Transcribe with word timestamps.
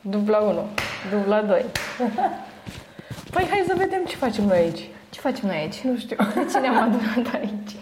Dubla 0.00 0.38
1, 0.38 0.64
dubla 1.10 1.42
2. 1.42 1.64
Păi 3.32 3.46
hai 3.50 3.64
să 3.66 3.74
vedem 3.76 4.04
ce 4.04 4.16
facem 4.16 4.44
noi 4.44 4.56
aici. 4.56 4.88
Ce 5.10 5.20
facem 5.20 5.48
noi 5.48 5.56
aici? 5.56 5.80
Nu 5.80 5.96
știu. 5.96 6.16
De 6.34 6.46
ce 6.52 6.58
ne-am 6.58 6.76
adunat 6.76 7.34
aici? 7.34 7.76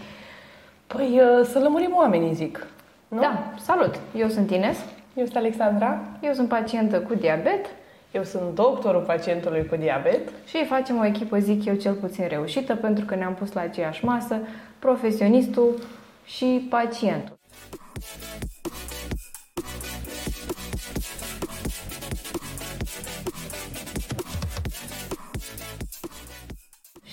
Păi 0.87 1.21
uh, 1.21 1.47
să 1.47 1.59
lămurim 1.59 1.95
oamenii, 1.97 2.35
zic. 2.35 2.67
Nu? 3.09 3.21
Da, 3.21 3.53
salut! 3.61 3.95
Eu 4.17 4.29
sunt 4.29 4.51
Ines, 4.51 4.79
Eu 5.15 5.25
sunt 5.25 5.37
Alexandra, 5.37 6.01
eu 6.21 6.33
sunt 6.33 6.49
pacientă 6.49 7.01
cu 7.01 7.15
diabet 7.15 7.67
eu 8.17 8.25
sunt 8.25 8.55
doctorul 8.55 9.03
pacientului 9.03 9.67
cu 9.67 9.77
diabet. 9.77 10.29
și 10.47 10.65
facem 10.65 10.99
o 10.99 11.05
echipă, 11.05 11.39
zic 11.39 11.65
eu, 11.65 11.75
cel 11.75 11.95
puțin 11.95 12.29
reușită 12.29 12.75
pentru 12.75 13.05
că 13.05 13.15
ne-am 13.15 13.35
pus 13.35 13.53
la 13.53 13.61
aceeași 13.61 14.05
masă 14.05 14.39
profesionistul 14.79 15.75
și 16.25 16.67
pacientul. 16.71 17.39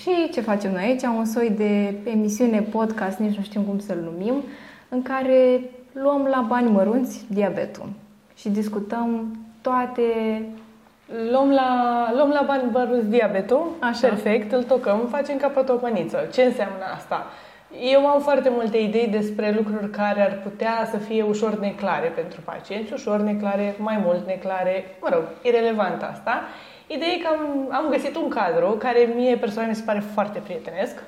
Și 0.03 0.29
ce 0.31 0.41
facem 0.41 0.71
noi 0.71 0.83
aici? 0.83 1.01
Un 1.01 1.25
soi 1.25 1.49
de 1.49 1.93
emisiune, 2.03 2.61
podcast, 2.61 3.17
nici 3.17 3.37
nu 3.37 3.43
știm 3.43 3.61
cum 3.61 3.79
să-l 3.79 3.99
numim, 3.99 4.43
în 4.89 5.01
care 5.01 5.61
luăm 5.93 6.27
la 6.31 6.45
bani 6.47 6.69
mărunți 6.69 7.25
diabetul 7.29 7.89
și 8.35 8.49
discutăm 8.49 9.37
toate 9.61 10.03
Luăm 11.31 11.51
la, 11.51 12.11
luăm 12.15 12.29
la 12.29 12.43
bani 12.47 12.71
băruți 12.71 13.07
diabetul, 13.07 13.71
Așa. 13.79 14.07
perfect, 14.07 14.51
îl 14.51 14.63
tocăm, 14.63 15.07
facem 15.09 15.37
capătopăniță. 15.37 16.29
Ce 16.33 16.41
înseamnă 16.43 16.83
asta? 16.95 17.25
Eu 17.93 18.07
am 18.07 18.21
foarte 18.21 18.49
multe 18.49 18.77
idei 18.77 19.07
despre 19.07 19.53
lucruri 19.57 19.89
care 19.89 20.21
ar 20.21 20.39
putea 20.43 20.87
să 20.91 20.97
fie 20.97 21.23
ușor 21.23 21.59
neclare 21.59 22.07
pentru 22.07 22.41
pacienți, 22.41 22.93
ușor 22.93 23.19
neclare, 23.19 23.75
mai 23.77 24.01
mult 24.05 24.27
neclare, 24.27 24.85
mă 25.01 25.09
rog, 25.11 25.23
irelevant 25.41 26.01
asta. 26.01 26.41
Ideea 26.95 27.11
e 27.11 27.17
că 27.17 27.27
am, 27.27 27.69
am 27.71 27.89
găsit 27.89 28.15
un 28.15 28.29
cadru 28.29 28.67
care 28.67 29.13
mie 29.15 29.35
personal 29.35 29.69
mi 29.69 29.75
se 29.75 29.83
pare 29.85 30.03
foarte 30.13 30.39
prietenesc, 30.43 31.03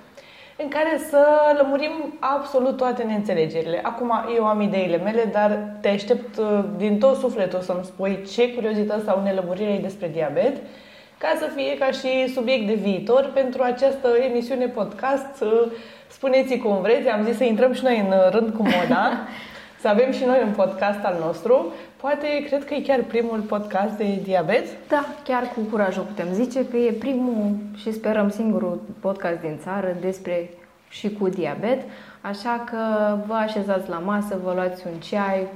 în 0.58 0.68
care 0.68 1.02
să 1.10 1.26
lămurim 1.58 2.18
absolut 2.20 2.78
toate 2.78 3.04
neînțelegerile. 3.04 3.80
Acum, 3.84 4.12
eu 4.36 4.46
am 4.46 4.62
ideile 4.62 4.98
mele, 4.98 5.24
dar 5.32 5.60
te 5.82 5.88
aștept 5.88 6.38
uh, 6.38 6.64
din 6.78 7.00
tot 7.00 7.18
sufletul 7.18 7.60
să-mi 7.60 7.84
spui 7.84 8.28
ce 8.34 8.54
curiozități 8.54 9.06
sau 9.06 9.22
nelămurire 9.24 9.70
ai 9.70 9.78
despre 9.80 10.08
diabet, 10.08 10.56
ca 11.18 11.34
să 11.40 11.50
fie 11.56 11.78
ca 11.78 11.92
și 11.92 12.34
subiect 12.34 12.68
de 12.68 12.74
viitor 12.74 13.32
pentru 13.34 13.62
această 13.64 14.08
emisiune 14.30 14.68
podcast. 14.68 15.42
Uh, 15.42 15.72
Spuneți 16.08 16.58
cum 16.58 16.82
vreți, 16.82 17.08
am 17.08 17.24
zis 17.24 17.38
să 17.38 17.44
intrăm 17.44 17.74
și 17.74 17.84
noi 17.84 18.00
în 18.00 18.12
uh, 18.12 18.30
rând 18.32 18.54
cu 18.54 18.62
moda, 18.62 19.12
să 19.82 19.88
avem 19.88 20.12
și 20.12 20.24
noi 20.24 20.42
un 20.46 20.52
podcast 20.52 21.04
al 21.04 21.18
nostru. 21.20 21.74
Poate, 22.06 22.28
cred 22.46 22.66
că 22.66 22.74
e 22.74 22.82
chiar 22.82 23.04
primul 23.04 23.40
podcast 23.40 23.98
de 23.98 24.20
diabet. 24.24 24.88
Da, 24.88 25.06
chiar 25.24 25.44
cu 25.56 25.60
curaj 25.72 25.98
o 25.98 26.02
putem 26.02 26.28
zice 26.34 26.68
că 26.68 26.78
e 26.78 26.92
primul 26.92 27.56
și 27.76 27.94
sperăm 27.94 28.30
singurul 28.30 28.82
podcast 29.00 29.40
din 29.40 29.58
țară 29.64 29.96
despre 30.02 30.50
și 30.90 31.10
cu 31.14 31.28
diabet, 31.30 31.82
așa 32.22 32.64
că 32.66 32.78
vă 33.28 33.34
așezați 33.34 33.90
la 33.90 33.98
masă, 33.98 34.40
vă 34.44 34.52
luați 34.56 34.88
un 34.88 35.00
ceai, 35.00 35.48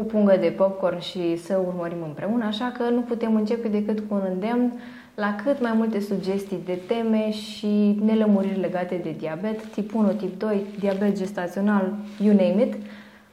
o 0.00 0.02
pungă 0.02 0.36
de 0.40 0.54
popcorn 0.56 1.00
și 1.00 1.36
să 1.36 1.62
urmărim 1.66 2.02
împreună, 2.02 2.44
așa 2.44 2.72
că 2.78 2.82
nu 2.82 3.00
putem 3.00 3.34
începe 3.34 3.68
decât 3.68 3.98
cu 3.98 4.14
un 4.14 4.22
îndemn 4.32 4.72
la 5.14 5.36
cât 5.44 5.60
mai 5.60 5.72
multe 5.76 6.00
sugestii 6.00 6.62
de 6.64 6.78
teme 6.86 7.30
și 7.30 7.98
nelămuriri 8.04 8.60
legate 8.60 9.00
de 9.02 9.14
diabet, 9.18 9.64
tip 9.66 9.94
1, 9.94 10.12
tip 10.12 10.38
2, 10.38 10.64
diabet 10.78 11.16
gestațional, 11.16 11.94
you 12.20 12.34
name 12.34 12.62
it, 12.62 12.74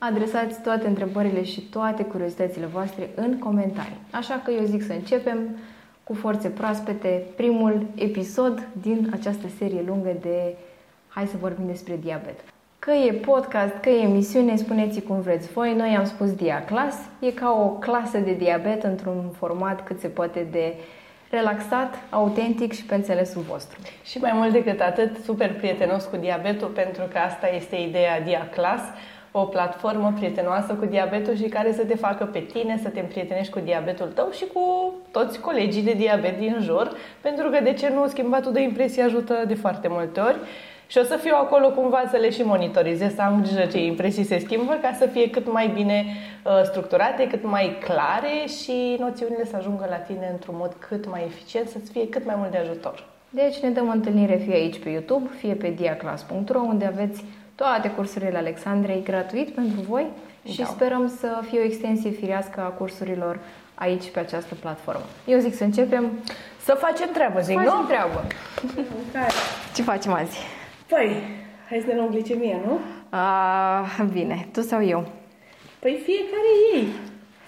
adresați 0.04 0.62
toate 0.62 0.88
întrebările 0.88 1.44
și 1.44 1.62
toate 1.62 2.04
curiozitățile 2.04 2.66
voastre 2.66 3.10
în 3.16 3.40
comentarii. 3.40 3.98
Așa 4.12 4.42
că 4.46 4.52
eu 4.52 4.64
zic 4.64 4.84
să 4.84 4.94
începem 4.94 5.38
cu 6.04 6.14
forțe 6.14 6.48
proaspete 6.48 7.24
primul 7.36 7.86
episod 7.96 8.68
din 8.82 9.10
această 9.14 9.48
serie 9.58 9.84
lungă 9.88 10.16
de 10.22 10.56
Hai 11.08 11.28
să 11.28 11.36
vorbim 11.40 11.66
despre 11.66 12.00
diabet. 12.02 12.40
Că 12.80 12.92
e 12.92 13.12
podcast, 13.12 13.74
că 13.82 13.90
e 13.90 14.02
emisiune, 14.02 14.56
spuneți 14.56 15.02
cum 15.02 15.22
vreți 15.22 15.52
voi. 15.52 15.74
Noi 15.76 15.96
am 15.96 16.06
spus 16.06 16.34
Diaclas. 16.34 16.96
E 17.20 17.32
ca 17.32 17.52
o 17.52 17.68
clasă 17.68 18.18
de 18.18 18.34
diabet 18.34 18.84
într-un 18.84 19.24
format 19.38 19.84
cât 19.84 20.00
se 20.00 20.08
poate 20.08 20.48
de 20.52 20.74
relaxat, 21.30 21.96
autentic 22.10 22.74
și 22.74 22.86
pe 22.86 22.96
înțelesul 22.96 23.42
vostru. 23.42 23.80
Și 24.04 24.18
mai 24.18 24.32
mult 24.34 24.52
decât 24.52 24.80
atât, 24.80 25.24
super 25.24 25.54
prietenos 25.54 26.06
cu 26.06 26.18
diabetul, 26.18 26.68
pentru 26.68 27.04
că 27.12 27.18
asta 27.18 27.48
este 27.56 27.76
ideea 27.76 28.22
Diaclas, 28.22 28.82
o 29.32 29.42
platformă 29.42 30.14
prietenoasă 30.16 30.74
cu 30.74 30.86
diabetul 30.86 31.36
și 31.36 31.44
care 31.44 31.74
să 31.74 31.86
te 31.86 31.96
facă 31.96 32.26
pe 32.26 32.40
tine 32.40 32.80
să 32.84 32.90
te 32.90 33.00
împrietenești 33.00 33.52
cu 33.54 33.60
diabetul 33.60 34.08
tău 34.08 34.30
și 34.32 34.46
cu 34.54 34.94
toți 35.12 35.40
colegii 35.40 35.84
de 35.84 35.94
diabet 35.94 36.40
din 36.40 36.58
jur, 36.62 36.92
pentru 37.22 37.50
că 37.50 37.60
de 37.64 37.74
ce 37.74 37.90
nu 37.90 38.08
schimbatul 38.08 38.52
de 38.52 38.62
impresie 38.62 39.04
ajută 39.04 39.44
de 39.48 39.54
foarte 39.54 39.88
multe 39.88 40.20
ori. 40.20 40.38
Și 40.88 40.98
o 40.98 41.04
să 41.04 41.16
fiu 41.16 41.36
acolo 41.36 41.70
cumva 41.70 42.04
să 42.10 42.18
le 42.18 42.30
și 42.30 42.42
monitorizez, 42.42 43.14
să 43.14 43.22
am 43.22 43.42
grijă 43.42 43.66
ce 43.66 43.84
impresii 43.84 44.24
se 44.24 44.40
schimbă, 44.40 44.78
ca 44.82 44.96
să 45.00 45.06
fie 45.06 45.30
cât 45.30 45.52
mai 45.52 45.68
bine 45.68 46.06
uh, 46.06 46.62
structurate, 46.64 47.28
cât 47.28 47.44
mai 47.44 47.78
clare 47.84 48.48
și 48.62 48.96
noțiunile 49.00 49.46
să 49.46 49.56
ajungă 49.56 49.86
la 49.90 49.96
tine 49.96 50.30
într-un 50.32 50.56
mod 50.58 50.76
cât 50.88 51.10
mai 51.10 51.24
eficient, 51.26 51.68
să-ți 51.68 51.92
fie 51.92 52.10
cât 52.10 52.26
mai 52.26 52.36
mult 52.38 52.52
de 52.52 52.58
ajutor. 52.58 53.08
Deci 53.30 53.58
ne 53.58 53.70
dăm 53.70 53.90
întâlnire 53.90 54.36
fie 54.36 54.54
aici 54.54 54.80
pe 54.80 54.90
YouTube, 54.90 55.30
fie 55.38 55.54
pe 55.54 55.70
diaclass.ro, 55.70 56.60
unde 56.60 56.86
aveți 56.86 57.24
toate 57.62 57.90
cursurile 57.90 58.38
Alexandrei 58.38 59.04
gratuit 59.04 59.50
pentru 59.50 59.82
voi 59.82 60.06
și 60.52 60.58
Da. 60.58 60.66
sperăm 60.66 61.08
să 61.20 61.40
fie 61.50 61.60
o 61.60 61.64
extensie 61.64 62.10
firească 62.12 62.60
a 62.62 62.68
cursurilor 62.68 63.40
aici 63.76 64.10
pe 64.12 64.20
această 64.20 64.56
platformă. 64.56 65.02
Eu 65.26 65.40
zic 65.40 65.54
să 65.56 65.64
începem. 65.64 66.12
Să 66.64 66.74
facem 66.74 67.10
treabă, 67.14 67.40
zic, 67.40 67.56
Facem 67.56 67.74
nu? 67.80 67.86
treabă. 67.88 68.24
Hai. 69.14 69.28
Ce 69.76 69.82
facem 69.82 70.14
azi? 70.14 70.38
Păi, 70.88 71.22
hai 71.70 71.80
să 71.80 71.88
ne 71.88 71.96
luăm 71.96 72.10
glicemia, 72.10 72.58
nu? 72.66 72.80
A, 73.18 73.86
bine, 74.12 74.48
tu 74.54 74.62
sau 74.62 74.86
eu? 74.86 75.06
Păi 75.80 76.00
fiecare 76.06 76.52
ei. 76.76 76.88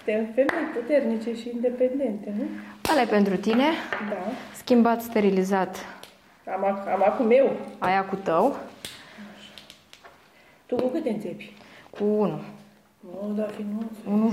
Suntem 0.04 0.24
femei 0.34 0.64
puternice 0.74 1.34
și 1.40 1.50
independente, 1.54 2.32
nu? 2.36 2.44
Ale 2.90 3.04
pentru 3.10 3.36
tine, 3.36 3.64
Da. 4.10 4.16
schimbat, 4.56 5.02
sterilizat, 5.02 5.76
Am, 6.54 6.64
ac- 6.64 6.92
am 6.92 7.02
acum 7.06 7.30
eu. 7.30 7.50
aia 7.78 8.04
cu 8.04 8.14
tău, 8.16 8.56
Tu 10.76 10.82
cu 10.82 10.88
câte 10.88 11.10
înțepi? 11.10 11.52
cu 11.90 12.04
1. 12.04 12.40
Nu, 13.00 13.32
da, 13.34 13.42
fi 13.42 13.66
nu. 14.06 14.30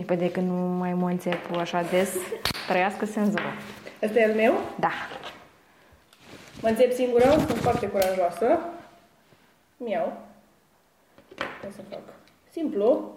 1,5. 0.00 0.06
Păi 0.06 0.16
de 0.16 0.30
când 0.30 0.48
nu 0.48 0.54
mai 0.54 0.94
mă 0.94 1.08
înțep 1.08 1.56
așa 1.56 1.82
des, 1.82 2.16
trăiască 2.68 3.04
senzorul. 3.04 3.52
Asta 4.02 4.18
e 4.18 4.24
al 4.24 4.34
meu? 4.34 4.54
Da. 4.80 4.90
Mă 6.62 6.68
înțep 6.68 6.92
singură, 6.92 7.24
sunt 7.30 7.58
foarte 7.58 7.88
curajoasă. 7.88 8.58
Miau. 9.76 10.12
Ce 11.36 11.70
să 11.70 11.80
fac? 11.90 12.02
Simplu. 12.50 13.12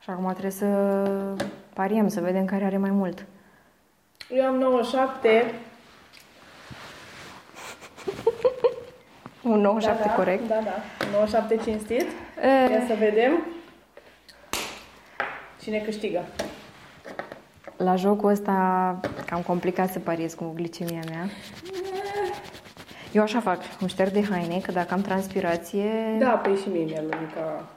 Și 0.00 0.10
acum 0.10 0.30
trebuie 0.30 0.50
să 0.50 0.66
pariem, 1.72 2.08
să 2.08 2.20
vedem 2.20 2.44
care 2.44 2.64
are 2.64 2.78
mai 2.78 2.90
mult. 2.90 3.26
Eu 4.30 4.44
am 4.44 4.56
97. 4.56 5.54
Un 9.48 9.60
97 9.60 10.02
da, 10.02 10.08
da, 10.08 10.14
corect. 10.14 10.48
Da, 10.48 10.60
da. 10.64 11.06
97 11.12 11.56
cinstit. 11.56 12.06
E, 12.42 12.72
Ia 12.72 12.86
să 12.86 12.94
vedem. 12.98 13.42
Cine 15.62 15.78
câștigă? 15.78 16.24
la 17.78 17.96
jocul 17.96 18.30
ăsta 18.30 18.52
cam 19.26 19.42
complicat 19.42 19.92
să 19.92 19.98
pariez 19.98 20.34
cu 20.34 20.52
glicemia 20.54 21.02
mea. 21.08 21.28
Eu 23.12 23.22
așa 23.22 23.40
fac, 23.40 23.60
îmi 23.80 23.90
șterg 23.90 24.12
de 24.12 24.24
haine, 24.24 24.60
că 24.60 24.72
dacă 24.72 24.94
am 24.94 25.00
transpirație... 25.00 26.16
Da, 26.18 26.30
păi 26.30 26.56
și 26.56 26.68
mie 26.68 26.84
mi-a 26.84 27.00
lumit 27.00 27.34
ca... 27.34 27.68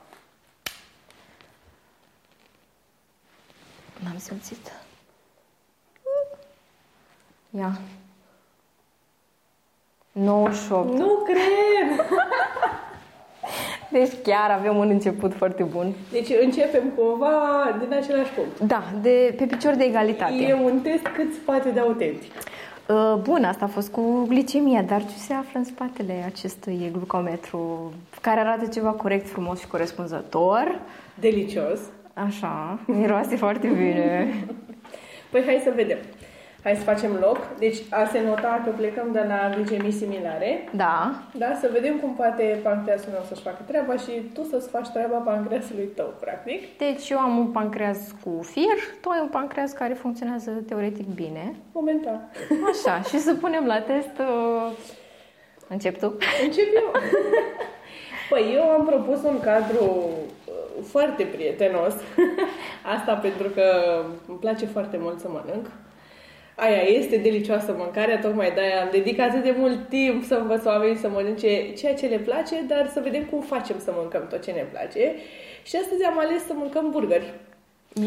N-am 4.03 4.17
simțit. 4.17 4.71
Ia. 7.49 7.79
98. 10.11 10.97
Nu 10.97 11.23
cred! 11.25 12.05
Deci 13.91 14.11
chiar 14.23 14.51
avem 14.51 14.77
un 14.77 14.89
început 14.89 15.33
foarte 15.33 15.63
bun. 15.63 15.93
Deci 16.11 16.29
începem 16.41 16.83
cumva 16.95 17.31
din 17.79 17.93
același 17.97 18.31
punct. 18.31 18.59
Da, 18.59 18.83
de, 19.01 19.33
pe 19.37 19.45
picior 19.45 19.73
de 19.73 19.83
egalitate. 19.83 20.33
E 20.33 20.53
un 20.53 20.79
test 20.79 21.07
cât 21.07 21.33
se 21.33 21.39
poate 21.45 21.69
de 21.69 21.79
autentic. 21.79 22.31
Uh, 22.87 23.15
Bun, 23.21 23.43
asta 23.43 23.65
a 23.65 23.67
fost 23.67 23.91
cu 23.91 24.25
glicemia, 24.27 24.81
dar 24.81 25.01
ce 25.01 25.17
se 25.17 25.33
află 25.33 25.59
în 25.59 25.63
spatele 25.63 26.23
acestui 26.25 26.89
glucometru 26.91 27.91
care 28.21 28.39
arată 28.39 28.65
ceva 28.65 28.89
corect, 28.89 29.29
frumos 29.29 29.59
și 29.59 29.67
corespunzător? 29.67 30.79
Delicios. 31.19 31.79
Așa, 32.13 32.79
miroase 32.85 33.35
foarte 33.35 33.67
bine. 33.67 34.33
Păi 35.31 35.43
hai 35.45 35.61
să 35.63 35.71
vedem. 35.75 35.97
Hai 36.63 36.75
să 36.75 36.83
facem 36.83 37.11
loc. 37.19 37.37
Deci 37.57 37.77
a 37.89 38.05
se 38.11 38.21
nota 38.21 38.61
că 38.65 38.71
plecăm 38.77 39.11
de 39.11 39.25
la 39.27 39.55
glicemii 39.55 39.91
similare. 39.91 40.67
Da. 40.75 41.13
Da, 41.33 41.57
să 41.61 41.69
vedem 41.71 41.99
cum 41.99 42.13
poate 42.15 42.59
pancreasul 42.63 43.09
nostru 43.11 43.33
să-și 43.33 43.47
facă 43.47 43.61
treaba 43.67 43.95
și 43.95 44.11
tu 44.33 44.43
să-ți 44.43 44.69
faci 44.69 44.89
treaba 44.89 45.17
pancreasului 45.17 45.85
tău, 45.95 46.13
practic. 46.19 46.77
Deci 46.77 47.09
eu 47.09 47.17
am 47.17 47.37
un 47.37 47.47
pancreas 47.47 47.99
cu 48.23 48.39
fir, 48.41 48.77
tu 49.01 49.09
ai 49.09 49.19
un 49.21 49.27
pancreas 49.27 49.71
care 49.71 49.93
funcționează 49.93 50.51
teoretic 50.67 51.07
bine. 51.15 51.55
Momentan. 51.71 52.31
Așa, 52.71 53.01
și 53.01 53.19
să 53.19 53.33
punem 53.33 53.65
la 53.65 53.79
test... 53.81 54.19
Uh... 54.19 54.71
Încep 55.67 55.99
tu? 55.99 56.17
Încep 56.43 56.67
eu. 56.75 56.91
Păi 58.29 58.53
eu 58.55 58.63
am 58.69 58.85
propus 58.85 59.23
un 59.23 59.39
cadru 59.39 59.83
uh, 59.83 60.83
foarte 60.83 61.23
prietenos. 61.23 61.93
Asta 62.97 63.13
pentru 63.13 63.47
că 63.47 63.63
îmi 64.27 64.37
place 64.37 64.65
foarte 64.65 64.97
mult 64.99 65.19
să 65.19 65.27
mănânc. 65.29 65.65
Aia 66.63 66.81
este 66.81 67.17
delicioasă 67.17 67.75
mâncarea, 67.77 68.19
tocmai 68.19 68.51
de-aia 68.51 68.81
am 68.81 68.87
dedicat 68.91 69.29
atât 69.29 69.43
de 69.43 69.55
mult 69.57 69.89
timp 69.89 70.23
să 70.23 70.35
învăț 70.35 70.65
oamenii 70.65 70.97
să 70.97 71.09
mănânce 71.09 71.73
ceea 71.73 71.93
ce 71.93 72.07
le 72.07 72.17
place, 72.17 72.55
dar 72.67 72.89
să 72.93 72.99
vedem 73.03 73.23
cum 73.23 73.41
facem 73.41 73.79
să 73.79 73.93
mâncăm 73.95 74.27
tot 74.27 74.43
ce 74.43 74.51
ne 74.51 74.65
place. 74.71 75.15
Și 75.63 75.75
astăzi 75.75 76.03
am 76.03 76.19
ales 76.19 76.45
să 76.45 76.53
mâncăm 76.55 76.89
burgeri. 76.91 77.33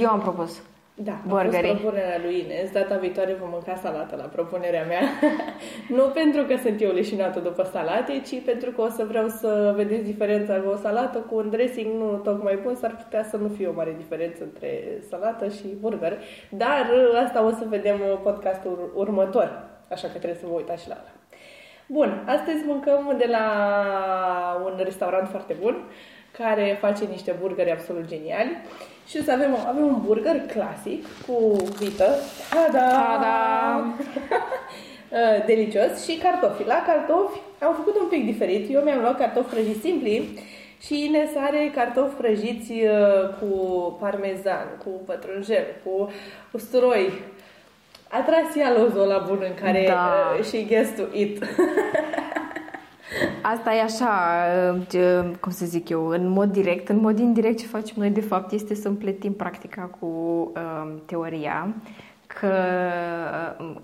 Eu 0.00 0.08
am 0.08 0.20
propus. 0.20 0.62
Da, 0.96 1.20
Burgerii. 1.26 1.70
a 1.70 1.72
fost 1.72 1.80
propunerea 1.80 2.18
lui 2.22 2.40
Ines. 2.40 2.70
Data 2.70 2.96
viitoare 2.96 3.32
vom 3.40 3.48
mânca 3.48 3.74
salată 3.74 4.16
la 4.16 4.22
propunerea 4.22 4.84
mea. 4.84 5.02
nu 5.96 6.02
pentru 6.02 6.42
că 6.44 6.56
sunt 6.56 6.80
eu 6.80 6.92
leșinată 6.92 7.40
după 7.40 7.62
salate, 7.62 8.20
ci 8.26 8.44
pentru 8.44 8.70
că 8.70 8.80
o 8.80 8.88
să 8.88 9.04
vreau 9.04 9.28
să 9.28 9.72
vedeți 9.76 10.02
diferența 10.02 10.54
cu 10.54 10.68
o 10.68 10.76
salată 10.76 11.18
cu 11.18 11.36
un 11.36 11.50
dressing 11.50 12.00
nu 12.00 12.16
tocmai 12.16 12.58
bun. 12.62 12.74
S-ar 12.74 12.96
putea 12.96 13.24
să 13.24 13.36
nu 13.36 13.48
fie 13.48 13.66
o 13.66 13.72
mare 13.72 13.94
diferență 13.96 14.42
între 14.42 14.98
salată 15.08 15.48
și 15.48 15.66
burger. 15.80 16.18
Dar 16.48 16.90
asta 17.24 17.44
o 17.44 17.50
să 17.50 17.64
vedem 17.68 18.00
podcastul 18.22 18.92
următor. 18.94 19.62
Așa 19.90 20.08
că 20.08 20.18
trebuie 20.18 20.40
să 20.40 20.46
vă 20.46 20.54
uitați 20.54 20.82
și 20.82 20.88
la 20.88 20.94
ala. 20.94 21.12
Bun, 21.86 22.24
astăzi 22.26 22.64
mâncăm 22.66 23.14
de 23.18 23.26
la 23.30 23.46
un 24.64 24.72
restaurant 24.76 25.28
foarte 25.28 25.56
bun 25.60 25.76
care 26.38 26.78
face 26.80 27.04
niște 27.04 27.36
burgeri 27.40 27.70
absolut 27.72 28.06
geniali. 28.06 28.56
Și 29.08 29.18
o 29.20 29.22
să 29.22 29.32
avem, 29.32 29.56
avem 29.68 29.84
un 29.86 30.00
burger 30.04 30.40
clasic 30.40 31.04
cu 31.26 31.56
vită. 31.78 32.08
Ta-da! 32.50 32.88
Ta-da! 32.88 33.84
Uh, 35.10 35.44
delicios 35.46 36.04
și 36.04 36.16
cartofi. 36.22 36.66
La 36.66 36.82
cartofi 36.86 37.40
am 37.60 37.74
făcut 37.74 38.00
un 38.00 38.06
pic 38.08 38.24
diferit. 38.24 38.74
Eu 38.74 38.80
mi-am 38.80 39.00
luat 39.00 39.18
cartofi 39.18 39.54
prăjiți 39.54 39.80
simpli 39.80 40.38
și 40.80 41.04
Ines 41.04 41.30
are 41.36 41.70
cartofi 41.74 42.14
prăjiți 42.14 42.72
uh, 42.72 43.28
cu 43.40 43.46
parmezan, 44.00 44.66
cu 44.84 44.90
pătrunjel, 45.06 45.64
cu 45.84 46.10
usturoi. 46.50 47.12
A 48.10 48.20
tras 48.20 48.56
ea 48.56 48.72
lozul 48.78 49.06
la 49.06 49.24
bun 49.28 49.38
în 49.48 49.54
care 49.64 49.84
Da. 49.88 50.12
uh, 50.38 50.44
she 50.44 50.64
gets 50.66 50.90
to 50.96 51.02
eat. 51.12 51.48
Asta 53.46 53.74
e 53.74 53.82
așa, 53.82 54.10
ce- 54.88 55.36
cum 55.40 55.52
să 55.52 55.66
zic 55.66 55.88
eu, 55.88 56.06
în 56.06 56.28
mod 56.28 56.52
direct. 56.52 56.88
În 56.88 57.00
mod 57.00 57.18
indirect 57.18 57.58
ce 57.58 57.66
facem 57.66 57.94
noi 57.98 58.10
de 58.10 58.20
fapt 58.20 58.52
este 58.52 58.74
să 58.74 58.88
împletim 58.88 59.32
practica 59.32 59.82
cu 60.00 60.06
uh, 60.54 60.92
teoria 61.06 61.74
că 62.26 62.52
uh, 63.60 63.74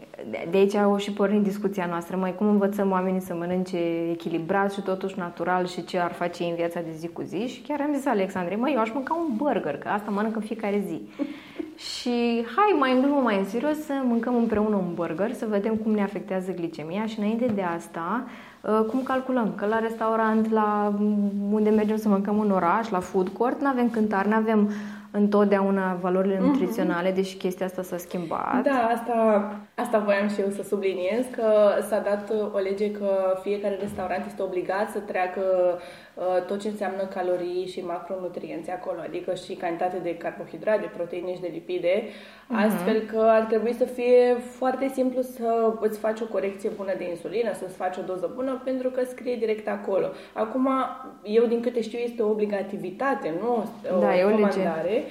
de 0.51 0.57
aici 0.57 0.75
au 0.75 0.97
și 0.97 1.13
pornit 1.13 1.43
discuția 1.43 1.87
noastră, 1.87 2.17
mai 2.17 2.35
cum 2.35 2.47
învățăm 2.47 2.91
oamenii 2.91 3.21
să 3.21 3.35
mănânce 3.35 3.79
echilibrat 4.11 4.73
și 4.73 4.81
totuși 4.81 5.19
natural 5.19 5.67
și 5.67 5.85
ce 5.85 5.99
ar 5.99 6.13
face 6.13 6.43
ei 6.43 6.49
în 6.51 6.57
viața 6.57 6.81
de 6.81 6.93
zi 6.97 7.09
cu 7.09 7.23
zi 7.23 7.47
și 7.47 7.61
chiar 7.61 7.81
am 7.81 7.95
zis 7.95 8.07
Alexandre, 8.07 8.57
măi, 8.57 8.73
eu 8.75 8.81
aș 8.81 8.91
mânca 8.93 9.15
un 9.15 9.37
burger, 9.37 9.79
că 9.79 9.89
asta 9.89 10.11
mănânc 10.11 10.37
în 10.37 10.43
fiecare 10.43 10.83
zi. 10.87 11.01
și 11.91 12.45
hai, 12.57 12.77
mai 12.79 12.93
în 12.93 13.01
glumă, 13.01 13.21
mai 13.21 13.39
în 13.39 13.45
serios, 13.45 13.77
să 13.85 13.93
mâncăm 14.05 14.37
împreună 14.37 14.77
un 14.77 14.95
burger, 14.95 15.33
să 15.33 15.47
vedem 15.49 15.75
cum 15.75 15.93
ne 15.93 16.03
afectează 16.03 16.53
glicemia 16.53 17.07
și 17.07 17.19
înainte 17.19 17.47
de 17.47 17.63
asta, 17.63 18.25
uh, 18.25 18.50
cum 18.89 19.03
calculăm? 19.03 19.53
Că 19.57 19.67
la 19.67 19.79
restaurant, 19.79 20.51
la 20.51 20.95
unde 21.51 21.71
mergem 21.71 21.97
să 21.97 22.09
mâncăm 22.09 22.41
în 22.41 22.51
oraș, 22.51 22.89
la 22.89 23.01
food 23.01 23.29
court, 23.29 23.61
nu 23.61 23.69
avem 23.69 23.91
cântar, 23.91 24.27
nu 24.27 24.35
avem 24.35 24.71
întotdeauna 25.11 25.99
valorile 26.01 26.39
nutriționale, 26.41 27.11
deși 27.11 27.37
chestia 27.37 27.67
asta 27.67 27.83
s-a 27.83 27.97
schimbat. 27.97 28.63
Da, 28.63 28.89
asta, 28.95 29.15
asta 29.75 29.99
voiam 29.99 30.29
și 30.29 30.41
eu 30.41 30.51
să 30.51 30.63
subliniez, 30.63 31.25
că 31.31 31.45
s-a 31.89 31.99
dat 31.99 32.31
uh, 32.31 32.55
o 32.55 32.59
lege 32.59 32.91
că 32.91 33.39
fiecare 33.43 33.77
restaurant 33.81 34.25
este 34.27 34.43
obligat 34.43 34.91
să 34.91 34.99
treacă 34.99 35.43
uh, 35.75 35.81
tot 36.47 36.61
ce 36.61 36.69
înseamnă 36.69 37.03
calorii 37.15 37.67
și 37.67 37.81
macronutrienți 37.85 38.71
acolo, 38.71 38.99
adică 39.05 39.35
și 39.35 39.55
cantitate 39.55 39.99
de 40.03 40.17
carbohidrate, 40.17 40.91
proteine 40.97 41.35
și 41.35 41.41
de 41.41 41.51
lipide, 41.53 42.03
astfel 42.65 43.01
că 43.01 43.19
ar 43.19 43.41
trebui 43.43 43.73
să 43.73 43.85
fie 43.85 44.37
foarte 44.59 44.91
simplu 44.95 45.21
să 45.23 45.73
îți 45.81 45.99
faci 45.99 46.21
o 46.21 46.25
corecție 46.27 46.71
bună 46.77 46.93
de 46.99 47.09
insulină, 47.09 47.51
să-ți 47.55 47.77
faci 47.77 47.97
o 47.97 48.03
doză 48.07 48.31
bună, 48.35 48.61
pentru 48.65 48.89
că 48.91 49.01
scrie 49.05 49.37
direct 49.37 49.69
acolo. 49.69 50.07
Acum, 50.33 50.69
eu 51.23 51.45
din 51.47 51.61
câte 51.61 51.81
știu, 51.83 51.99
este 51.99 52.23
o 52.23 52.31
obligativitate, 52.31 53.33
nu 53.41 53.65
o 53.97 54.01
Da, 54.01 54.17
e 54.19 54.25
o 54.25 54.29
lege. 54.29 54.43
recomandare. 54.43 55.03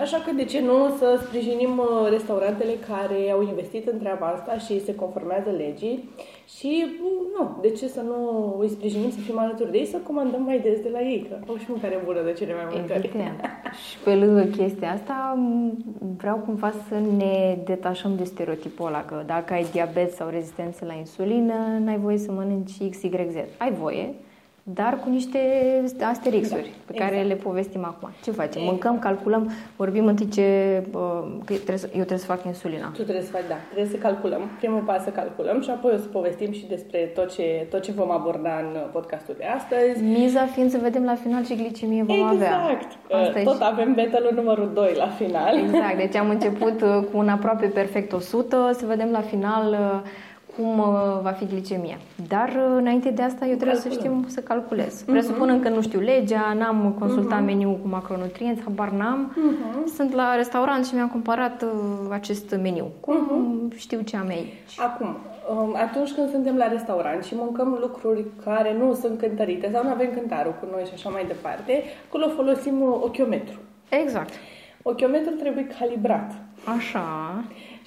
Așa 0.00 0.18
că 0.24 0.30
de 0.32 0.44
ce 0.44 0.60
nu 0.60 0.94
să 0.98 1.20
sprijinim 1.22 1.78
uh, 1.78 2.06
restaurantele 2.10 2.72
care 2.88 3.30
au 3.30 3.42
investit 3.42 3.88
în 3.88 3.98
treaba 3.98 4.26
asta 4.26 4.58
și 4.58 4.84
se 4.84 4.94
conformează 4.94 5.50
legii 5.50 6.08
și 6.56 6.86
uh, 6.86 7.26
nu, 7.38 7.58
de 7.60 7.70
ce 7.70 7.88
să 7.88 8.00
nu 8.00 8.56
îi 8.60 8.68
sprijinim 8.68 9.10
să 9.10 9.18
fim 9.18 9.38
alături 9.38 9.70
de 9.70 9.78
ei, 9.78 9.86
să 9.86 9.96
comandăm 9.96 10.42
mai 10.42 10.58
des 10.58 10.80
de 10.80 10.88
la 10.88 11.00
ei, 11.00 11.26
că 11.28 11.38
au 11.46 11.56
și 11.56 11.64
mâncare 11.68 12.00
bună 12.04 12.22
de 12.22 12.32
cele 12.32 12.54
mai 12.54 12.64
multe 12.70 12.92
ori. 12.92 13.04
Evident. 13.06 13.40
și 13.88 13.98
pe 14.04 14.14
lângă 14.14 14.42
chestia 14.42 14.92
asta, 14.92 15.34
m, 15.36 15.72
vreau 16.16 16.36
cumva 16.36 16.72
să 16.88 16.94
ne 17.16 17.58
detașăm 17.64 18.16
de 18.16 18.24
stereotipul 18.24 18.86
ăla 18.86 19.04
că 19.04 19.22
dacă 19.26 19.52
ai 19.52 19.66
diabet 19.72 20.12
sau 20.12 20.28
rezistență 20.28 20.84
la 20.84 20.92
insulină, 20.92 21.54
n-ai 21.80 21.98
voie 21.98 22.18
să 22.18 22.32
mănânci 22.32 22.88
XYZ. 22.90 23.34
Ai 23.58 23.72
voie, 23.72 24.14
dar 24.74 24.98
cu 25.02 25.08
niște 25.10 25.38
asterixuri 26.02 26.62
Da, 26.62 26.68
pe 26.86 26.92
care 26.98 27.10
exact. 27.14 27.28
le 27.28 27.34
povestim 27.34 27.84
acum. 27.84 28.08
Ce 28.24 28.30
facem? 28.30 28.62
Mâncăm, 28.64 28.98
calculăm, 28.98 29.50
vorbim 29.76 30.06
întâi 30.06 30.28
ce... 30.28 30.46
uh, 30.94 31.00
Că 31.44 31.52
trebuie 31.54 31.76
să, 31.76 31.86
eu 31.86 31.98
trebuie 31.98 32.18
să 32.18 32.24
fac 32.26 32.44
insulina. 32.44 32.86
Tu 32.86 33.02
trebuie 33.02 33.24
să 33.24 33.30
faci, 33.30 33.48
da, 33.48 33.54
trebuie 33.72 33.90
să 33.92 33.96
calculăm. 33.96 34.40
Primul 34.58 34.80
pas 34.80 35.02
să 35.02 35.10
calculăm 35.10 35.60
și 35.62 35.70
apoi 35.70 35.92
o 35.94 35.96
să 35.96 36.06
povestim 36.06 36.52
și 36.52 36.66
despre 36.66 36.98
tot 36.98 37.34
ce, 37.34 37.66
tot 37.70 37.82
ce 37.82 37.92
vom 37.92 38.10
aborda 38.10 38.50
în 38.58 38.76
podcastul 38.92 39.34
de 39.38 39.44
astăzi. 39.44 40.02
Miza 40.02 40.44
fiind 40.46 40.70
să 40.70 40.78
vedem 40.82 41.04
la 41.04 41.14
final 41.14 41.44
ce 41.44 41.54
glicemie 41.54 42.02
vom 42.02 42.22
avea. 42.22 42.36
exact. 42.70 42.98
Asta 43.26 43.40
e 43.40 43.42
Tot 43.42 43.56
și- 43.56 43.62
avem 43.72 43.94
battle 43.94 44.30
numărul 44.34 44.70
2 44.74 44.94
la 44.96 45.06
final. 45.08 45.56
Exact, 45.58 45.96
deci 45.96 46.14
am 46.16 46.28
început 46.30 46.80
uh, 46.80 46.88
cu 47.12 47.18
un 47.18 47.28
aproape 47.28 47.66
perfect 47.66 48.12
100, 48.12 48.70
să 48.78 48.86
vedem 48.86 49.08
la 49.10 49.20
final 49.20 49.70
uh, 49.70 50.00
cum 50.58 50.78
uh, 50.78 50.86
va 51.22 51.30
fi 51.30 51.46
glicemia. 51.46 51.98
Dar 52.28 52.48
uh, 52.48 52.76
înainte 52.76 53.10
de 53.10 53.22
asta 53.22 53.46
eu 53.46 53.54
trebuie 53.54 53.76
să 53.76 53.88
Calculăm. 53.88 54.18
știm 54.20 54.30
să 54.30 54.40
calculez. 54.40 55.02
Presupunând 55.02 55.62
că 55.62 55.68
nu 55.68 55.82
știu 55.82 56.00
legea, 56.00 56.52
n-am 56.58 56.94
consultat 56.98 57.44
meniul 57.44 57.78
cu 57.82 57.88
macronutrienți, 57.88 58.62
habar 58.62 58.90
n-am. 58.90 59.36
Sunt 59.94 60.12
la 60.12 60.34
restaurant 60.34 60.86
și 60.86 60.94
mi-am 60.94 61.08
cumpărat 61.08 61.62
uh, 61.62 61.68
acest 62.10 62.56
meniu. 62.62 62.86
Cum 63.00 63.18
știu 63.76 64.00
ce 64.00 64.16
am 64.16 64.26
aici? 64.28 64.78
Acum, 64.78 65.16
um, 65.50 65.74
atunci 65.76 66.12
când 66.12 66.30
suntem 66.30 66.56
la 66.56 66.68
restaurant 66.68 67.24
și 67.24 67.34
mâncăm 67.34 67.78
lucruri 67.80 68.24
care 68.44 68.76
nu 68.78 68.94
sunt 68.94 69.18
cântărite 69.18 69.70
sau 69.72 69.82
nu 69.82 69.90
avem 69.90 70.10
cântarul 70.14 70.54
cu 70.60 70.66
noi 70.72 70.84
și 70.84 70.92
așa 70.94 71.08
mai 71.08 71.24
departe, 71.26 71.82
acolo 72.08 72.28
folosim 72.28 72.80
uh, 72.80 72.88
ochiometru. 73.00 73.58
Exact. 73.88 74.32
Ochiometru 74.82 75.30
trebuie 75.34 75.66
calibrat. 75.78 76.32
Așa. 76.76 77.04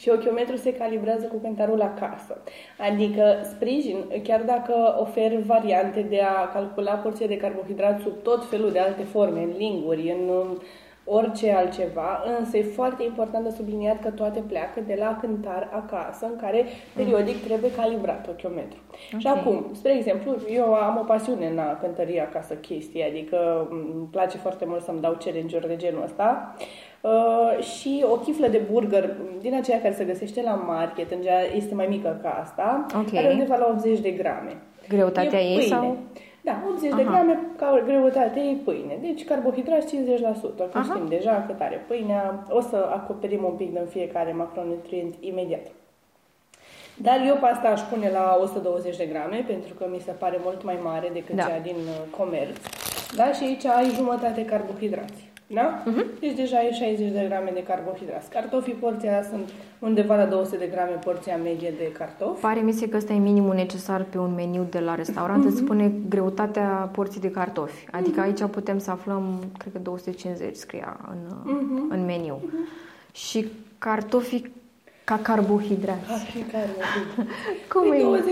Și 0.02 0.10
ochiometru 0.10 0.56
se 0.56 0.74
calibrează 0.74 1.26
cu 1.26 1.38
cântarul 1.38 1.82
acasă. 1.82 2.44
Adică 2.78 3.24
sprijin, 3.44 3.98
chiar 4.24 4.42
dacă 4.42 4.98
ofer 5.00 5.40
variante 5.40 6.02
de 6.02 6.22
a 6.22 6.48
calcula 6.48 6.94
porție 6.94 7.28
de 7.28 7.38
carbohidrat 7.38 8.02
sub 8.02 8.22
tot 8.22 8.50
felul 8.50 8.72
de 8.72 8.80
alte 8.80 9.04
forme, 9.04 9.42
în 9.42 9.54
linguri, 9.58 10.16
în 10.20 10.30
um, 10.30 10.62
orice 11.06 11.52
altceva, 11.52 12.24
însă 12.40 12.58
e 12.58 12.62
foarte 12.64 13.04
important 13.04 13.44
de 13.44 13.50
subliniat 13.56 14.02
că 14.02 14.10
toate 14.10 14.40
pleacă 14.48 14.80
de 14.88 14.96
la 15.00 15.18
cântar 15.22 15.70
acasă, 15.74 16.26
în 16.26 16.36
care 16.42 16.66
periodic 16.96 17.44
trebuie 17.44 17.72
calibrat 17.72 18.28
ochiometru. 18.30 18.78
Și 19.18 19.28
Ok. 19.30 19.38
acum, 19.38 19.66
spre 19.74 19.96
exemplu, 19.96 20.36
eu 20.54 20.74
am 20.74 20.98
o 21.02 21.04
pasiune 21.04 21.46
în 21.48 21.58
a 21.58 21.78
cântări 21.82 22.20
acasă 22.20 22.54
chestii, 22.54 23.04
adică 23.04 23.68
îmi 23.70 24.08
place 24.12 24.38
foarte 24.38 24.66
mult 24.68 24.84
să-mi 24.84 25.02
dau 25.02 25.18
challenge-uri 25.26 25.68
de 25.68 25.76
genul 25.76 26.04
ăsta. 26.04 26.56
Uh, 27.02 27.64
și 27.64 28.06
o 28.12 28.16
chiflă 28.16 28.48
de 28.48 28.62
burger 28.72 29.16
din 29.42 29.56
aceea 29.56 29.82
care 29.82 29.94
se 29.94 30.04
găsește 30.04 30.42
la 30.42 30.54
market, 30.54 31.12
în 31.12 31.22
genere 31.22 31.56
este 31.56 31.76
mai 31.76 31.86
mică 31.90 32.20
ca 32.22 32.40
asta, 32.42 32.86
Ok. 32.96 33.14
are 33.18 33.30
undeva 33.32 33.56
la 33.56 33.68
80 33.72 34.00
de 34.00 34.10
grame. 34.12 34.58
Greutatea 34.88 35.40
E 35.42 35.48
ei 35.50 35.56
pâine. 35.56 35.68
sau? 35.76 35.98
Da, 36.42 36.64
80 36.68 36.94
de 36.96 37.02
Aha. 37.02 37.12
grame 37.12 37.40
ca 37.58 37.82
greutate 37.86 38.40
e 38.40 38.54
pâine. 38.64 38.98
Deci 39.02 39.26
carbohidrați 39.26 39.96
50%. 39.96 40.56
Că 40.72 40.78
Aha. 40.78 40.84
știm 40.94 41.08
deja 41.08 41.44
cât 41.48 41.62
are 41.62 41.86
pâinea. 41.88 42.46
O 42.50 42.62
să 42.62 42.90
acoperim 42.94 43.44
un 43.44 43.52
pic 43.54 43.72
din 43.74 43.86
fiecare 43.90 44.32
macronutrient 44.32 45.16
imediat. 45.20 45.66
Dar 46.98 47.22
eu 47.28 47.36
pe 47.36 47.46
asta 47.46 47.68
aș 47.68 47.82
pune 47.82 48.10
la 48.10 48.38
120 48.42 48.98
de 48.98 49.06
grame, 49.06 49.44
pentru 49.48 49.74
că 49.74 49.86
mi 49.92 50.00
se 50.00 50.12
pare 50.12 50.38
mult 50.44 50.64
mai 50.64 50.80
mare 50.84 51.10
decât 51.14 51.36
Da. 51.36 51.44
cea 51.44 51.60
din 51.60 51.76
uh, 51.76 52.18
comerț. 52.18 52.58
Da, 53.16 53.32
și 53.32 53.44
aici 53.44 53.66
ai 53.66 53.90
jumătate 53.90 54.46
carbohidrați. 54.46 55.31
Da? 55.54 55.84
Uh-huh. 55.84 56.20
Deci 56.20 56.36
deja 56.36 56.64
e 56.64 56.72
60 56.72 57.12
de 57.12 57.26
grame 57.28 57.52
de 57.54 57.64
carbohidrați. 57.64 58.30
Cartofii, 58.30 58.74
porția 58.74 59.24
sunt 59.24 59.50
undeva 59.80 60.16
la 60.16 60.26
200 60.26 60.58
de 60.58 60.66
grame 60.66 60.92
porția 60.92 61.38
medie 61.38 61.74
de 61.78 61.92
cartofi. 61.92 62.42
Pare 62.42 62.60
mi 62.60 62.72
se 62.72 62.90
că 62.90 62.98
ăsta 62.98 63.14
e 63.14 63.18
minimul 63.18 63.54
necesar 63.54 64.04
pe 64.04 64.18
un 64.18 64.34
meniu 64.34 64.68
de 64.70 64.80
la 64.80 64.96
restaurant. 64.96 65.44
Uh-huh. 65.44 65.48
Îți 65.48 65.58
spune 65.58 65.92
greutatea 66.10 66.90
porții 66.92 67.22
de 67.22 67.32
cartofi. 67.32 67.88
Adică 67.92 68.22
uh-huh. 68.22 68.26
aici 68.26 68.44
putem 68.44 68.78
să 68.78 68.92
aflăm, 68.92 69.44
cred 69.58 69.74
că 69.74 69.80
250 69.80 70.56
scria 70.56 71.00
în, 71.10 71.18
uh-huh. 71.18 71.94
în 71.94 72.06
meniu. 72.06 72.42
Uh-huh. 72.44 73.14
Și 73.14 73.48
cartofii 73.78 74.52
ca 75.12 75.18
carbohidrați. 75.18 76.08
Ca 76.08 76.18
și 76.18 76.40
carbohidrați. 76.52 77.68
Cum 77.74 77.92
e? 77.92 77.98
e? 77.98 78.24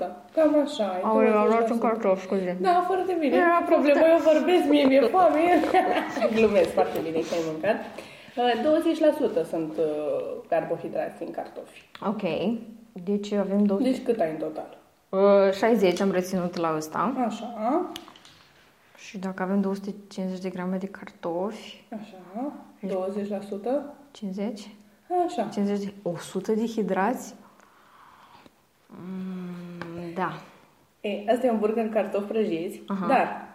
20%. 0.00 0.06
Cam 0.34 0.60
așa. 0.64 1.00
Au 1.02 1.18
luat 1.46 1.70
un 1.70 1.78
cartof, 1.78 2.22
scuze. 2.22 2.56
Da, 2.60 2.84
foarte 2.86 3.16
bine. 3.20 3.36
Era 3.36 3.62
problemă, 3.66 4.00
eu 4.14 4.20
vorbesc, 4.32 4.64
mie 4.68 4.84
mi-e 4.84 5.00
foame. 5.12 5.40
Glumesc 6.36 6.70
foarte 6.70 6.98
bine 7.04 7.18
că 7.18 7.34
ai 7.34 7.44
mâncat. 7.50 7.76
20% 9.34 9.36
uh, 9.36 9.44
sunt 9.48 9.72
uh, 9.78 9.84
carbohidrați 10.48 11.22
în 11.22 11.30
cartofi. 11.30 11.88
Ok. 12.06 12.22
Deci 13.04 13.32
avem 13.32 13.64
20. 13.64 13.92
Deci 13.92 14.04
cât 14.04 14.20
ai 14.20 14.30
în 14.30 14.36
total? 14.36 14.70
60 15.52 15.92
uh, 15.92 16.00
am 16.00 16.10
reținut 16.10 16.56
la 16.56 16.74
ăsta. 16.76 17.14
Așa. 17.26 17.90
Și 18.96 19.18
dacă 19.18 19.42
avem 19.42 19.60
250 19.60 20.40
de 20.40 20.48
grame 20.48 20.76
de 20.76 20.86
cartofi... 20.86 21.84
Așa. 22.00 22.52
20%? 22.86 22.90
50? 24.10 24.68
Așa. 25.26 25.48
50 25.52 25.84
de... 25.84 25.92
100 26.02 26.52
de 26.52 26.66
hidrați? 26.66 27.34
Mm, 28.86 30.14
da. 30.14 30.40
E, 31.00 31.32
asta 31.32 31.46
e 31.46 31.50
un 31.50 31.58
burger 31.58 31.88
cartofi 31.88 32.26
prăjiți, 32.26 32.82
Aha. 32.86 33.06
dar 33.06 33.48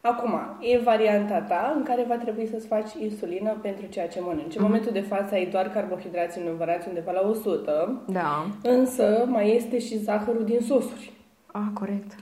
acum 0.00 0.40
e 0.60 0.78
varianta 0.78 1.40
ta 1.40 1.72
în 1.76 1.82
care 1.82 2.04
va 2.08 2.14
trebui 2.14 2.46
să-ți 2.46 2.66
faci 2.66 2.94
insulină 3.00 3.58
pentru 3.62 3.86
ceea 3.86 4.08
ce 4.08 4.20
mănânci. 4.20 4.54
În 4.54 4.60
mm. 4.60 4.66
momentul 4.66 4.92
de 4.92 5.00
față 5.00 5.34
ai 5.34 5.46
doar 5.46 5.70
carbohidrați 5.70 6.38
învărați 6.38 6.88
undeva 6.88 7.12
la 7.12 7.28
100, 7.28 8.02
da. 8.06 8.46
însă 8.62 9.24
mai 9.28 9.56
este 9.56 9.78
și 9.78 9.98
zahărul 9.98 10.44
din 10.44 10.60
sosuri. 10.60 11.12
Ah, 11.46 11.66
corect. 11.74 12.14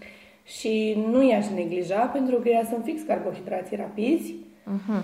Și 0.44 1.04
nu 1.10 1.22
i-aș 1.22 1.46
neglija 1.46 2.00
pentru 2.00 2.36
că 2.36 2.48
ea 2.48 2.64
sunt 2.64 2.84
fix 2.84 3.02
carbohidrații 3.02 3.76
rapizi 3.76 4.34
Uh-huh. 4.76 5.02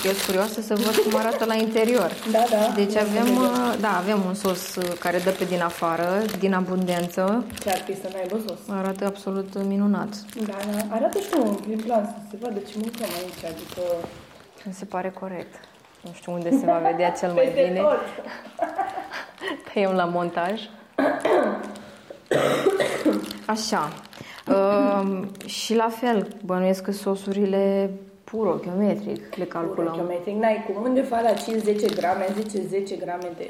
că 0.00 0.06
eu 0.06 0.12
sunt 0.12 0.26
curioasă 0.26 0.60
să 0.60 0.74
văd 0.74 0.96
cum 0.96 1.18
arată 1.18 1.44
la 1.44 1.54
interior. 1.54 2.12
Da, 2.30 2.44
da. 2.50 2.72
Deci 2.74 2.96
avem, 2.96 3.36
uh, 3.36 3.74
da, 3.80 3.96
avem 3.96 4.22
un 4.26 4.34
sos 4.34 4.74
uh, 4.74 4.92
care 4.98 5.18
dă 5.18 5.30
pe 5.30 5.44
din 5.44 5.62
afară, 5.62 6.22
din 6.38 6.54
abundență. 6.54 7.44
Ce 7.60 7.70
ar 7.70 7.78
fi 7.78 7.94
să 7.94 8.08
n-aibă 8.12 8.40
sos? 8.46 8.58
Arată 8.68 9.06
absolut 9.06 9.64
minunat. 9.66 10.08
Da, 10.46 10.56
da. 10.72 10.94
Arată 10.94 11.18
și 11.18 11.28
un 11.42 11.54
prin 11.54 11.78
plan 11.78 12.04
să 12.04 12.26
se 12.30 12.36
vadă 12.40 12.58
ce 12.58 12.74
mâncăm 12.74 13.08
aici, 13.18 13.52
adică... 13.52 13.82
Mi 14.64 14.72
se 14.72 14.84
pare 14.84 15.10
corect. 15.20 15.54
Nu 16.00 16.10
știu 16.14 16.32
unde 16.32 16.50
se 16.50 16.64
va 16.66 16.80
vedea 16.90 17.10
cel 17.20 17.32
mai 17.32 17.50
bine. 17.54 17.82
Tăiem 19.72 19.92
la 20.00 20.04
montaj. 20.04 20.60
Așa. 23.54 23.92
Uh, 24.46 25.20
și 25.46 25.74
la 25.74 25.88
fel, 25.88 26.28
bănuiesc 26.44 26.82
că 26.82 26.92
sosurile 26.92 27.90
Purochiometric 28.30 29.34
le 29.34 29.44
calculăm. 29.44 29.74
Purochiometric, 29.74 30.36
n-ai 30.36 30.64
cum. 30.66 30.82
Undeva 30.82 31.20
la 31.20 31.32
5-10 31.32 31.34
grame, 31.94 32.24
10-10 32.94 32.98
grame 33.04 33.28
de 33.36 33.48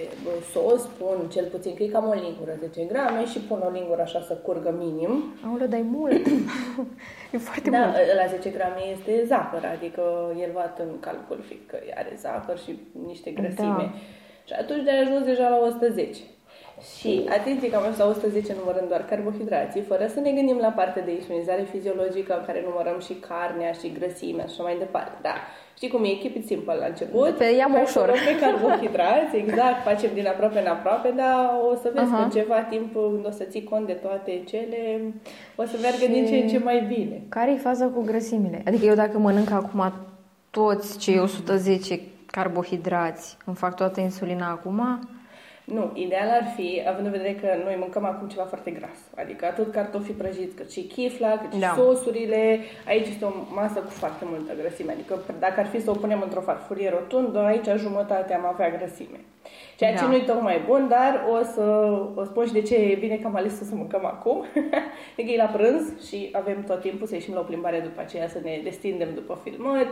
sos, 0.52 0.82
pun 0.98 1.28
cel 1.28 1.46
puțin, 1.46 1.74
cred 1.74 1.90
că 1.90 1.92
cam 1.92 2.08
o 2.08 2.12
lingură 2.12 2.52
10 2.58 2.84
grame 2.84 3.26
și 3.26 3.38
pun 3.38 3.60
o 3.66 3.70
lingură 3.70 4.00
așa 4.02 4.20
să 4.20 4.34
curgă 4.34 4.74
minim. 4.78 5.12
Aoleu, 5.46 5.66
dai 5.66 5.84
mult! 5.90 6.26
e 7.34 7.38
foarte 7.38 7.70
da, 7.70 7.78
mult. 7.78 7.96
la 8.20 8.26
10 8.36 8.50
grame 8.50 8.80
este 8.96 9.24
zahăr, 9.26 9.64
adică 9.76 10.02
el 10.44 10.50
va 10.52 10.74
în 10.78 11.00
calcul 11.00 11.40
fic 11.48 11.66
că 11.66 11.76
are 11.94 12.12
zahăr 12.18 12.58
și 12.58 12.78
niște 13.06 13.30
grăsime. 13.30 13.86
Da. 13.92 13.92
Și 14.44 14.52
atunci 14.60 14.82
de 14.82 14.90
ajuns 14.90 15.24
deja 15.24 15.48
la 15.48 15.58
110. 15.66 16.20
Și 16.98 17.12
atenție 17.38 17.70
că 17.70 17.76
am 17.76 17.82
ajuns 17.82 17.98
la 17.98 18.06
110 18.06 18.54
numărând 18.60 18.88
doar 18.88 19.04
carbohidrații, 19.04 19.88
fără 19.90 20.04
să 20.14 20.20
ne 20.20 20.32
gândim 20.38 20.58
la 20.66 20.68
partea 20.68 21.02
de 21.02 21.12
insulinizare 21.12 21.62
fiziologică 21.72 22.32
în 22.38 22.44
care 22.46 22.64
numărăm 22.68 22.98
și 23.06 23.14
carnea 23.28 23.72
și 23.72 23.92
grăsimea 23.98 24.46
și 24.46 24.52
așa 24.54 24.62
mai 24.62 24.76
departe. 24.84 25.16
Da, 25.22 25.34
știi 25.76 25.88
cum 25.88 26.04
e? 26.04 26.20
Keep 26.22 26.34
it 26.36 26.46
simple 26.46 26.74
la 26.74 26.86
început. 26.86 27.30
Pe 27.36 27.48
ia 27.60 27.68
ușor. 27.84 28.08
Pe 28.28 28.34
carbohidrați, 28.44 29.36
exact, 29.42 29.78
facem 29.90 30.10
din 30.14 30.26
aproape 30.26 30.58
în 30.60 30.70
aproape, 30.76 31.08
dar 31.20 31.38
o 31.70 31.74
să 31.82 31.90
vezi 31.94 32.06
uh-huh. 32.06 32.16
că 32.16 32.22
în 32.22 32.30
ceva 32.38 32.60
timp 32.72 32.92
când 32.92 33.26
o 33.26 33.30
să 33.30 33.44
ții 33.44 33.64
cont 33.64 33.86
de 33.86 33.92
toate 34.04 34.32
cele, 34.50 34.80
o 35.56 35.64
să 35.70 35.76
meargă 35.80 36.04
și... 36.04 36.14
din 36.14 36.26
ce 36.26 36.36
în 36.36 36.48
ce 36.48 36.58
mai 36.58 36.80
bine. 36.94 37.16
Care 37.28 37.50
e 37.50 37.66
faza 37.68 37.86
cu 37.86 38.00
grăsimile? 38.02 38.62
Adică 38.66 38.84
eu 38.84 38.94
dacă 38.94 39.18
mănânc 39.18 39.50
acum 39.50 39.92
toți 40.50 40.98
cei 40.98 41.18
110 41.18 42.00
carbohidrați, 42.26 43.36
îmi 43.44 43.56
fac 43.56 43.76
toată 43.76 44.00
insulina 44.00 44.50
acum, 44.50 45.08
nu, 45.70 45.90
ideal 45.94 46.28
ar 46.28 46.46
fi, 46.56 46.82
având 46.88 47.06
în 47.06 47.12
vedere 47.12 47.34
că 47.34 47.48
noi 47.64 47.76
mâncăm 47.78 48.04
acum 48.04 48.28
ceva 48.28 48.42
foarte 48.42 48.70
gras, 48.70 48.98
adică 49.16 49.44
atât 49.46 49.72
cartofii 49.72 50.14
prăjiți, 50.14 50.54
cât 50.54 50.70
și 50.70 50.82
chifla, 50.82 51.38
cât 51.38 51.52
și 51.52 51.58
da. 51.58 51.74
sosurile, 51.76 52.58
aici 52.86 53.06
este 53.06 53.24
o 53.24 53.32
masă 53.54 53.78
cu 53.78 53.90
foarte 53.90 54.24
multă 54.24 54.52
grăsime, 54.60 54.92
adică 54.92 55.18
dacă 55.38 55.60
ar 55.60 55.66
fi 55.66 55.82
să 55.82 55.90
o 55.90 55.94
punem 55.94 56.20
într-o 56.22 56.40
farfurie 56.40 56.90
rotundă, 56.90 57.38
aici 57.38 57.68
jumătate 57.76 58.34
am 58.34 58.46
avea 58.46 58.70
grăsime. 58.70 59.20
Ceea 59.80 59.94
da. 59.94 59.98
ce 60.00 60.06
nu 60.06 60.14
e 60.14 60.32
tocmai 60.32 60.62
bun, 60.66 60.86
dar 60.88 61.12
o 61.34 61.44
să 61.54 61.64
o 62.14 62.24
spun 62.24 62.46
și 62.46 62.52
de 62.52 62.62
ce 62.62 62.74
e 62.74 62.94
bine 62.94 63.16
că 63.16 63.26
am 63.26 63.36
ales 63.36 63.56
să 63.56 63.74
mâncăm 63.74 64.04
acum. 64.04 64.44
e 65.16 65.22
că 65.22 65.30
e 65.30 65.36
la 65.36 65.44
prânz 65.56 65.82
și 66.08 66.28
avem 66.32 66.64
tot 66.66 66.80
timpul 66.80 67.06
să 67.06 67.14
ieșim 67.14 67.34
la 67.34 67.40
o 67.40 67.42
plimbare 67.42 67.80
după 67.80 68.00
aceea, 68.00 68.28
să 68.28 68.38
ne 68.42 68.60
destindem 68.62 69.08
după 69.14 69.40
filmări, 69.44 69.88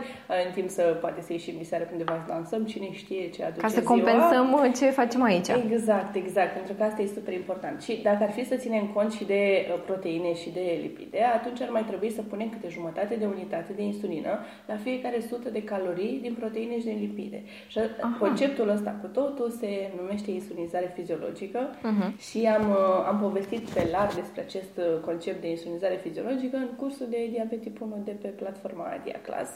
în 0.47 0.51
timp 0.53 0.69
să 0.69 0.81
poate 0.81 1.21
să 1.21 1.31
ieșim 1.33 1.53
diseară 1.57 1.87
undeva 1.91 2.13
să 2.25 2.33
dansăm, 2.33 2.65
cine 2.65 2.87
știe 2.91 3.29
ce 3.29 3.43
aduce 3.43 3.61
Ca 3.61 3.67
să 3.67 3.81
ziua. 3.81 3.93
compensăm 3.93 4.51
uh, 4.53 4.71
ce 4.79 4.89
facem 4.89 5.21
aici. 5.23 5.47
Exact, 5.71 6.15
exact, 6.15 6.53
pentru 6.53 6.73
că 6.73 6.83
asta 6.83 7.01
e 7.01 7.07
super 7.17 7.33
important. 7.33 7.81
Și 7.81 7.99
dacă 8.03 8.23
ar 8.23 8.31
fi 8.31 8.45
să 8.45 8.55
ținem 8.55 8.85
cont 8.93 9.11
și 9.11 9.23
de 9.25 9.41
uh, 9.73 9.79
proteine 9.85 10.33
și 10.33 10.49
de 10.49 10.79
lipide, 10.81 11.21
atunci 11.37 11.61
ar 11.61 11.69
mai 11.69 11.83
trebui 11.83 12.11
să 12.11 12.21
punem 12.21 12.49
câte 12.49 12.67
jumătate 12.69 13.15
de 13.15 13.25
unitate 13.25 13.71
de 13.75 13.81
insulină 13.81 14.39
la 14.65 14.75
fiecare 14.75 15.19
sută 15.29 15.49
de 15.49 15.63
calorii 15.63 16.19
din 16.21 16.33
proteine 16.39 16.79
și 16.79 16.85
din 16.85 16.97
lipide. 16.99 17.43
Și 17.67 17.79
Aha. 18.01 18.17
conceptul 18.19 18.69
ăsta 18.69 18.95
cu 19.01 19.07
totul 19.07 19.49
se 19.49 19.78
numește 19.99 20.31
insulinizare 20.31 20.91
fiziologică 20.95 21.59
uh-huh. 21.69 22.17
și 22.17 22.45
am, 22.45 22.69
uh, 22.69 23.05
am 23.07 23.19
povestit 23.19 23.69
pe 23.69 23.87
larg 23.91 24.13
despre 24.13 24.41
acest 24.41 24.77
uh, 24.77 24.99
concept 25.05 25.41
de 25.41 25.49
insulinizare 25.49 25.99
fiziologică 26.03 26.57
în 26.57 26.69
cursul 26.77 27.07
de 27.09 27.27
diabet 27.31 27.61
tip 27.61 27.81
1 27.81 28.01
de 28.05 28.15
pe 28.21 28.27
platforma 28.27 29.01
Diaclas 29.03 29.49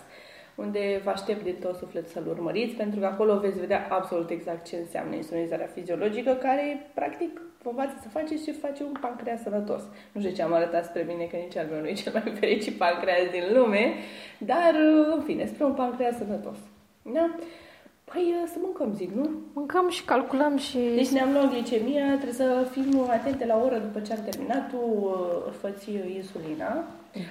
unde 0.56 1.02
vă 1.04 1.10
aștept 1.10 1.44
din 1.44 1.56
tot 1.60 1.76
suflet 1.76 2.10
să-l 2.10 2.28
urmăriți, 2.28 2.76
pentru 2.76 3.00
că 3.00 3.06
acolo 3.06 3.40
veți 3.40 3.60
vedea 3.60 3.88
absolut 3.90 4.30
exact 4.30 4.66
ce 4.68 4.76
înseamnă 4.76 5.16
insulinizarea 5.16 5.70
fiziologică, 5.74 6.34
care, 6.34 6.92
practic, 6.94 7.42
vă 7.62 7.70
învață 7.70 7.98
să 8.02 8.08
faceți 8.10 8.44
ce 8.44 8.52
face 8.52 8.84
un 8.84 8.96
pancreas 9.02 9.42
sănătos. 9.42 9.82
Nu 10.12 10.22
știu 10.22 10.34
ce 10.34 10.42
am 10.42 10.54
arătat 10.54 10.86
spre 10.86 11.06
mine, 11.08 11.24
că 11.24 11.36
nici 11.36 11.58
al 11.58 11.68
meu 11.72 11.80
nu 11.80 11.88
e 11.88 11.94
cel 11.94 12.14
mai 12.14 12.34
fericit 12.40 12.78
pancreas 12.78 13.30
din 13.32 13.44
lume, 13.58 13.94
dar, 14.38 14.74
uh, 14.74 15.14
în 15.16 15.22
fine, 15.22 15.46
spre 15.46 15.64
un 15.64 15.74
pancreas 15.74 16.18
sănătos. 16.18 16.58
Da? 17.02 17.36
Păi 18.04 18.36
să 18.46 18.58
mâncăm, 18.62 18.94
zic, 18.94 19.12
nu? 19.12 19.30
Mâncăm 19.54 19.90
și 19.90 20.04
calculăm 20.04 20.58
și... 20.58 20.78
Deci 20.96 21.08
ne-am 21.08 21.32
luat 21.32 21.50
glicemia, 21.50 22.06
trebuie 22.06 22.34
să 22.34 22.68
fim 22.72 23.10
atente 23.10 23.46
la 23.46 23.62
oră 23.66 23.78
după 23.78 24.00
ce 24.00 24.14
am 24.14 24.20
terminat, 24.30 24.70
tu 24.70 24.80
făți 25.62 25.90
insulina. 26.16 26.84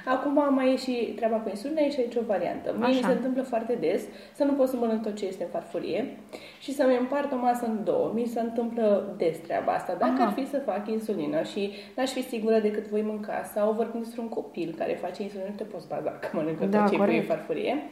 Acum 0.05 0.55
mai 0.55 0.73
e 0.73 0.77
și 0.77 1.13
treaba 1.17 1.37
cu 1.37 1.49
insulina, 1.49 1.81
e 1.81 1.91
și 1.91 2.01
aici 2.01 2.15
o 2.15 2.21
variantă. 2.27 2.75
Mie 2.79 2.89
mi 2.89 3.03
se 3.03 3.13
întâmplă 3.13 3.43
foarte 3.43 3.75
des 3.81 4.03
să 4.35 4.45
nu 4.45 4.53
pot 4.53 4.69
să 4.69 4.77
mănânc 4.77 5.03
tot 5.03 5.15
ce 5.15 5.27
este 5.27 5.43
în 5.43 5.49
farfurie 5.49 6.17
și 6.61 6.75
să-mi 6.75 6.97
împart 6.97 7.33
o 7.33 7.37
masă 7.37 7.67
în 7.67 7.85
două. 7.85 8.11
Mi 8.15 8.25
se 8.27 8.41
întâmplă 8.41 9.15
des 9.17 9.39
treaba 9.39 9.73
asta. 9.73 9.95
Dacă 9.99 10.13
Aha. 10.13 10.25
ar 10.25 10.33
fi 10.33 10.47
să 10.49 10.59
fac 10.59 10.89
insulină 10.89 11.43
și 11.43 11.73
n-aș 11.97 12.11
fi 12.11 12.23
sigură 12.23 12.59
de 12.59 12.71
cât 12.71 12.87
voi 12.87 13.03
mânca 13.03 13.43
sau 13.55 13.73
vorbim 13.73 14.01
despre 14.01 14.21
un 14.21 14.29
copil 14.29 14.75
care 14.79 14.99
face 15.01 15.23
insulină, 15.23 15.49
nu 15.49 15.57
te 15.57 15.65
poți 15.65 15.89
baza 15.89 16.11
că 16.11 16.29
mănâncă 16.33 16.65
da, 16.65 16.85
tot 16.85 17.07
ce 17.07 17.13
e 17.13 17.19
în 17.19 17.25
farfurie. 17.25 17.83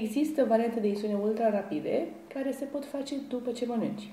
Există 0.00 0.44
variante 0.48 0.80
de 0.80 0.88
insulină 0.88 1.18
ultra 1.22 1.50
rapide 1.50 2.08
care 2.34 2.52
se 2.52 2.64
pot 2.64 2.84
face 2.84 3.14
după 3.28 3.50
ce 3.50 3.66
mănânci. 3.66 4.12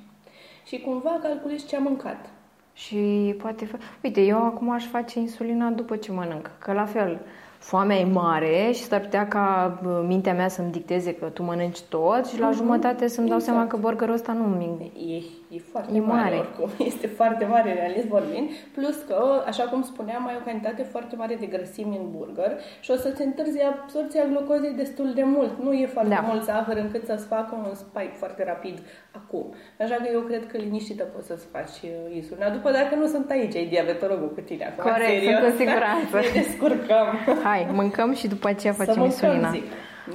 Și 0.66 0.80
cumva 0.80 1.20
calculezi 1.22 1.68
ce 1.68 1.76
am 1.76 1.84
mâncat. 1.84 2.30
Și 2.74 3.36
poate 3.42 3.66
fa- 3.66 4.02
Uite, 4.04 4.22
eu 4.22 4.44
acum 4.44 4.70
aș 4.70 4.86
face 4.86 5.20
insulina 5.20 5.70
după 5.70 5.96
ce 5.96 6.12
mănânc, 6.12 6.52
că 6.60 6.74
la 6.74 6.86
fel 6.86 7.20
foamea 7.58 7.98
e 7.98 8.04
mare 8.04 8.72
și 8.74 8.82
s-ar 8.82 9.00
putea 9.00 9.28
ca 9.28 9.80
mintea 10.08 10.34
mea 10.34 10.48
să-mi 10.48 10.72
dicteze 10.72 11.14
că 11.16 11.26
tu 11.26 11.44
mănânci 11.44 11.82
tot 11.82 12.28
și 12.28 12.40
la 12.40 12.50
uh-huh. 12.50 12.56
jumătate 12.56 13.08
să-mi 13.08 13.28
dau 13.28 13.38
exact. 13.38 13.56
seama 13.56 13.70
că 13.70 13.78
burgerul 13.78 14.14
ăsta 14.14 14.32
nu 14.32 14.44
mi 14.44 14.92
e, 15.16 15.22
e 15.50 15.60
foarte 15.72 15.96
e 15.96 16.00
mare. 16.00 16.22
mare 16.22 16.36
oricum. 16.36 16.70
Este 16.92 17.08
foarte 17.08 17.46
mare, 17.46 17.74
realist 17.74 18.08
vorbind. 18.08 18.50
Plus 18.74 18.98
că, 19.08 19.44
așa 19.46 19.64
cum 19.64 19.84
spuneam, 19.84 20.28
ai 20.28 20.36
o 20.40 20.44
cantitate 20.46 20.84
foarte 20.84 21.16
mare 21.16 21.36
de 21.40 21.46
grăsimi 21.46 21.98
în 21.98 22.08
burger 22.18 22.52
și 22.80 22.92
o 22.92 22.96
să-ți 22.96 23.22
întârzi 23.22 23.62
absorția 23.62 24.24
glucozei 24.26 24.74
destul 24.74 25.14
de 25.14 25.24
mult. 25.24 25.52
Nu 25.64 25.74
e 25.74 25.86
foarte 25.86 26.14
da. 26.14 26.20
mult 26.20 26.44
zahăr 26.44 26.78
încât 26.78 27.06
să-ți 27.06 27.26
facă 27.26 27.56
un 27.68 27.74
spike 27.74 28.14
foarte 28.16 28.44
rapid 28.44 28.80
acum. 29.12 29.54
Așa 29.80 29.96
că 29.96 30.08
eu 30.12 30.22
cred 30.22 30.48
că 30.48 30.58
liniștită 30.58 31.04
poți 31.04 31.28
să-ți 31.28 31.46
faci 31.52 31.78
uh, 31.84 32.16
insulina. 32.16 32.50
După 32.50 32.72
dacă 32.72 32.96
nu 32.96 33.08
sunt 33.08 33.30
aici, 33.30 33.56
ai 33.56 33.66
diabetologul 33.66 34.34
cu 34.34 34.42
tine 34.42 34.66
acum. 34.66 34.92
Corect, 34.92 35.10
serios. 35.10 35.40
sunt 35.40 35.52
cu 35.52 35.58
siguranță. 35.58 36.16
ne 36.34 36.42
descurcăm. 36.42 37.08
Hai, 37.44 37.68
mâncăm 37.72 38.14
și 38.14 38.28
după 38.28 38.48
aceea 38.48 38.74
facem 38.74 38.94
să 38.94 39.00
mâncăm, 39.00 39.30
insulina. 39.30 39.50
Zic. 39.50 39.64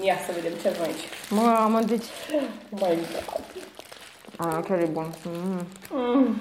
Ia 0.03 0.17
să 0.27 0.33
vedem 0.35 0.59
ce 0.63 0.69
avem 0.69 0.83
aici. 0.83 1.05
Mamă, 1.31 1.81
deci... 1.81 2.09
Oh 2.35 2.43
my 2.71 2.95
god. 3.13 3.74
A, 4.37 4.61
chiar 4.61 4.79
e 4.79 4.89
bun. 4.93 5.07
Mm. 5.27 5.67
Mm. 5.91 6.37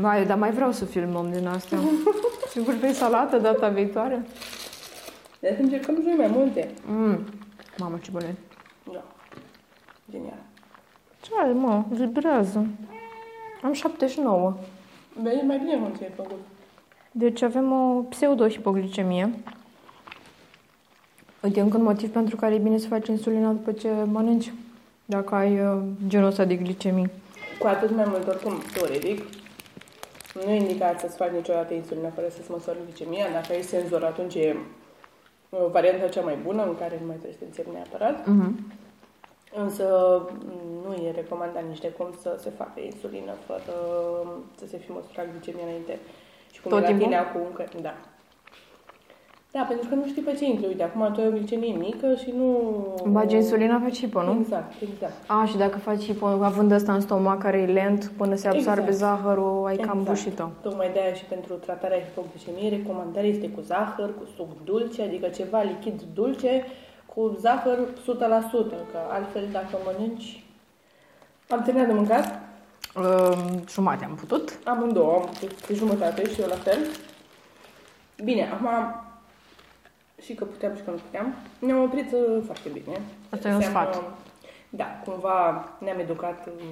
Vai, 0.00 0.26
dar 0.26 0.38
mai 0.38 0.50
vreau 0.50 0.72
să 0.72 0.84
filmăm 0.84 1.30
din 1.30 1.46
astea. 1.46 1.78
Sigur 2.52 2.74
pe 2.80 2.92
salată 2.92 3.38
data 3.38 3.68
viitoare? 3.68 4.26
Deci 5.40 5.54
să 5.56 5.62
încercăm 5.62 5.94
și 5.94 6.06
noi 6.06 6.14
mai 6.16 6.26
multe. 6.26 6.70
Mm. 6.86 7.24
Mamă, 7.78 7.98
ce 8.02 8.10
bune. 8.10 8.36
Da. 8.92 9.04
Genial. 10.10 10.42
Ce 11.20 11.30
ai, 11.44 11.52
mă? 11.52 11.84
Vibrează. 11.90 12.66
Am 13.62 13.72
79. 13.72 14.56
Vezi 15.22 15.44
mai 15.44 15.58
bine 15.58 15.76
cum 15.76 15.92
ți-ai 15.96 16.10
făcut. 16.16 16.38
Deci 17.10 17.42
avem 17.42 17.72
o 17.72 18.02
pseudo-hipoglicemie. 18.02 19.30
Uite, 21.42 21.60
încă 21.60 21.76
un 21.76 21.82
motiv 21.82 22.10
pentru 22.10 22.36
care 22.36 22.54
e 22.54 22.58
bine 22.58 22.78
să 22.78 22.88
faci 22.88 23.08
insulina 23.08 23.50
după 23.50 23.72
ce 23.72 23.88
mănânci. 24.04 24.52
Dacă 25.10 25.34
ai 25.34 25.60
uh, 25.60 25.82
genul 26.06 26.26
ăsta 26.26 26.44
de 26.44 26.54
glicemii. 26.54 27.10
Cu 27.58 27.66
atât 27.66 27.90
mai 27.90 28.04
mult, 28.08 28.26
oricum, 28.28 28.62
teoretic, 28.74 29.24
nu 30.34 30.50
e 30.50 30.56
indicat 30.56 31.00
să-ți 31.00 31.16
faci 31.16 31.30
niciodată 31.30 31.74
insulina 31.74 32.10
fără 32.14 32.26
să-ți 32.28 32.50
măsori 32.50 32.78
glicemia. 32.84 33.26
Dacă 33.32 33.52
ai 33.52 33.62
senzor, 33.62 34.04
atunci 34.04 34.34
e 34.34 34.56
uh, 35.48 35.66
varianta 35.70 36.08
cea 36.08 36.20
mai 36.20 36.38
bună, 36.44 36.62
în 36.62 36.76
care 36.78 36.96
nu 37.00 37.06
mai 37.06 37.16
trebuie 37.16 37.32
să 37.32 37.38
te 37.38 37.44
înțepi 37.44 37.70
neapărat. 37.72 38.16
Uh-huh. 38.22 38.50
Însă 39.54 39.84
nu 40.86 40.92
e 40.94 41.10
recomandat 41.10 41.64
nici 41.68 41.80
de 41.80 41.88
cum 41.88 42.08
să 42.20 42.38
se 42.42 42.50
facă 42.56 42.80
insulină 42.80 43.32
fără 43.46 43.72
să 44.58 44.66
se 44.66 44.76
fi 44.76 44.90
măsurat 44.90 45.26
glicemia 45.30 45.64
înainte. 45.64 45.98
Și 46.52 46.60
cum 46.60 46.70
Tot 46.70 46.78
e 46.78 46.82
la 46.82 46.88
timpul? 46.88 47.04
tine 47.04 47.18
acum, 47.18 47.46
că, 47.54 47.64
da. 47.80 47.94
Da, 49.52 49.60
pentru 49.68 49.88
că 49.88 49.94
nu 49.94 50.06
știi 50.06 50.22
pe 50.22 50.32
ce 50.32 50.44
intri. 50.44 50.66
Uite, 50.66 50.82
acum 50.82 51.12
tu 51.12 51.20
ai 51.20 51.26
o 51.26 51.30
glicemie 51.30 51.74
mică 51.76 52.14
și 52.14 52.32
nu... 52.36 52.58
Bagi 53.10 53.34
insulina 53.34 53.80
pe 53.84 53.90
hipo, 53.90 54.22
nu? 54.22 54.36
Exact, 54.40 54.72
exact. 54.82 55.12
A, 55.26 55.44
și 55.44 55.56
dacă 55.56 55.78
faci 55.78 56.02
hipo, 56.04 56.26
având 56.26 56.70
ăsta 56.72 56.92
în 56.94 57.00
stomac 57.00 57.38
care 57.38 57.58
e 57.58 57.66
lent, 57.66 58.12
până 58.16 58.34
se 58.34 58.48
absorbe 58.48 58.80
Exact. 58.90 58.96
zahărul, 59.20 59.66
ai 59.66 59.76
cam 59.76 59.98
Exact. 59.98 60.06
bușit-o. 60.08 60.48
Tocmai 60.62 60.90
de-aia 60.92 61.12
și 61.12 61.24
pentru 61.24 61.54
tratarea 61.54 61.98
hipoglicemiei, 61.98 62.68
recomandarea 62.68 63.28
este 63.28 63.48
cu 63.48 63.60
zahăr, 63.60 64.10
cu 64.18 64.28
suc 64.36 64.48
dulce, 64.64 65.02
adică 65.02 65.28
ceva 65.28 65.62
lichid 65.62 66.00
dulce, 66.14 66.64
cu 67.14 67.36
zahăr 67.40 67.78
100%, 67.78 67.80
că 68.92 68.98
altfel 69.10 69.44
dacă 69.52 69.78
mănânci... 69.84 70.44
Am 71.48 71.62
terminat 71.62 71.86
de 71.88 71.92
mâncat, 71.94 72.40
Uh, 72.96 73.38
jumate 73.68 74.04
am 74.04 74.14
putut. 74.14 74.58
amândouă, 74.64 75.12
am 75.14 75.28
putut 75.40 75.52
pe 75.52 75.74
jumătate 75.74 76.28
și 76.32 76.40
eu 76.40 76.46
la 76.48 76.54
fel. 76.54 76.78
Bine, 78.24 78.48
acum 78.52 78.68
și 80.22 80.34
că 80.34 80.44
puteam 80.44 80.74
și 80.76 80.82
că 80.82 80.90
nu 80.90 80.96
puteam, 80.96 81.34
ne-am 81.58 81.82
oprit 81.82 82.12
uh, 82.12 82.42
foarte 82.44 82.68
bine. 82.72 83.00
Asta 83.30 83.48
e 83.48 83.50
un 83.50 83.56
Înseamnă- 83.56 83.92
sfat. 83.92 84.12
Da, 84.68 85.00
cumva 85.04 85.68
ne-am 85.78 85.98
educat 85.98 86.46
în 86.46 86.66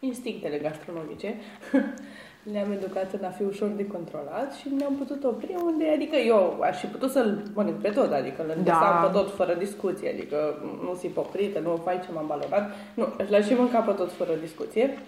instinctele 0.00 0.58
gastronomice. 0.58 1.34
Le-am 2.52 2.72
educat 2.72 3.12
în 3.12 3.24
a 3.24 3.30
fi 3.30 3.42
ușor 3.42 3.68
de 3.68 3.86
controlat 3.86 4.54
și 4.54 4.68
ne-am 4.78 4.94
putut 4.94 5.24
opri 5.24 5.54
unde, 5.64 5.88
adică 5.94 6.16
eu 6.16 6.58
aș 6.62 6.78
fi 6.78 6.86
putut 6.86 7.10
să-l 7.10 7.42
mănânc 7.54 7.76
pe 7.80 7.88
tot, 7.88 8.12
adică 8.12 8.42
îl 8.42 8.62
Da. 8.64 8.72
da. 8.72 9.06
pe 9.08 9.12
tot 9.18 9.34
fără 9.34 9.54
discuție, 9.54 10.10
adică 10.10 10.54
nu 10.82 10.88
sunt 10.88 11.02
ipocrită, 11.02 11.58
nu 11.58 11.80
faci 11.84 12.04
ce 12.04 12.12
m-am 12.12 12.26
balonat, 12.26 12.70
nu, 12.94 13.06
aș 13.20 13.28
l-aș 13.28 13.46
și 13.46 13.54
mânca 13.54 13.78
pe 13.80 13.92
tot 13.92 14.12
fără 14.12 14.34
discuție. 14.40 14.98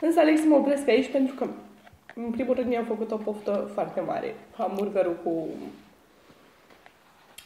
Însă 0.00 0.20
aleg 0.20 0.36
să 0.38 0.44
mă 0.48 0.54
opresc 0.56 0.88
aici 0.88 1.10
pentru 1.10 1.34
că, 1.34 1.46
în 2.14 2.30
primul 2.30 2.54
rând, 2.54 2.68
mi-am 2.68 2.84
făcut 2.84 3.10
o 3.10 3.16
poftă 3.16 3.70
foarte 3.74 4.00
mare. 4.00 4.34
Hamburgerul 4.58 5.16
cu 5.24 5.46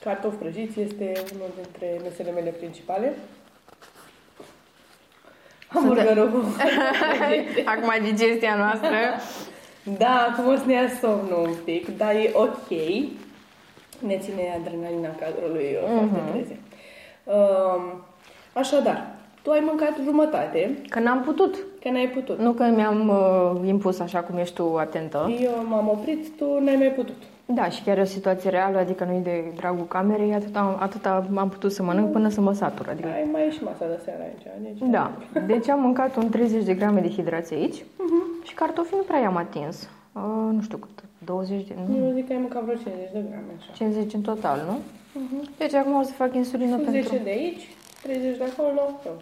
cartofi 0.05 0.37
prăjiți 0.37 0.81
este 0.81 1.13
unul 1.35 1.51
dintre 1.63 2.01
mesele 2.03 2.31
mele 2.31 2.51
principale. 2.51 3.15
Hamburgerul 5.69 6.31
cu 6.31 6.39
cartofi 6.59 7.19
prăjiți. 7.19 7.67
Acum 7.67 7.91
digestia 8.05 8.55
noastră. 8.57 8.97
Da, 9.99 10.29
acum 10.33 10.53
o 10.53 10.57
să 10.57 10.63
ne 10.67 10.73
ia 10.73 10.89
somnul 11.01 11.47
un 11.47 11.55
pic, 11.65 11.97
dar 11.97 12.15
e 12.15 12.31
ok. 12.35 12.69
Ne 13.99 14.19
ține 14.19 14.55
adrenalina 14.61 15.09
cadrului 15.21 15.77
uh, 15.83 15.89
foarte 15.89 16.31
treze. 16.33 16.61
Um, 17.25 18.03
așadar, 18.53 19.07
tu 19.43 19.51
ai 19.51 19.63
mâncat 19.65 19.97
jumătate, 20.05 20.79
Că 20.89 20.99
n-am 21.01 21.23
putut. 21.23 21.57
că 21.83 21.89
n-ai 21.91 22.09
putut. 22.09 22.39
Nu 22.39 22.53
că 22.53 22.65
mi-am 22.65 23.09
uh, 23.09 23.69
impus 23.69 23.99
așa 24.01 24.21
cum 24.21 24.39
ești 24.39 24.55
tu 24.55 24.77
atentă. 24.77 25.37
Eu 25.41 25.65
m-am 25.69 25.89
oprit, 25.89 26.37
tu 26.37 26.59
n-ai 26.61 26.77
mai 26.77 26.93
putut. 26.93 27.17
Da, 27.55 27.69
și 27.69 27.83
chiar 27.83 27.99
e 27.99 28.01
o 28.01 28.05
situație 28.05 28.51
reală, 28.51 28.79
adică 28.79 29.05
nu 29.05 29.13
e 29.13 29.19
de 29.19 29.53
dragul 29.57 29.87
camerei, 29.87 30.35
atâta, 30.35 30.77
atâta 30.81 31.27
am 31.37 31.49
putut 31.49 31.73
să 31.73 31.83
mănânc 31.83 32.13
până 32.13 32.29
să 32.29 32.41
mă 32.41 32.53
satur. 32.53 32.89
Adică... 32.89 33.09
Ai 33.09 33.29
mai 33.33 33.49
și 33.51 33.63
masa 33.63 33.87
de 33.87 34.01
seara 34.05 34.23
aici. 34.23 34.47
Deci, 34.63 34.89
Da, 34.91 35.13
deci 35.47 35.69
am 35.69 35.81
mâncat 35.81 36.17
un 36.17 36.29
30 36.29 36.65
de 36.65 36.75
grame 36.75 37.01
de 37.01 37.09
hidrație 37.11 37.57
aici 37.57 37.85
și 38.43 38.55
cartofii 38.55 38.97
nu 38.97 39.03
prea 39.03 39.21
i-am 39.21 39.37
atins. 39.37 39.89
Uh, 40.13 40.23
nu 40.53 40.61
știu 40.63 40.77
cât, 40.77 41.05
20 41.25 41.67
de... 41.67 41.75
Nu, 41.89 42.07
Eu 42.07 42.13
zic 42.15 42.27
că 42.27 42.33
ai 42.33 42.39
măcat 42.43 42.63
vreo 42.63 42.75
50 42.77 43.13
de 43.13 43.25
grame, 43.29 43.53
așa. 43.59 43.71
50 43.75 44.13
în 44.15 44.21
total, 44.21 44.59
nu? 44.69 44.79
Deci 45.59 45.75
acum 45.75 45.95
o 45.95 46.03
să 46.03 46.13
fac 46.13 46.35
insulină 46.35 46.77
Cu 46.77 46.83
pentru... 46.83 47.09
10 47.09 47.23
de 47.23 47.31
aici, 47.31 47.65
30 48.03 48.37
de 48.37 48.45
acolo, 48.53 48.81
eu. 49.07 49.17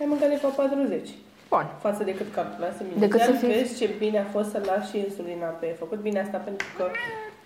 Ai 0.00 0.06
mâncat 0.08 0.28
de 0.28 0.34
fapt 0.34 0.54
40. 0.54 1.08
Bun. 1.48 1.66
Față 1.86 2.04
de 2.04 2.14
cât 2.14 2.28
calculase 2.34 2.80
mine. 2.88 3.00
Decât 3.06 3.20
să 3.20 3.30
Chiar 3.30 3.38
fii- 3.40 3.48
vezi 3.56 3.78
ce 3.80 3.86
bine 3.98 4.18
a 4.18 4.24
fost 4.36 4.50
să 4.50 4.58
lași 4.70 4.90
și 4.90 4.98
insulina 4.98 5.46
pe 5.60 5.66
făcut. 5.82 5.98
Bine 6.08 6.20
asta 6.20 6.38
pentru 6.48 6.66
că 6.76 6.84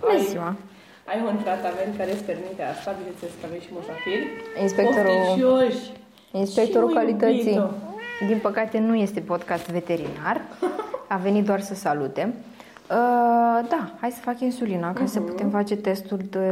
Bună 0.00 0.12
ai, 0.12 0.24
ziua! 0.24 0.54
ai 1.04 1.20
un 1.30 1.36
tratament 1.42 1.96
care 1.96 2.12
îți 2.12 2.24
permite 2.24 2.62
asta. 2.62 2.94
Bineînțeles 2.98 3.32
că 3.40 3.46
aveți 3.48 3.64
și 3.64 3.70
musafiri. 3.72 4.26
Inspectorul, 4.62 5.10
Pofticioși. 5.24 5.92
inspectorul 6.32 6.88
Și 6.88 6.94
calității, 6.94 7.54
iubito. 7.54 7.70
din 8.26 8.38
păcate, 8.42 8.78
nu 8.78 8.94
este 8.94 9.20
podcast 9.20 9.70
veterinar. 9.70 10.40
A 11.14 11.16
venit 11.16 11.44
doar 11.44 11.60
să 11.60 11.74
salute. 11.74 12.34
Uh, 12.90 13.66
da, 13.68 13.90
hai 14.00 14.10
să 14.10 14.20
fac 14.20 14.40
insulina 14.40 14.92
ca 14.92 15.06
să 15.06 15.20
putem 15.20 15.50
face 15.50 15.76
testul 15.76 16.18
de, 16.30 16.50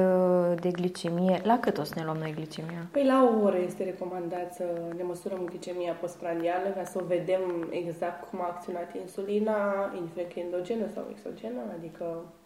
de 0.60 0.70
glicemie. 0.70 1.40
La 1.42 1.58
cât 1.58 1.78
o 1.78 1.82
să 1.84 1.92
ne 1.96 2.04
luăm 2.04 2.16
noi 2.16 2.32
glicemia? 2.34 2.86
Păi 2.90 3.04
la 3.06 3.30
o 3.32 3.44
oră 3.44 3.56
este 3.66 3.84
recomandat 3.84 4.54
să 4.54 4.64
ne 4.96 5.02
măsurăm 5.02 5.38
glicemia 5.44 5.92
postprandială 6.00 6.68
ca 6.76 6.84
să 6.84 7.00
vedem 7.08 7.40
exact 7.70 8.28
cum 8.30 8.40
a 8.40 8.46
acționat 8.54 8.90
insulina, 9.00 9.56
indiferent 9.96 10.32
că 10.32 10.38
e 10.38 10.42
endogenă 10.42 10.86
sau 10.94 11.02
exogenă, 11.10 11.60
adică 11.78 12.04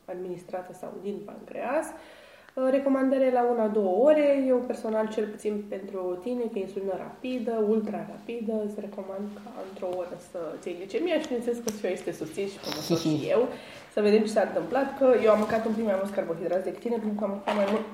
administrată 0.09 0.73
sau 0.81 0.91
din 1.03 1.17
pancreas. 1.25 1.87
Uh, 1.87 2.69
Recomandare 2.71 3.31
la 3.31 3.71
1-2 3.71 3.75
ore, 4.09 4.45
eu 4.47 4.57
personal 4.57 5.09
cel 5.09 5.27
puțin 5.27 5.65
pentru 5.69 6.19
tine, 6.23 6.43
că 6.53 6.59
e 6.59 6.61
insulină 6.61 6.95
rapidă, 6.97 7.65
ultra 7.69 8.07
rapidă, 8.15 8.53
îți 8.67 8.81
recomand 8.81 9.27
ca 9.35 9.51
într-o 9.69 9.89
oră 9.97 10.17
să 10.31 10.39
ții 10.61 10.77
glicemia 10.77 11.19
și 11.19 11.27
bineînțeles 11.27 11.59
că 11.65 11.71
Sfia 11.71 11.91
este 11.91 12.13
susțin 12.13 12.47
și 12.47 12.59
pe 12.59 12.69
măsură 12.77 12.99
și 12.99 13.29
eu, 13.35 13.49
să 13.93 14.01
vedem 14.01 14.23
ce 14.23 14.37
s-a 14.37 14.49
întâmplat, 14.49 14.99
că 14.99 15.07
eu 15.25 15.31
am 15.31 15.39
mâncat 15.39 15.67
un 15.67 15.75
pic 15.75 15.85
mai 15.85 15.97
mulți 15.97 16.13
carbohidrați 16.13 16.65
decât 16.65 16.81
tine, 16.81 16.97
pentru 16.97 17.19
că 17.19 17.25
am 17.25 17.31
mâncat 17.31 17.55
mai 17.55 17.69
mult 17.71 17.85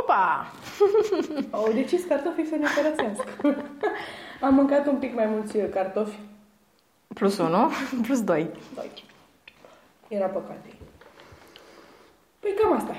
Opa! 0.00 0.52
au 1.56 1.72
decis 1.72 2.04
cartofii 2.04 2.46
să 2.46 2.54
ne 2.54 2.66
părăsească. 2.76 3.64
Am 4.46 4.54
mâncat 4.54 4.86
un 4.86 4.96
pic 4.96 5.14
mai 5.14 5.26
mulți 5.26 5.58
cartofi. 5.58 6.18
Plus 7.14 7.38
1, 7.38 7.70
plus 8.06 8.24
2. 8.24 8.48
Doi. 8.74 8.90
Era 10.08 10.26
păcat. 10.26 10.64
Păi 12.44 12.54
cam 12.62 12.76
asta 12.76 12.92
e. 12.92 12.98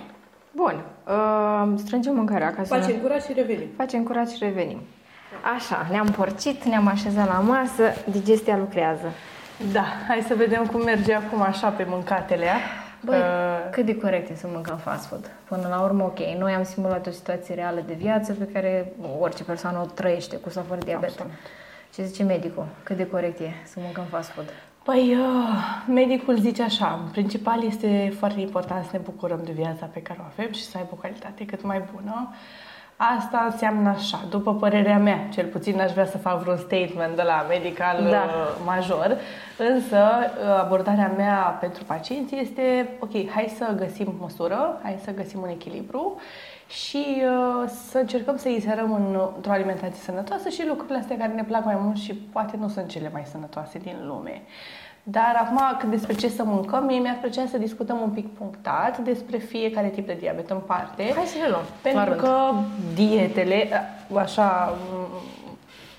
Bun, 0.51 0.83
uh, 1.07 1.79
strângem 1.79 2.15
mâncarea 2.15 2.53
ca 2.53 2.63
să 2.63 2.73
Facem 2.75 2.95
curat 2.97 3.23
și 3.23 3.33
revenim. 3.33 3.67
facem 3.77 4.03
curat 4.03 4.29
și 4.29 4.37
revenim. 4.39 4.81
Așa, 5.55 5.87
ne-am 5.89 6.07
porcit, 6.07 6.63
ne-am 6.63 6.87
așezat 6.87 7.27
la 7.27 7.39
masă, 7.39 7.83
digestia 8.09 8.57
lucrează. 8.57 9.11
Da, 9.71 9.83
hai 10.07 10.23
să 10.27 10.35
vedem 10.35 10.65
cum 10.65 10.83
merge 10.83 11.13
acum 11.13 11.41
așa 11.41 11.69
pe 11.69 11.85
mâncatele. 11.87 12.47
Băi, 13.01 13.17
Uh, 13.17 13.23
cât 13.71 13.85
de 13.85 13.97
corect 13.97 14.29
e 14.29 14.35
să 14.35 14.47
mâncăm 14.51 14.77
fast 14.77 15.05
food? 15.05 15.31
Până 15.47 15.67
la 15.67 15.81
urmă, 15.81 16.03
ok, 16.03 16.19
noi 16.37 16.53
am 16.53 16.63
simulat 16.63 17.07
o 17.07 17.09
situație 17.11 17.55
reală 17.55 17.83
de 17.87 17.93
viață 17.93 18.33
pe 18.33 18.45
care 18.53 18.91
orice 19.19 19.43
persoană 19.43 19.79
o 19.79 19.85
trăiește 19.85 20.35
cu 20.35 20.49
sau 20.49 20.63
fără 20.67 20.79
diabet. 20.79 21.09
Absolut. 21.09 21.31
Ce 21.93 22.03
zice 22.03 22.23
medicul? 22.23 22.65
Cât 22.83 22.97
de 22.97 23.07
corect 23.07 23.39
e 23.39 23.49
să 23.63 23.79
mâncăm 23.83 24.03
fast 24.03 24.29
food? 24.29 24.45
Păi, 24.85 25.15
uh, 25.15 25.47
medicul 25.87 26.37
zice 26.37 26.63
așa, 26.63 26.99
în 27.03 27.11
principal 27.11 27.63
este 27.63 28.13
foarte 28.17 28.39
important 28.39 28.85
să 28.85 28.89
ne 28.93 28.99
bucurăm 29.03 29.41
de 29.43 29.51
viața 29.51 29.89
pe 29.93 30.01
care 30.01 30.19
o 30.21 30.25
avem 30.25 30.51
și 30.51 30.63
să 30.63 30.77
aibă 30.77 30.89
o 30.91 30.95
calitate 30.95 31.45
cât 31.45 31.63
mai 31.63 31.83
bună. 31.93 32.33
Asta 32.95 33.47
înseamnă 33.51 33.89
așa, 33.89 34.19
după 34.29 34.55
părerea 34.55 34.97
mea, 34.97 35.27
cel 35.33 35.45
puțin 35.45 35.79
aș 35.79 35.91
vrea 35.91 36.05
să 36.05 36.17
fac 36.17 36.41
vreun 36.41 36.57
statement 36.57 37.15
de 37.15 37.21
la 37.21 37.45
medical 37.49 38.07
Da. 38.09 38.23
uh, 38.23 38.61
major, 38.65 39.17
însă 39.57 39.97
uh, 39.97 40.59
abordarea 40.59 41.13
mea 41.17 41.57
pentru 41.59 41.83
pacienți 41.83 42.35
este, 42.35 42.89
ok, 42.99 43.29
hai 43.29 43.53
să 43.57 43.73
găsim 43.77 44.15
măsură, 44.19 44.79
hai 44.83 44.99
să 45.03 45.13
găsim 45.13 45.41
un 45.41 45.49
echilibru 45.49 46.19
și 46.67 47.05
uh, 47.07 47.69
să 47.89 47.97
încercăm 47.97 48.37
să 48.37 48.49
inserăm 48.49 48.93
în, 48.93 49.19
într-o 49.35 49.51
alimentație 49.51 50.03
sănătoasă 50.03 50.49
și 50.49 50.67
lucrurile 50.67 50.97
astea 50.97 51.17
care 51.17 51.33
ne 51.33 51.43
plac 51.43 51.65
mai 51.65 51.77
mult 51.79 51.97
și 51.97 52.13
poate 52.13 52.57
nu 52.59 52.67
sunt 52.67 52.87
cele 52.87 53.09
mai 53.13 53.23
sănătoase 53.31 53.77
din 53.77 53.95
lume. 54.07 54.41
Dar 55.07 55.35
acum, 55.41 55.77
când 55.79 55.91
despre 55.91 56.13
ce 56.13 56.27
să 56.27 56.43
mâncăm, 56.43 56.85
mie 56.85 56.99
mi-ar 56.99 57.17
plăcea 57.21 57.45
să 57.45 57.57
discutăm 57.57 58.01
un 58.01 58.09
pic 58.09 58.27
punctat 58.33 58.97
despre 58.97 59.37
fiecare 59.37 59.87
tip 59.87 60.07
de 60.07 60.17
diabet 60.19 60.49
în 60.49 60.59
parte. 60.65 61.03
Hai 61.15 61.25
să 61.25 61.37
le 61.41 61.49
luăm. 61.49 61.63
Pentru 61.81 62.13
că 62.13 62.53
dietele, 62.93 63.67
așa, 64.13 64.77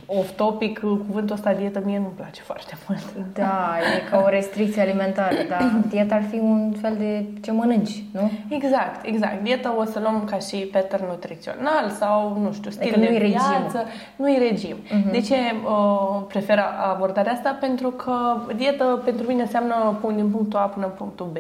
off-topic, 0.07 0.79
cuvântul 0.79 1.35
ăsta 1.35 1.53
dietă 1.53 1.83
mie 1.85 1.99
nu-mi 1.99 2.13
place 2.17 2.43
foarte 2.43 2.77
mult. 2.89 3.03
Da, 3.35 3.77
e 3.97 4.11
ca 4.11 4.23
o 4.25 4.29
restricție 4.29 4.83
alimentară, 4.83 5.37
dar 5.49 5.73
dieta 5.89 6.15
ar 6.15 6.23
fi 6.31 6.39
un 6.39 6.73
fel 6.81 6.95
de 6.99 7.25
ce 7.43 7.53
mănânci, 7.53 8.05
nu? 8.13 8.31
Exact, 8.49 9.07
exact. 9.07 9.43
Dieta 9.43 9.75
o 9.79 9.85
să 9.85 9.99
luăm 10.01 10.25
ca 10.31 10.39
și 10.39 10.57
pattern 10.57 11.07
nutrițional 11.07 11.91
sau, 11.99 12.39
nu 12.43 12.53
știu, 12.53 12.71
stil 12.71 12.83
adică 12.83 13.01
de 13.01 13.19
nu-i 13.19 13.29
viață. 13.29 13.47
regim. 13.73 13.91
Nu-i 14.17 14.49
regim. 14.49 14.77
Uh-huh. 14.77 15.11
De 15.11 15.21
ce 15.21 15.35
uh, 15.35 16.23
prefer 16.29 16.59
abordarea 16.93 17.33
asta? 17.33 17.57
Pentru 17.61 17.91
că 17.91 18.13
dietă 18.57 19.03
pentru 19.05 19.27
mine 19.27 19.43
înseamnă 19.43 19.99
punct 20.01 20.17
din 20.17 20.31
punctul 20.31 20.59
A 20.59 20.63
până 20.63 20.87
în 20.87 20.93
punctul 20.97 21.27
B, 21.33 21.37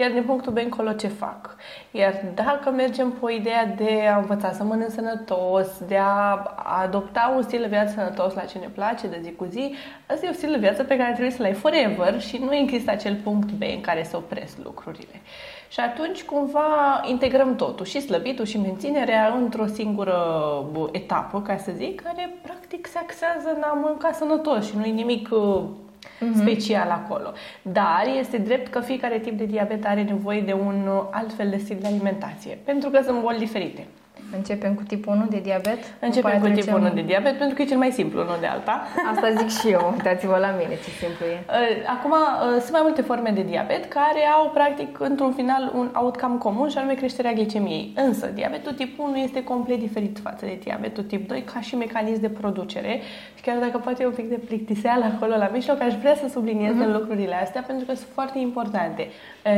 iar 0.00 0.10
din 0.10 0.22
punctul 0.22 0.52
B 0.52 0.56
încolo 0.56 0.92
ce 0.92 1.08
fac. 1.08 1.56
Iar 1.90 2.24
dacă 2.34 2.70
mergem 2.70 3.10
pe 3.10 3.32
ideea 3.32 3.66
de 3.66 4.08
a 4.12 4.16
învăța 4.16 4.52
să 4.52 4.64
mănânc 4.64 4.90
sănătos, 4.90 5.66
de 5.86 5.96
a 5.96 6.54
adopta 6.82 7.32
un 7.36 7.42
stil 7.42 7.60
de 7.60 7.66
viață 7.66 7.92
sănătos 7.92 8.34
la 8.34 8.40
ce 8.40 8.58
ne 8.58 8.68
place 8.74 9.06
de 9.06 9.20
zi 9.22 9.32
cu 9.32 9.44
zi, 9.44 9.74
ăsta 10.12 10.26
e 10.26 10.28
un 10.28 10.34
stil 10.34 10.50
de 10.50 10.58
viață 10.58 10.84
pe 10.84 10.96
care 10.96 11.10
trebuie 11.10 11.34
să-l 11.34 11.44
ai 11.44 11.52
forever 11.52 12.20
și 12.20 12.36
nu 12.36 12.54
există 12.54 12.90
acel 12.90 13.14
punct 13.14 13.50
B 13.50 13.62
în 13.62 13.80
care 13.80 14.04
să 14.04 14.16
opresc 14.16 14.56
lucrurile. 14.62 15.20
Și 15.68 15.80
atunci 15.80 16.22
cumva 16.22 17.00
integrăm 17.08 17.56
totul, 17.56 17.86
și 17.86 18.00
slăbitul 18.00 18.44
și 18.44 18.58
menținerea 18.58 19.34
într-o 19.40 19.66
singură 19.66 20.18
etapă, 20.92 21.42
ca 21.42 21.56
să 21.56 21.72
zic, 21.76 22.00
care 22.00 22.34
practic 22.42 22.86
se 22.86 22.98
axează 22.98 23.48
în 23.56 23.62
a 23.62 23.72
mânca 23.72 24.12
sănătos 24.12 24.66
și 24.66 24.76
nu 24.76 24.84
e 24.84 24.90
nimic 24.90 25.28
uh-huh. 26.18 26.40
special 26.40 26.90
acolo. 26.90 27.32
Dar 27.62 28.04
este 28.18 28.36
drept 28.38 28.68
că 28.68 28.80
fiecare 28.80 29.18
tip 29.18 29.38
de 29.38 29.44
diabet 29.44 29.84
are 29.86 30.02
nevoie 30.02 30.40
de 30.40 30.52
un 30.52 30.88
alt 31.10 31.32
fel 31.32 31.50
de 31.50 31.56
stil 31.56 31.76
de 31.80 31.86
alimentație, 31.86 32.58
pentru 32.64 32.90
că 32.90 33.00
sunt 33.04 33.20
boli 33.20 33.38
diferite. 33.38 33.86
Începem 34.36 34.74
cu 34.74 34.82
tipul 34.82 35.12
1 35.12 35.26
de 35.30 35.40
diabet? 35.40 35.78
Începem 36.00 36.40
cu 36.40 36.48
tipul 36.48 36.80
1 36.80 36.88
de 36.88 37.02
diabet 37.02 37.38
pentru 37.38 37.56
că 37.56 37.62
e 37.62 37.64
cel 37.64 37.78
mai 37.78 37.90
simplu, 37.90 38.24
nu 38.24 38.36
de 38.40 38.46
alta. 38.46 38.86
Asta 39.12 39.30
zic 39.30 39.48
și 39.58 39.68
eu, 39.68 39.90
uitați-vă 39.92 40.36
la 40.36 40.54
mine 40.58 40.74
ce 40.84 40.90
simplu 40.90 41.24
e. 41.26 41.38
Acum, 41.96 42.14
sunt 42.60 42.72
mai 42.72 42.80
multe 42.82 43.02
forme 43.02 43.30
de 43.30 43.42
diabet 43.42 43.84
care 43.84 44.22
au, 44.36 44.50
practic, 44.50 45.00
într-un 45.00 45.32
final, 45.32 45.72
un 45.74 45.88
outcome 45.94 46.38
comun 46.38 46.68
și 46.68 46.78
anume 46.78 46.94
creșterea 46.94 47.32
glicemiei. 47.32 47.92
Însă, 47.96 48.26
diabetul 48.26 48.72
tip 48.72 48.98
1 48.98 49.16
este 49.16 49.44
complet 49.44 49.78
diferit 49.78 50.18
față 50.22 50.44
de 50.46 50.58
diabetul 50.62 51.02
tip 51.02 51.28
2 51.28 51.42
ca 51.42 51.60
și 51.60 51.76
mecanism 51.76 52.20
de 52.20 52.28
producere 52.28 53.00
și 53.36 53.42
chiar 53.42 53.58
dacă 53.58 53.78
poate 53.78 54.02
e 54.02 54.06
un 54.06 54.12
pic 54.12 54.28
de 54.28 54.40
plictiseală 54.46 55.04
acolo 55.04 55.36
la 55.36 55.50
mijloc, 55.52 55.80
aș 55.80 55.94
vrea 55.94 56.14
să 56.14 56.28
subliniez 56.28 56.74
uh-huh. 56.74 56.92
lucrurile 56.92 57.34
astea 57.34 57.64
pentru 57.66 57.86
că 57.86 57.94
sunt 57.94 58.08
foarte 58.12 58.38
importante. 58.38 59.08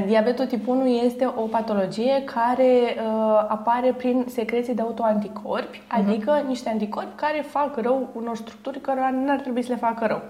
Diabetul 0.06 0.46
tip 0.46 0.68
1 0.68 0.86
este 0.86 1.32
o 1.36 1.42
patologie 1.42 2.22
care 2.24 2.72
uh, 2.96 3.44
apare 3.48 3.94
prin 3.96 4.24
secreție 4.60 4.84
de 4.84 4.88
autoanticorpi, 4.88 5.78
uh-huh. 5.78 5.98
adică 5.98 6.44
niște 6.46 6.68
anticorpi 6.68 7.14
care 7.14 7.40
fac 7.40 7.76
rău 7.76 8.08
unor 8.12 8.36
structuri 8.36 8.80
care 8.80 9.10
nu 9.10 9.30
ar 9.30 9.40
trebui 9.40 9.62
să 9.62 9.72
le 9.72 9.78
facă 9.78 10.06
rău. 10.06 10.22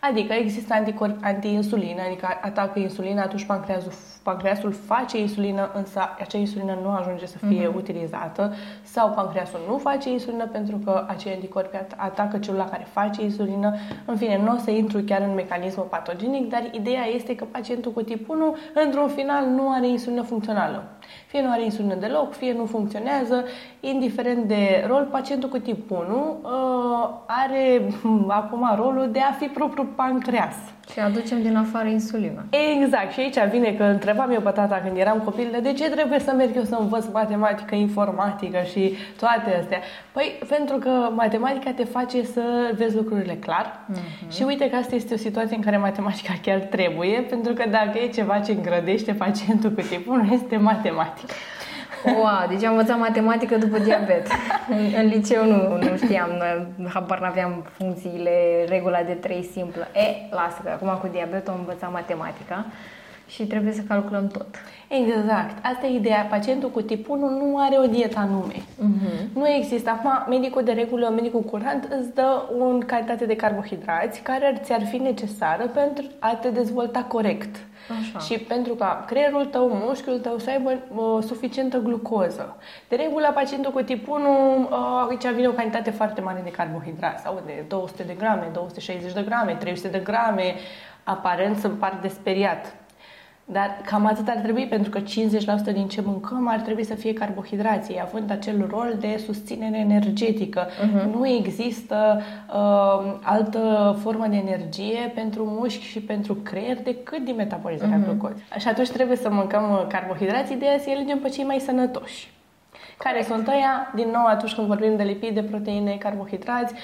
Adică 0.00 0.32
există 0.32 0.74
anticorpi 0.74 1.24
anti-insulină, 1.24 2.02
adică 2.06 2.26
atacă 2.42 2.78
insulina, 2.78 3.22
atunci 3.22 3.44
pancreasul, 3.44 3.92
pancreasul 4.22 4.72
face 4.72 5.18
insulină, 5.18 5.70
însă 5.74 6.00
acea 6.18 6.38
insulină 6.38 6.78
nu 6.82 6.90
ajunge 6.90 7.26
să 7.26 7.38
fie 7.38 7.68
uh-huh. 7.70 7.74
utilizată 7.74 8.54
sau 8.82 9.10
pancreasul 9.10 9.60
nu 9.68 9.78
face 9.78 10.10
insulină 10.10 10.46
pentru 10.46 10.76
că 10.84 11.04
acei 11.08 11.32
anticorpi 11.32 11.76
atacă 11.96 12.38
celula 12.38 12.64
care 12.64 12.86
face 12.92 13.22
insulină. 13.22 13.74
În 14.04 14.16
fine, 14.16 14.40
nu 14.44 14.54
o 14.54 14.58
să 14.58 14.70
intru 14.70 14.98
chiar 15.00 15.20
în 15.20 15.34
mecanismul 15.34 15.86
patogenic, 15.90 16.48
dar 16.48 16.62
ideea 16.72 17.04
este 17.14 17.34
că 17.34 17.44
pacientul 17.44 17.92
cu 17.92 18.02
tip 18.02 18.28
1, 18.28 18.56
într-un 18.84 19.08
final, 19.08 19.46
nu 19.46 19.70
are 19.70 19.88
insulină 19.88 20.22
funcțională. 20.22 20.84
Fie 21.26 21.42
nu 21.42 21.50
are 21.50 21.64
insulină 21.64 21.94
deloc, 21.94 22.32
fie 22.32 22.52
nu 22.52 22.64
funcționează, 22.64 23.44
indiferent 23.80 24.44
de 24.44 24.84
rol, 24.88 25.08
pacientul 25.10 25.48
cu 25.48 25.58
tip 25.58 25.90
1 25.90 26.38
uh, 26.42 26.50
are 27.26 27.82
acum 28.40 28.72
rolul 28.76 29.08
de 29.10 29.20
a 29.20 29.32
fi 29.32 29.46
propriu 29.46 29.88
pancreas. 29.94 30.56
Și 30.92 30.98
aducem 30.98 31.42
din 31.42 31.56
afară 31.56 31.88
insulină. 31.88 32.44
Exact. 32.80 33.12
Și 33.12 33.20
aici 33.20 33.50
vine 33.50 33.72
că 33.72 33.82
întrebam 33.82 34.30
eu 34.30 34.40
pe 34.40 34.50
tata 34.50 34.80
când 34.84 34.96
eram 34.96 35.18
copil, 35.18 35.58
de 35.62 35.72
ce 35.72 35.90
trebuie 35.90 36.18
să 36.18 36.32
merg 36.32 36.56
eu 36.56 36.64
să 36.64 36.76
învăț 36.80 37.04
matematică, 37.12 37.74
informatică 37.74 38.58
și 38.72 38.94
toate 39.18 39.56
astea? 39.60 39.80
Păi, 40.12 40.38
pentru 40.48 40.76
că 40.76 41.10
matematica 41.14 41.72
te 41.72 41.84
face 41.84 42.24
să 42.24 42.42
vezi 42.76 42.96
lucrurile 42.96 43.34
clar 43.34 43.86
uh-huh. 43.92 44.34
și 44.34 44.42
uite 44.42 44.70
că 44.70 44.76
asta 44.76 44.94
este 44.94 45.14
o 45.14 45.16
situație 45.16 45.56
în 45.56 45.62
care 45.62 45.76
matematica 45.76 46.32
chiar 46.42 46.58
trebuie, 46.58 47.20
pentru 47.20 47.52
că 47.52 47.64
dacă 47.70 47.98
e 47.98 48.08
ceva 48.08 48.38
ce 48.38 48.52
îngrădește 48.52 49.12
pacientul 49.12 49.70
cu 49.70 49.80
tipul, 49.80 50.16
nu 50.16 50.32
este 50.32 50.56
matematica. 50.56 51.32
Wow, 52.04 52.48
deci 52.48 52.64
am 52.64 52.72
învățat 52.72 52.98
matematică 52.98 53.56
după 53.56 53.78
diabet. 53.78 54.26
în, 54.68 54.78
în 55.00 55.06
liceu 55.06 55.44
nu, 55.44 55.76
nu 55.76 55.96
știam, 55.96 56.30
habar 56.92 57.20
n-aveam 57.20 57.64
funcțiile, 57.76 58.64
regula 58.68 59.02
de 59.02 59.12
3 59.12 59.48
simplă. 59.52 59.88
E, 59.94 60.34
lasă 60.34 60.60
că 60.64 60.70
acum 60.70 60.98
cu 61.00 61.08
diabetul 61.12 61.52
am 61.52 61.58
învățat 61.58 61.92
matematica 61.92 62.66
și 63.30 63.46
trebuie 63.46 63.72
să 63.72 63.80
calculăm 63.88 64.26
tot. 64.26 64.46
Exact. 64.88 65.64
Asta 65.64 65.86
e 65.86 65.96
ideea. 65.96 66.26
Pacientul 66.30 66.70
cu 66.70 66.80
tip 66.80 67.08
1 67.08 67.28
nu 67.28 67.58
are 67.58 67.76
o 67.78 67.86
dietă 67.86 68.18
anume. 68.18 68.54
Uh-huh. 68.54 69.32
Nu 69.34 69.48
există. 69.48 69.90
Acum, 69.90 70.10
medicul 70.28 70.62
de 70.62 70.72
regulă, 70.72 71.12
medicul 71.14 71.40
curant, 71.40 71.88
îți 72.00 72.14
dă 72.14 72.42
o 72.58 72.64
calitate 72.86 73.26
de 73.26 73.36
carbohidrați 73.36 74.20
care 74.20 74.60
ți-ar 74.64 74.86
fi 74.86 74.96
necesară 74.96 75.66
pentru 75.66 76.04
a 76.18 76.34
te 76.34 76.48
dezvolta 76.48 77.02
corect. 77.02 77.56
Așa. 77.98 78.18
Și 78.18 78.38
pentru 78.38 78.74
ca 78.74 79.04
creierul 79.06 79.44
tău, 79.44 79.68
mușchiul 79.68 80.18
tău 80.18 80.38
să 80.38 80.50
aibă 80.50 80.70
uh, 80.94 81.22
suficientă 81.26 81.78
glucoză. 81.78 82.56
De 82.88 82.96
regulă, 82.96 83.30
pacientul 83.34 83.72
cu 83.72 83.82
tip 83.82 84.08
1, 84.08 84.58
uh, 84.60 85.06
aici 85.08 85.34
vine 85.34 85.48
o 85.48 85.52
cantitate 85.52 85.90
foarte 85.90 86.20
mare 86.20 86.40
de 86.44 86.50
carbohidrați, 86.50 87.22
sau 87.22 87.42
de 87.46 87.64
200 87.68 88.02
de 88.02 88.14
grame, 88.14 88.50
260 88.52 89.12
de 89.12 89.22
grame, 89.22 89.52
300 89.52 89.88
de 89.88 89.98
grame, 89.98 90.54
aparent 91.04 91.56
să 91.56 91.68
par 91.68 91.98
de 92.02 92.08
speriat. 92.08 92.74
Dar 93.52 93.80
cam 93.84 94.06
atât 94.06 94.28
ar 94.28 94.36
trebui, 94.36 94.66
pentru 94.66 94.90
că 94.90 95.00
50% 95.00 95.04
din 95.72 95.88
ce 95.88 96.00
mâncăm 96.04 96.48
ar 96.48 96.60
trebui 96.60 96.84
să 96.84 96.94
fie 96.94 97.12
carbohidrații, 97.12 98.00
având 98.02 98.30
acel 98.30 98.66
rol 98.70 98.94
de 99.00 99.22
susținere 99.26 99.78
energetică. 99.78 100.66
Uh-huh. 100.66 101.12
Nu 101.12 101.28
există 101.28 102.22
uh, 102.54 103.18
altă 103.22 103.96
formă 104.02 104.26
de 104.26 104.36
energie 104.36 105.12
pentru 105.14 105.44
mușchi 105.44 105.84
și 105.84 106.00
pentru 106.00 106.34
creier 106.34 106.82
decât 106.82 107.24
din 107.24 107.34
metabolizarea 107.34 108.00
uh-huh. 108.00 108.04
glucozei. 108.04 108.44
Și 108.58 108.68
atunci 108.68 108.90
trebuie 108.90 109.16
să 109.16 109.30
mâncăm 109.30 109.84
carbohidrații, 109.88 110.56
de 110.56 110.80
să 110.82 110.90
elegem 110.90 111.18
pe 111.18 111.28
cei 111.28 111.44
mai 111.44 111.58
sănătoși. 111.58 112.30
Care 112.98 113.22
sunt 113.22 113.48
ăia? 113.48 113.92
Din 113.94 114.08
nou, 114.12 114.26
atunci 114.26 114.54
când 114.54 114.66
vorbim 114.66 114.96
de 114.96 115.02
lipide, 115.02 115.42
proteine, 115.42 115.96
carbohidrați, 115.96 116.74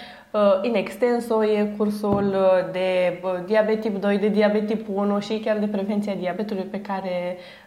in 0.63 0.75
extenso 0.75 1.43
e 1.43 1.75
cursul 1.77 2.35
de 2.73 3.21
diabet 3.47 3.81
tip 3.81 3.97
2, 4.01 4.19
de 4.19 4.29
diabet 4.29 4.67
tip 4.67 4.89
1 4.89 5.19
și 5.19 5.39
chiar 5.39 5.59
de 5.59 5.67
prevenția 5.67 6.15
diabetului 6.15 6.65
pe 6.65 6.81
care 6.81 7.37
Uh, 7.39 7.66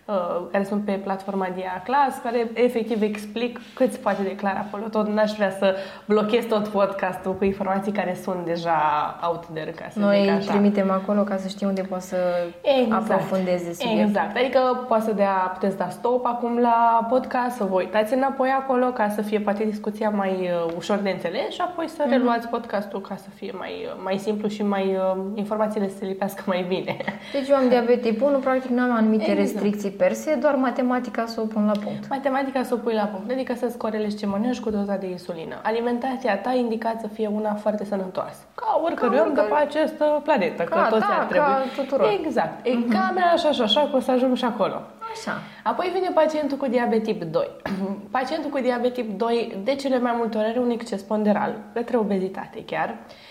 care 0.51 0.63
sunt 0.63 0.85
pe 0.85 0.91
platforma 0.91 1.47
Dia 1.55 1.81
Class, 1.85 2.17
care 2.23 2.51
efectiv 2.53 3.01
explic 3.01 3.59
cât 3.73 3.91
se 3.91 3.97
poate 3.97 4.23
declara 4.23 4.65
acolo. 4.67 4.87
Tot 4.87 5.07
n-aș 5.07 5.31
vrea 5.31 5.51
să 5.51 5.75
blochez 6.05 6.45
tot 6.45 6.67
podcastul 6.67 7.33
cu 7.33 7.43
informații 7.43 7.91
care 7.91 8.17
sunt 8.23 8.45
deja 8.45 8.79
out 9.27 9.45
there, 9.53 9.71
ca 9.71 9.85
să 9.91 9.99
Noi 9.99 10.19
zic 10.21 10.29
așa. 10.29 10.51
trimitem 10.51 10.91
acolo 10.91 11.21
ca 11.21 11.37
să 11.37 11.47
știu 11.47 11.67
unde 11.67 11.81
poți 11.81 12.07
să 12.07 12.17
exact. 12.61 13.11
aprofundeze 13.11 13.73
subiectul. 13.73 14.07
Exact. 14.07 14.37
Adică 14.37 14.85
poate 14.87 15.03
să 15.03 15.11
dea, 15.11 15.51
puteți 15.53 15.77
da 15.77 15.89
stop 15.89 16.25
acum 16.25 16.57
la 16.57 17.07
podcast, 17.09 17.55
să 17.55 17.63
vă 17.63 17.75
uitați 17.75 18.13
înapoi 18.13 18.49
acolo 18.49 18.85
ca 18.85 19.09
să 19.09 19.21
fie 19.21 19.39
poate 19.39 19.63
discuția 19.63 20.09
mai 20.09 20.31
uh, 20.31 20.73
ușor 20.77 20.97
de 20.97 21.09
înțeles 21.09 21.49
și 21.49 21.61
apoi 21.61 21.87
să 21.87 22.03
mm-hmm. 22.03 22.09
reluați 22.09 22.47
podcastul 22.47 23.01
ca 23.01 23.15
să 23.15 23.29
fie 23.35 23.53
mai, 23.57 23.71
uh, 23.85 24.01
mai 24.03 24.17
simplu 24.17 24.47
și 24.47 24.63
mai 24.63 24.85
uh, 24.95 25.21
informațiile 25.35 25.89
să 25.89 25.97
se 25.97 26.05
lipească 26.05 26.43
mai 26.45 26.65
bine. 26.67 26.97
Deci 27.33 27.47
eu 27.49 27.55
am 27.55 27.69
diabet 27.69 28.01
tip 28.01 28.21
1, 28.21 28.37
practic 28.37 28.69
n-am 28.69 28.91
anumite 28.91 29.31
exact. 29.31 29.39
restricții 29.39 29.89
per 30.01 30.13
se, 30.13 30.35
doar 30.35 30.55
matematica 30.55 31.25
să 31.25 31.41
o 31.41 31.45
pun 31.45 31.65
la 31.65 31.79
punct. 31.83 32.09
Matematica 32.09 32.63
să 32.63 32.73
o 32.73 32.77
pui 32.77 32.93
la 32.93 33.05
punct, 33.13 33.31
adică 33.31 33.53
să-ți 33.53 33.77
corelezi 33.77 34.17
ce 34.17 34.25
mănânci 34.25 34.59
cu 34.59 34.69
doza 34.69 34.95
de 34.95 35.07
insulină. 35.09 35.55
Alimentația 35.63 36.37
ta 36.37 36.51
indicat 36.53 36.99
să 36.99 37.07
fie 37.07 37.27
una 37.27 37.53
foarte 37.53 37.85
sănătoasă. 37.85 38.41
Ca 38.55 38.81
oricărui 38.83 39.19
om 39.19 39.33
de 39.33 39.41
pe 39.41 39.55
această 39.55 40.21
planetă, 40.23 40.63
ca, 40.63 40.81
că 40.81 40.87
toți 40.89 41.01
da, 41.01 41.17
ar 41.19 41.25
trebui. 41.25 41.47
Ca 41.47 41.81
tuturor. 41.81 42.19
Exact. 42.19 42.65
E 42.65 42.69
uh-huh. 42.69 42.91
ca 42.91 43.11
mea, 43.13 43.31
așa 43.33 43.51
și 43.51 43.61
așa, 43.61 43.87
că 43.91 43.95
o 43.95 43.99
să 43.99 44.11
ajung 44.11 44.35
și 44.35 44.45
acolo. 44.45 44.81
Așa. 45.11 45.37
Apoi 45.63 45.89
vine 45.93 46.09
pacientul 46.13 46.57
cu 46.57 46.67
diabet 46.67 47.03
tip 47.03 47.23
2. 47.23 47.47
pacientul 48.17 48.49
cu 48.49 48.59
diabet 48.59 48.93
tip 48.93 49.17
2 49.17 49.59
de 49.63 49.75
cele 49.75 49.99
mai 49.99 50.13
multe 50.17 50.37
ori 50.37 50.47
are 50.47 50.59
un 50.59 50.69
exces 50.69 51.01
ponderal, 51.01 51.55
către 51.73 51.97
obezitate 51.97 52.63
chiar. 52.65 52.89
Uh, 52.89 53.28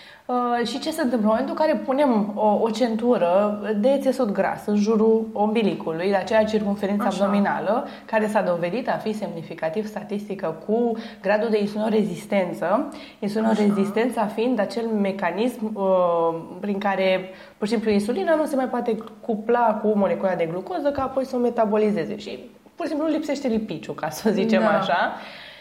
și 0.65 0.79
ce 0.79 0.91
se 0.91 1.01
întâmplă? 1.01 1.27
În 1.29 1.35
momentul 1.37 1.55
în 1.59 1.65
care 1.65 1.77
punem 1.85 2.31
o, 2.35 2.57
o 2.61 2.69
centură 2.69 3.59
de 3.79 3.97
țesut 4.01 4.31
gras 4.31 4.65
în 4.65 4.75
jurul 4.75 5.27
umbilicului, 5.33 6.09
la 6.09 6.17
aceea 6.17 6.43
circunferință 6.43 7.07
Așa. 7.07 7.23
abdominală, 7.23 7.87
care 8.05 8.27
s-a 8.27 8.41
dovedit 8.41 8.89
a 8.89 8.91
fi 8.91 9.13
semnificativ 9.13 9.85
statistică 9.87 10.63
cu 10.65 10.97
gradul 11.21 11.49
de 11.49 11.59
insulinorezistență, 11.59 12.93
insulinorezistența 13.19 14.25
fiind 14.25 14.59
acel 14.59 14.85
mecanism 14.87 15.71
uh, 15.73 16.41
prin 16.59 16.77
care, 16.77 17.29
pur 17.57 17.67
și 17.67 17.73
simplu, 17.73 17.91
insulina 17.91 18.35
nu 18.35 18.45
se 18.45 18.55
mai 18.55 18.67
poate 18.67 18.97
cupla 19.21 19.79
cu 19.81 19.97
molecula 19.97 20.35
de 20.35 20.45
glucoză 20.45 20.91
ca 20.91 21.03
apoi 21.03 21.25
să 21.25 21.35
o 21.35 21.39
metabolizeze 21.39 22.17
și 22.17 22.39
pur 22.75 22.85
și 22.85 22.91
simplu 22.91 23.07
lipsește 23.07 23.47
lipiciu, 23.47 23.91
ca 23.93 24.09
să 24.09 24.29
o 24.29 24.31
zicem 24.31 24.61
Da. 24.61 24.77
așa. 24.77 25.13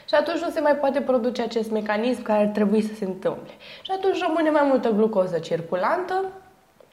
Și 0.09 0.15
atunci 0.15 0.41
nu 0.41 0.51
se 0.51 0.61
mai 0.61 0.77
poate 0.77 1.01
produce 1.01 1.43
acest 1.43 1.71
mecanism 1.71 2.23
care 2.23 2.41
ar 2.41 2.47
trebui 2.47 2.83
să 2.83 2.95
se 2.95 3.05
întâmple. 3.05 3.53
Și 3.83 3.91
atunci 3.91 4.21
rămâne 4.21 4.51
mai 4.51 4.67
multă 4.69 4.91
glucoză 4.91 5.39
circulantă, 5.39 6.25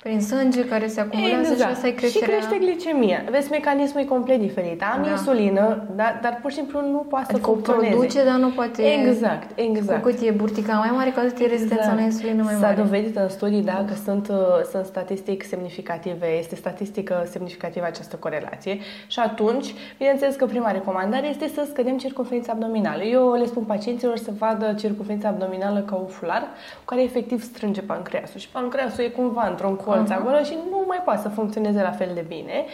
Prin 0.07 0.21
sânge 0.21 0.65
care 0.65 0.87
se 0.87 0.99
acumulează 0.99 1.55
și 1.55 1.61
asta 1.61 1.87
e 1.87 1.89
și 1.89 1.95
creșterea... 1.95 2.27
crește 2.27 2.57
glicemia. 2.57 3.23
Vezi, 3.29 3.49
mecanismul 3.51 4.01
e 4.03 4.05
complet 4.05 4.39
diferit. 4.39 4.81
Am 4.95 5.01
Da. 5.03 5.09
insulină, 5.09 5.83
dar, 5.95 6.19
dar 6.21 6.39
pur 6.41 6.49
și 6.49 6.55
simplu 6.55 6.81
nu 6.81 6.97
poate 6.97 7.25
Adică 7.31 7.45
să 7.45 7.49
o 7.51 7.53
funcționeze. 7.53 7.89
produce, 7.89 8.23
dar 8.23 8.35
nu 8.35 8.49
poate... 8.49 8.83
Exact, 8.83 9.59
exact. 9.59 10.01
Cu 10.03 10.09
cât 10.09 10.21
e 10.21 10.31
burtica 10.31 10.73
mai 10.73 10.89
mare, 10.95 11.09
cu 11.09 11.19
atât 11.19 11.39
e 11.39 11.45
rezistența 11.45 11.93
la 11.93 12.01
insulină 12.01 12.43
mai 12.43 12.53
S-a 12.53 12.59
mare. 12.59 12.75
dovedit 12.81 13.15
în 13.15 13.29
studii 13.29 13.61
da, 13.61 13.85
că 13.87 13.93
sunt, 14.03 14.27
uh, 14.27 14.35
sunt 14.71 14.85
statistic 14.85 15.43
semnificative, 15.43 16.27
este 16.39 16.55
statistică 16.55 17.23
semnificativă 17.31 17.85
această 17.85 18.15
corelație 18.15 18.77
și 19.07 19.19
atunci, 19.19 19.73
bineînțeles 19.97 20.35
că 20.35 20.45
prima 20.45 20.71
recomandare 20.71 21.27
este 21.27 21.47
să 21.47 21.65
scădem 21.69 21.97
circunferința 21.97 22.51
abdominală. 22.51 23.03
Eu 23.03 23.33
le 23.33 23.45
spun 23.45 23.63
pacienților 23.63 24.17
să 24.17 24.31
vadă 24.37 24.75
circunferința 24.79 25.27
abdominală 25.27 25.79
ca 25.79 25.95
un 25.95 26.07
fular 26.07 26.41
cu 26.77 26.85
care 26.85 27.03
efectiv 27.03 27.43
strânge 27.43 27.81
pancreasul 27.81 28.39
și 28.39 28.49
pancreasul 28.49 29.03
e 29.03 29.07
cumva 29.07 29.47
într-un 29.49 29.75
colț 29.95 30.09
Mhm. 30.09 30.19
acolo 30.21 30.43
și 30.43 30.57
nu 30.69 30.83
mai 30.87 31.01
poate 31.05 31.21
să 31.21 31.29
funcționeze 31.29 31.81
la 31.81 31.91
fel 31.91 32.11
de 32.13 32.25
bine. 32.27 32.65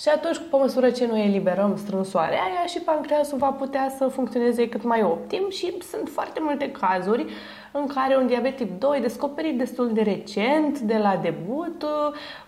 Și 0.00 0.08
atunci, 0.08 0.36
pe 0.50 0.56
măsură 0.56 0.90
ce 0.90 1.06
noi 1.06 1.24
eliberăm 1.24 1.76
strânsoarea 1.76 2.38
aia 2.42 2.66
și 2.66 2.78
pancreasul 2.78 3.38
va 3.38 3.46
putea 3.50 3.92
să 3.98 4.06
funcționeze 4.06 4.68
cât 4.68 4.82
mai 4.84 5.02
optim 5.02 5.46
și 5.50 5.74
sunt 5.90 6.08
foarte 6.12 6.40
multe 6.42 6.70
cazuri 6.70 7.26
în 7.72 7.86
care 7.86 8.16
un 8.16 8.26
diabet 8.26 8.56
tip 8.56 8.80
2 8.80 9.00
descoperit 9.00 9.58
destul 9.58 9.90
de 9.92 10.02
recent, 10.02 10.78
de 10.78 10.96
la 11.02 11.18
debut, 11.22 11.84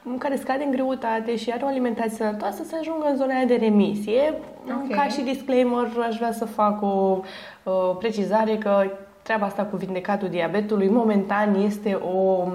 în 0.03 0.19
care 0.19 0.37
scade 0.37 0.65
în 0.65 0.71
greutate 0.71 1.37
și 1.37 1.51
are 1.51 1.65
o 1.65 1.67
alimentație 1.67 2.17
sănătoasă, 2.17 2.63
să 2.63 2.77
ajungă 2.81 3.07
în 3.11 3.17
zona 3.17 3.35
aia 3.35 3.45
de 3.45 3.57
remisie. 3.57 4.35
Ok. 4.69 4.91
Ca 4.95 5.05
și 5.09 5.21
disclaimer, 5.21 5.89
aș 6.09 6.17
vrea 6.17 6.33
să 6.33 6.45
fac 6.45 6.83
o 6.83 7.21
uh, 7.63 7.73
precizare 7.99 8.57
că 8.57 8.91
treaba 9.23 9.47
asta 9.47 9.63
cu 9.65 9.77
vindecatul 9.77 10.29
diabetului 10.29 10.89
momentan 10.89 11.55
este 11.55 11.95
o 11.95 12.49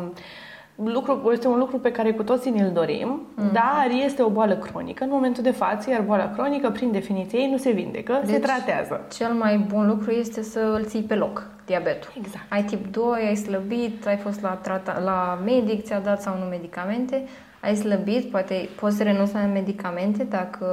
lucru, 0.87 1.31
este 1.31 1.47
un 1.47 1.57
lucru 1.57 1.77
pe 1.79 1.91
care 1.91 2.11
cu 2.11 2.23
toții 2.23 2.51
ne-l 2.51 2.71
dorim, 2.73 3.21
Mhm. 3.35 3.53
dar 3.53 3.87
este 4.05 4.21
o 4.21 4.29
boală 4.29 4.55
cronică 4.55 5.03
în 5.03 5.09
momentul 5.09 5.43
de 5.43 5.51
față, 5.51 5.89
iar 5.89 6.01
boala 6.01 6.31
cronică, 6.31 6.69
prin 6.69 6.91
definiție, 6.91 7.39
ei 7.39 7.49
nu 7.51 7.57
se 7.57 7.71
vindecă, 7.71 8.21
se 8.25 8.31
Deci- 8.31 8.41
tratează. 8.41 9.01
Cel 9.13 9.33
mai 9.33 9.57
bun 9.57 9.87
lucru 9.87 10.11
este 10.11 10.41
să 10.41 10.59
îl 10.77 10.85
ții 10.85 11.01
pe 11.01 11.15
loc, 11.15 11.43
diabetul. 11.65 12.11
Exact. 12.17 12.45
Ai 12.49 12.63
tip 12.63 12.91
2, 12.91 13.21
ai 13.27 13.35
slăbit, 13.35 14.07
ai 14.07 14.17
fost 14.17 14.41
la, 14.41 14.49
trata- 14.49 14.99
la 15.03 15.39
medic, 15.45 15.83
ți-a 15.83 15.99
dat 15.99 16.21
sau 16.21 16.37
nu 16.37 16.45
medicamente, 16.45 17.23
ai 17.61 17.75
slăbit, 17.75 18.31
poate 18.31 18.69
poți 18.79 18.97
să 18.97 19.03
renunți 19.03 19.33
la 19.33 19.39
medicamente 19.39 20.23
dacă 20.23 20.65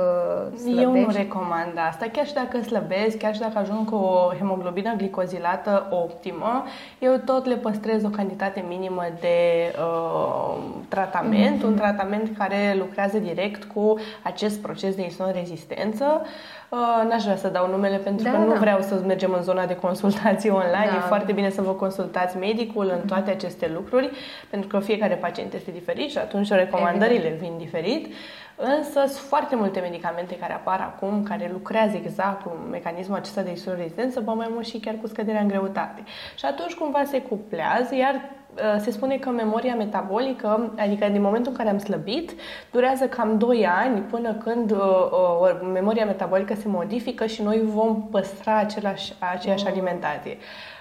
slăbești. 0.57 0.83
Eu 0.83 0.93
nu 0.93 1.11
recomand 1.13 1.73
asta. 1.89 2.07
Chiar 2.13 2.27
și 2.27 2.33
dacă 2.33 2.63
slăbesc, 2.63 3.17
chiar 3.17 3.35
și 3.35 3.41
dacă 3.41 3.59
ajung 3.59 3.89
cu 3.89 3.95
o 3.95 4.33
hemoglobină 4.39 4.95
glicozilată 4.97 5.87
optimă, 5.91 6.65
eu 6.99 7.21
tot 7.25 7.47
le 7.47 7.57
păstrez 7.57 8.05
o 8.05 8.09
cantitate 8.09 8.65
minimă 8.69 9.03
de 9.21 9.37
uh, 9.79 10.57
tratament, 10.89 11.63
un 11.63 11.75
tratament 11.75 12.37
care 12.39 12.75
lucrează 12.79 13.19
direct 13.19 13.65
cu 13.65 13.99
acest 14.23 14.61
proces 14.61 14.95
de 14.95 15.03
insulinorezistență. 15.03 16.21
Uh, 16.23 16.27
n-aș 17.09 17.23
vrea 17.23 17.37
să 17.37 17.49
dau 17.49 17.69
numele 17.69 17.97
pentru 17.97 18.25
Da, 18.25 18.31
că 18.31 18.37
nu 18.37 18.53
da. 18.53 18.59
vreau 18.59 18.81
să 18.81 19.03
mergem 19.07 19.33
în 19.33 19.43
zona 19.43 19.67
de 19.67 19.77
consultații 19.77 20.51
online. 20.51 20.89
Da. 20.91 20.97
E 20.97 21.09
foarte 21.09 21.33
bine 21.33 21.51
să 21.51 21.63
vă 21.63 21.73
consultați 21.73 22.37
medicul 22.37 22.91
în 23.01 23.09
toate 23.09 23.31
aceste 23.31 23.71
lucruri, 23.75 24.11
pentru 24.51 24.69
că 24.69 24.79
fiecare 24.79 25.15
pacient 25.15 25.53
este 25.53 25.71
diferit 25.71 26.11
și 26.11 26.19
atunci 26.19 26.49
recomandările 26.49 27.37
vin 27.41 27.53
diferit. 27.59 28.15
Însă 28.57 29.05
sunt 29.07 29.27
foarte 29.29 29.57
multe 29.57 29.81
medicamente 29.81 30.37
care 30.37 30.53
apar 30.53 30.81
acum, 30.81 31.23
care 31.23 31.51
lucrează 31.53 31.97
exact 31.97 32.43
cu 32.43 32.57
mecanismul 32.71 33.17
acesta 33.17 33.43
de 33.43 33.51
insulinorezistență, 33.51 34.21
ba 34.21 34.33
mai 34.33 34.49
mult 34.51 34.67
și 34.67 34.79
chiar 34.79 34.95
cu 35.01 35.07
scăderea 35.07 35.41
în 35.41 35.49
greutate. 35.49 36.03
Și 36.37 36.45
atunci 36.45 36.75
cumva 36.75 37.03
se 37.05 37.23
cuplează, 37.23 37.95
iar 37.95 38.15
uh, 38.15 38.38
se 38.81 38.91
spune 38.91 39.17
că 39.17 39.29
memoria 39.31 39.75
metabolică, 39.75 40.73
adică 40.79 41.09
din 41.09 41.21
momentul 41.21 41.51
în 41.51 41.57
care 41.59 41.71
am 41.71 41.79
slăbit, 41.79 42.33
durează 42.71 43.05
cam 43.05 43.39
2 43.39 43.67
ani 43.67 44.01
până 44.01 44.33
când 44.33 44.71
uh, 44.71 44.79
uh, 44.81 45.71
memoria 45.73 46.05
metabolică 46.05 46.55
se 46.55 46.69
modifică 46.69 47.27
și 47.27 47.43
noi 47.43 47.61
vom 47.65 48.03
păstra 48.11 48.57
același, 48.59 49.13
aceeași 49.33 49.67
alimentație. 49.67 50.37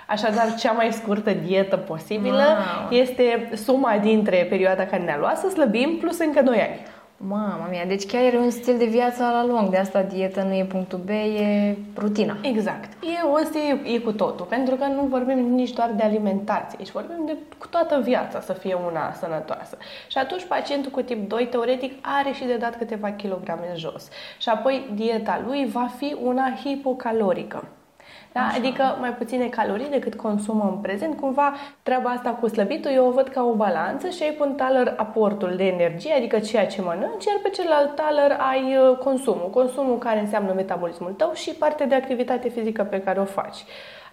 Așadar, 0.08 0.56
cea 0.56 0.72
mai 0.72 0.92
scurtă 0.92 1.32
dietă 1.32 1.78
posibilă 1.78 2.36
Wow. 2.44 3.00
este 3.00 3.50
suma 3.56 3.98
dintre 4.02 4.46
perioada 4.50 4.86
care 4.86 5.04
ne-a 5.04 5.18
luat 5.18 5.38
să 5.38 5.50
slăbim 5.50 5.98
plus 6.00 6.20
încă 6.20 6.42
2 6.42 6.56
ani. 6.58 6.80
Mama 7.20 7.68
mia, 7.70 7.86
deci 7.86 8.06
chiar 8.06 8.34
e 8.34 8.38
un 8.38 8.50
stil 8.50 8.78
de 8.78 8.86
viață 8.86 9.24
la 9.24 9.46
lung, 9.46 9.70
de 9.70 9.78
asta 9.78 10.02
dietă 10.02 10.42
nu 10.42 10.54
e 10.54 10.66
punctul 10.66 11.00
B, 11.06 11.10
e 11.10 11.78
rutina. 11.96 12.38
Exact. 12.42 13.04
E, 13.04 13.42
ăsta 13.42 13.58
e, 13.58 13.94
e 13.94 14.00
cu 14.00 14.12
totul, 14.12 14.46
pentru 14.46 14.76
că 14.76 14.86
nu 14.86 15.02
vorbim 15.02 15.38
nici 15.38 15.74
doar 15.74 15.92
de 15.96 16.04
alimentație, 16.04 16.78
aici 16.80 16.92
vorbim 16.92 17.26
de 17.26 17.38
cu 17.58 17.68
toată 17.68 18.00
viața 18.00 18.42
să 18.42 18.54
fie 18.54 18.78
una 18.92 19.14
sănătoasă. 19.14 19.78
Și 20.08 20.18
atunci 20.18 20.46
pacientul 20.46 20.92
cu 20.92 21.02
tip 21.02 21.30
2, 21.30 21.48
teoretic, 21.48 21.94
are 22.02 22.32
și 22.32 22.46
de 22.46 22.58
dat 22.58 22.78
câteva 22.78 23.12
kilograme 23.12 23.68
în 23.70 23.78
jos. 23.78 24.10
Și 24.38 24.50
apoi 24.50 24.90
dieta 24.94 25.44
lui 25.46 25.68
va 25.72 25.88
fi 25.98 26.16
una 26.24 26.54
hipocalorică. 26.64 27.64
Da? 28.38 28.52
Adică 28.56 28.98
mai 29.00 29.14
puține 29.14 29.48
calorii 29.48 29.90
decât 29.90 30.16
consumă 30.16 30.70
în 30.74 30.78
prezent. 30.78 31.20
Cumva 31.20 31.54
treaba 31.84 32.10
asta 32.10 32.30
cu 32.30 32.48
slăbitul 32.48 32.92
eu 32.92 33.08
o 33.08 33.12
văd 33.12 33.28
ca 33.28 33.44
o 33.44 33.54
balanță 33.54 34.10
și 34.10 34.24
ai 34.24 34.32
pe 34.32 34.44
un 34.44 34.54
taler 34.56 34.94
aportul 34.98 35.54
de 35.56 35.68
energie, 35.68 36.14
adică 36.14 36.40
ceea 36.40 36.68
ce 36.68 36.82
mănânci, 36.82 37.26
iar 37.26 37.40
pe 37.44 37.50
celălalt 37.50 37.96
taler 37.96 38.38
ai 38.52 38.78
uh, 38.78 38.98
consumul. 38.98 39.50
Consumul 39.54 39.98
care 39.98 40.20
înseamnă 40.20 40.54
metabolismul 40.54 41.12
tău 41.12 41.32
și 41.34 41.52
partea 41.52 41.86
de 41.86 41.96
activitate 41.96 42.50
fizică 42.50 42.84
pe 42.84 43.02
care 43.02 43.20
o 43.20 43.26
faci. 43.26 43.58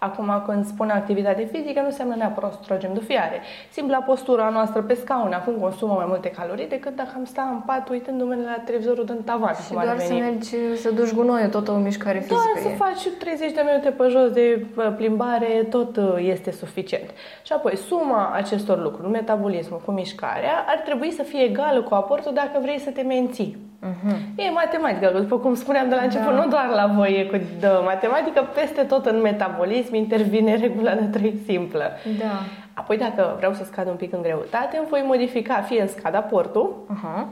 Acum, 0.08 0.42
când 0.46 0.66
spun 0.66 0.88
activitate 0.90 1.48
fizică, 1.52 1.80
nu 1.80 1.86
înseamnă 1.86 2.14
neapărat 2.14 2.52
să 2.52 2.58
tragem 2.64 2.90
de 2.94 3.00
fiare. 3.00 3.40
Simpla 3.70 3.98
postura 3.98 4.48
noastră 4.48 4.82
pe 4.82 4.94
scaun 4.94 5.32
acum 5.32 5.54
consumă 5.60 5.92
mai 5.92 6.04
multe 6.08 6.30
calorii 6.30 6.68
decât 6.68 6.96
dacă 6.96 7.12
am 7.16 7.24
sta 7.24 7.42
în 7.52 7.60
pat 7.66 7.88
uitându-mă 7.88 8.34
la 8.34 8.62
televizorul 8.64 9.04
din 9.04 9.22
tavan. 9.24 9.54
Și 9.54 9.68
cum 9.68 9.76
ar 9.76 9.84
doar 9.84 9.98
să 9.98 10.06
veni. 10.08 10.20
mergi 10.20 10.76
să 10.76 10.90
duci 10.90 11.12
gunoiul, 11.12 11.48
tot 11.48 11.68
o 11.68 11.74
mișcare 11.74 12.24
Doar 12.28 12.40
fizică 12.54 12.68
să 12.68 12.72
e. 12.72 12.76
faci 12.84 13.08
30 13.18 13.52
de 13.52 13.62
minute 13.66 13.90
pe 13.90 14.06
jos 14.08 14.30
de 14.30 14.66
uh, 14.76 14.92
plimbare, 14.96 15.66
tot 15.70 15.96
uh, 15.96 16.16
este 16.18 16.50
suficient. 16.50 17.10
Și 17.42 17.52
apoi, 17.52 17.76
suma 17.76 18.32
acestor 18.34 18.82
lucruri, 18.82 19.08
metabolismul 19.08 19.80
cu 19.84 19.90
mișcarea, 19.90 20.64
ar 20.66 20.78
trebui 20.84 21.10
să 21.10 21.22
fie 21.22 21.42
egală 21.42 21.82
cu 21.82 21.94
aportul 21.94 22.32
dacă 22.34 22.58
vrei 22.60 22.78
să 22.78 22.90
te 22.90 23.02
menții. 23.02 23.56
Mhm. 23.84 24.16
E 24.36 24.50
matematică, 24.50 25.12
după 25.20 25.38
cum 25.38 25.54
spuneam 25.54 25.88
de 25.88 25.94
la 25.94 26.00
început, 26.02 26.34
Da. 26.34 26.42
nu 26.44 26.48
doar 26.48 26.68
la 26.74 26.86
voi 26.96 27.18
e 27.20 27.24
cu 27.24 27.44
de 27.60 27.68
matematică, 27.84 28.48
peste 28.54 28.82
tot 28.82 29.06
în 29.06 29.20
metabolism 29.20 29.94
intervine 29.94 30.54
regula 30.66 30.92
de 30.94 31.04
trei 31.18 31.34
simplă. 31.46 31.90
Da. 32.18 32.32
Apoi, 32.74 32.96
dacă 32.96 33.34
vreau 33.36 33.52
să 33.52 33.64
scad 33.64 33.88
un 33.88 33.94
pic 33.96 34.12
în 34.12 34.22
greutate, 34.22 34.76
îmi 34.76 34.86
voi 34.88 35.02
modifica, 35.06 35.54
fie 35.60 35.80
îmi 35.80 35.88
scad 35.88 36.14
aportul, 36.14 36.84
Aha. 36.90 37.28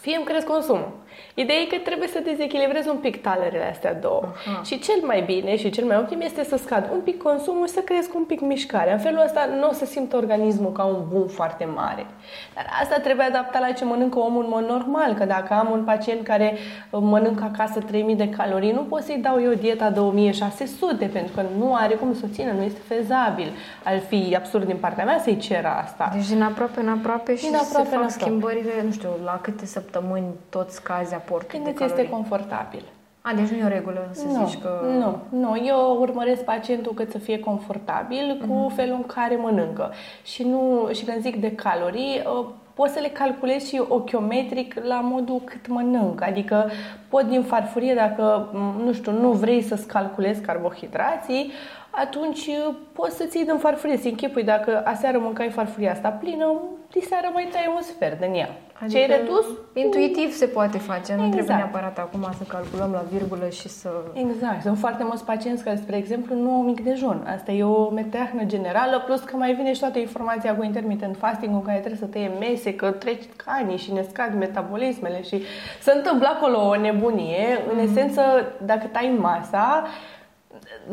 fie 0.00 0.16
îmi 0.16 0.24
cresc 0.24 0.46
consumul. 0.46 0.88
Ideea 1.34 1.58
e 1.58 1.64
că 1.64 1.76
trebuie 1.84 2.08
să 2.08 2.20
dezechilibrez 2.24 2.86
un 2.86 2.96
pic 2.96 3.22
talerele 3.22 3.68
astea 3.70 3.94
două. 3.94 4.22
Aha. 4.24 4.62
Și 4.64 4.78
cel 4.78 5.00
mai 5.02 5.20
bine 5.26 5.56
și 5.56 5.70
cel 5.70 5.84
mai 5.84 5.96
optim 5.96 6.20
este 6.20 6.44
să 6.44 6.56
scad 6.56 6.88
un 6.92 7.00
pic 7.00 7.22
consumul 7.22 7.66
și 7.66 7.72
să 7.72 7.80
cresc 7.80 8.14
un 8.14 8.24
pic 8.24 8.40
mișcarea. 8.40 8.92
În 8.92 8.98
felul 8.98 9.22
ăsta 9.24 9.48
nu 9.60 9.68
o 9.68 9.72
să 9.72 9.84
simtă 9.84 10.16
organismul 10.16 10.72
ca 10.72 10.84
un 10.84 11.02
bun 11.12 11.26
foarte 11.28 11.64
mare. 11.74 12.06
Dar 12.54 12.66
asta 12.82 12.98
trebuie 13.00 13.26
adaptat 13.26 13.60
la 13.60 13.70
ce 13.72 13.84
mănâncă 13.84 14.18
omul 14.18 14.42
în 14.42 14.48
mod 14.50 14.64
normal. 14.68 15.14
Că 15.14 15.24
dacă 15.24 15.52
am 15.54 15.70
un 15.70 15.84
pacient 15.84 16.22
care 16.26 16.52
uh, 16.90 17.00
mănâncă 17.02 17.50
acasă 17.52 17.80
3000 17.80 18.14
de 18.14 18.28
calorii, 18.28 18.72
nu 18.72 18.80
pot 18.82 19.02
să-i 19.02 19.18
dau 19.22 19.42
eu 19.42 19.52
dieta 19.52 19.90
de 19.90 20.00
1600 20.00 21.04
pentru 21.06 21.32
că 21.34 21.42
nu 21.58 21.74
are 21.74 21.94
cum 21.94 22.14
să 22.14 22.20
o 22.24 22.32
țină, 22.32 22.52
nu 22.52 22.62
este 22.62 22.80
fezabil. 22.86 23.52
Ar 23.84 23.98
fi 23.98 24.34
absurd 24.36 24.66
din 24.66 24.76
partea 24.76 25.04
mea 25.04 25.18
să-i 25.22 25.36
cer 25.36 25.64
asta. 25.84 26.10
Deci 26.14 26.28
din 26.28 26.42
aproape 26.42 26.80
în 26.80 26.88
aproape 26.88 27.36
și 27.36 27.44
Din 27.44 27.54
aproape 27.54 27.88
se 27.88 27.94
în 27.94 28.00
fac 28.00 28.10
aproape. 28.10 28.12
schimbările, 28.24 28.82
nu 28.84 28.90
știu, 28.92 29.08
la 29.24 29.38
câte 29.42 29.66
săptămâni 29.66 30.24
tot 30.48 30.70
scazi 31.06 31.14
aportul 31.24 31.48
Când 31.50 31.64
de 31.64 31.70
îți 31.70 31.82
este 31.82 31.94
calorii. 31.94 32.12
confortabil. 32.14 32.82
A, 33.20 33.32
deci 33.34 33.48
nu 33.48 33.56
e 33.56 33.64
o 33.64 33.68
regulă 33.68 34.08
să 34.10 34.24
nu, 34.26 34.46
zici 34.46 34.58
că... 34.62 34.80
Nu, 34.98 35.38
nu. 35.38 35.62
Eu 35.66 35.96
urmăresc 36.00 36.42
pacientul 36.44 36.92
cât 36.94 37.10
să 37.10 37.18
fie 37.18 37.38
confortabil 37.38 38.44
cu 38.48 38.52
Mhm. 38.54 38.74
felul 38.74 38.94
în 38.94 39.06
care 39.06 39.36
mănâncă. 39.36 39.92
Și, 40.24 40.42
nu, 40.42 40.88
și 40.92 41.04
când 41.04 41.20
zic 41.20 41.36
de 41.40 41.52
calorii, 41.52 42.22
uh, 42.40 42.46
pot 42.74 42.88
să 42.88 42.98
le 43.00 43.08
calculez 43.08 43.66
și 43.66 43.82
ochiometric 43.88 44.74
la 44.88 45.00
modul 45.02 45.40
cât 45.44 45.68
mănânc. 45.68 46.22
Adică 46.22 46.70
pot 47.08 47.22
din 47.22 47.42
farfurie, 47.42 47.94
dacă, 47.94 48.48
m, 48.52 48.82
nu 48.84 48.92
știu, 48.92 49.12
nu 49.12 49.30
vrei 49.32 49.62
să-ți 49.62 49.86
calculezi 49.86 50.40
carbohidrații, 50.40 51.52
atunci 51.96 52.46
uh, 52.46 52.74
poți 52.92 53.16
să 53.16 53.24
ții 53.24 53.44
din 53.44 53.58
farfurie, 53.58 53.96
să 53.96 54.08
închipui 54.08 54.44
dacă 54.44 54.82
aseară 54.84 55.18
mâncai 55.18 55.50
farfuria 55.50 55.92
asta 55.92 56.08
plină, 56.08 56.60
diseară 56.90 57.30
mai 57.32 57.48
tai 57.52 57.72
un 57.76 57.82
sfert 57.82 58.20
din 58.20 58.34
ea. 58.34 58.48
Adică 58.80 58.98
Ce 58.98 59.12
ai 59.12 59.18
redus? 59.18 59.46
Intuitiv 59.74 60.32
se 60.32 60.46
poate 60.46 60.78
face, 60.78 61.00
exact. 61.00 61.20
nu 61.20 61.28
trebuie 61.28 61.42
exact. 61.42 61.58
neapărat 61.58 61.98
acum 61.98 62.26
să 62.38 62.44
calculăm 62.48 62.90
la 62.92 63.04
virgulă 63.12 63.48
și 63.48 63.68
să... 63.68 63.90
Exact. 64.12 64.62
Sunt 64.62 64.78
foarte 64.78 65.04
mulți 65.04 65.24
pacienți 65.24 65.64
care, 65.64 65.76
spre 65.76 65.96
exemplu, 65.96 66.34
nu 66.34 66.50
au 66.50 66.62
mic 66.62 66.80
dejun. 66.80 67.26
Asta 67.36 67.52
e 67.52 67.64
o 67.64 67.90
meteahnă 67.90 68.42
generală, 68.44 69.02
plus 69.06 69.20
că 69.20 69.36
mai 69.36 69.54
vine 69.54 69.72
și 69.72 69.80
toată 69.80 69.98
informația 69.98 70.56
cu 70.56 70.62
intermittent 70.62 71.16
fasting, 71.16 71.54
în 71.54 71.62
care 71.62 71.78
trebuie 71.78 72.00
să 72.00 72.06
tăie 72.06 72.30
mese, 72.38 72.74
că 72.74 72.90
treci 72.90 73.24
canii 73.44 73.76
și 73.76 73.92
ne 73.92 74.02
scad 74.10 74.34
metabolismele 74.38 75.22
și 75.22 75.42
se 75.80 75.92
întâmplă 75.92 76.28
acolo 76.28 76.68
o 76.68 76.76
nebunie. 76.76 77.46
Mm-hmm. 77.46 77.70
În 77.70 77.76
mhm. 77.76 77.90
esență, 77.90 78.22
dacă 78.64 78.86
tai 78.86 79.16
masa, 79.20 79.86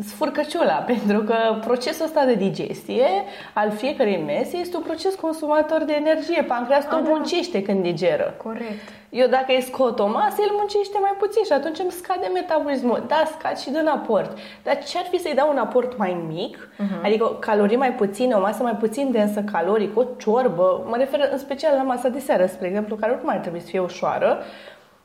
sfurcăciula, 0.05 0.73
pentru 0.91 1.19
că 1.19 1.35
procesul 1.65 2.05
ăsta 2.05 2.25
de 2.25 2.33
digestie 2.33 3.07
al 3.53 3.71
fiecărei 3.71 4.23
mese 4.25 4.57
este 4.57 4.77
un 4.77 4.83
proces 4.83 5.15
consumator 5.15 5.83
de 5.83 5.93
energie. 5.93 6.43
Pancreasul 6.43 7.01
da. 7.03 7.09
muncește 7.09 7.61
când 7.61 7.81
digeră. 7.83 8.33
Corect. 8.43 8.81
Eu 9.09 9.27
dacă 9.27 9.45
îi 9.47 9.61
scot 9.61 9.99
o 9.99 10.07
masă, 10.07 10.35
el 10.39 10.55
muncește 10.57 10.97
mai 11.01 11.15
puțin 11.19 11.43
și 11.43 11.51
atunci 11.51 11.79
îmi 11.79 11.91
scade 11.91 12.29
metabolismul. 12.33 13.03
Da, 13.07 13.23
scad 13.37 13.57
și 13.57 13.69
din 13.69 13.87
aport. 13.87 14.37
Dar 14.63 14.83
ce 14.83 14.97
ar 14.97 15.05
fi 15.11 15.19
să-i 15.19 15.33
dau 15.35 15.49
un 15.49 15.57
aport 15.57 15.97
mai 15.97 16.23
mic, 16.27 16.57
uh-huh. 16.57 17.03
adică 17.03 17.37
calorii 17.39 17.77
mai 17.77 17.93
puține, 17.93 18.33
o 18.33 18.39
masă 18.39 18.63
mai 18.63 18.75
puțin 18.75 19.11
densă 19.11 19.43
caloric, 19.51 19.97
o 19.97 20.03
ciorbă, 20.17 20.85
mă 20.89 20.95
refer 20.97 21.29
în 21.31 21.37
special 21.37 21.75
la 21.75 21.83
masa 21.83 22.09
de 22.09 22.19
seară, 22.19 22.45
spre 22.45 22.67
exemplu, 22.67 22.95
care 22.95 23.11
oricum 23.11 23.29
ar 23.29 23.37
trebui 23.37 23.59
să 23.59 23.67
fie 23.67 23.79
ușoară, 23.79 24.43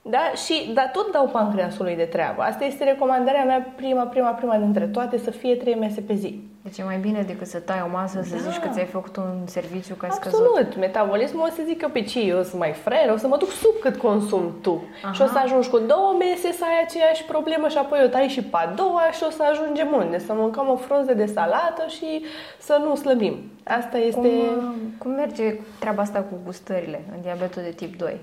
da? 0.02 0.32
Și, 0.44 0.70
dar 0.74 0.90
tot 0.92 1.12
dau 1.12 1.26
pancreasului 1.26 1.96
de 1.96 2.02
treabă. 2.02 2.42
Asta 2.42 2.64
este 2.64 2.84
recomandarea 2.84 3.44
mea, 3.44 3.72
prima, 3.76 4.02
prima, 4.02 4.30
prima 4.30 4.56
dintre 4.56 4.86
toate, 4.86 5.18
să 5.18 5.30
fie 5.30 5.54
trei 5.54 5.74
mese 5.74 6.00
pe 6.00 6.14
zi. 6.14 6.40
Deci 6.62 6.78
e 6.78 6.82
mai 6.82 6.98
bine 6.98 7.22
decât 7.22 7.46
să 7.46 7.58
tai 7.58 7.82
o 7.86 7.90
masă, 7.90 8.20
să 8.22 8.34
da. 8.34 8.50
zici 8.50 8.60
că 8.60 8.68
ți-ai 8.68 8.86
făcut 8.86 9.16
un 9.16 9.46
serviciu 9.46 9.94
ca 9.94 10.08
scăzut. 10.10 10.38
Absolut. 10.38 10.76
Metabolismul 10.76 11.46
o 11.46 11.50
să 11.50 11.62
zică 11.66 11.88
pe 11.92 12.02
ce 12.02 12.20
eu 12.20 12.42
sunt 12.42 12.60
mai 12.60 12.72
frer, 12.72 13.10
o 13.12 13.16
să 13.16 13.26
mă 13.26 13.36
duc 13.36 13.50
sub 13.50 13.74
cât 13.80 13.96
consum 13.96 14.54
tu. 14.62 14.82
Aha. 15.02 15.12
Și 15.12 15.22
o 15.22 15.26
să 15.26 15.38
ajungi 15.44 15.68
cu 15.68 15.78
două 15.78 16.16
mese 16.18 16.52
să 16.52 16.64
ai 16.64 16.82
aceeași 16.84 17.24
problemă 17.24 17.68
și 17.68 17.78
apoi 17.78 18.00
o 18.04 18.08
tai 18.08 18.28
și 18.28 18.42
pe 18.42 18.56
a 18.56 18.66
doua 18.66 19.10
și 19.12 19.22
o 19.26 19.30
să 19.30 19.42
ajungem 19.50 19.88
unde? 19.92 20.18
Să 20.18 20.32
mâncăm 20.32 20.68
o 20.68 20.76
frunză 20.76 21.14
de 21.14 21.26
salată 21.26 21.84
și 21.88 22.24
să 22.58 22.80
nu 22.84 22.94
slăbim. 22.94 23.36
Asta 23.64 23.98
este... 23.98 24.28
Cum, 24.28 24.74
cum 24.98 25.10
merge 25.10 25.54
treaba 25.78 26.02
asta 26.02 26.18
cu 26.18 26.38
gustările 26.44 27.04
în 27.14 27.20
diabetul 27.22 27.62
de 27.62 27.70
tip 27.70 27.98
2? 27.98 28.20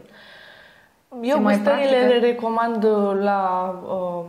Eu 1.22 1.40
gustările 1.40 2.08
le 2.08 2.20
recomand 2.20 2.84
uh, 2.84 3.20
la 3.22 3.74
uh, 3.88 4.26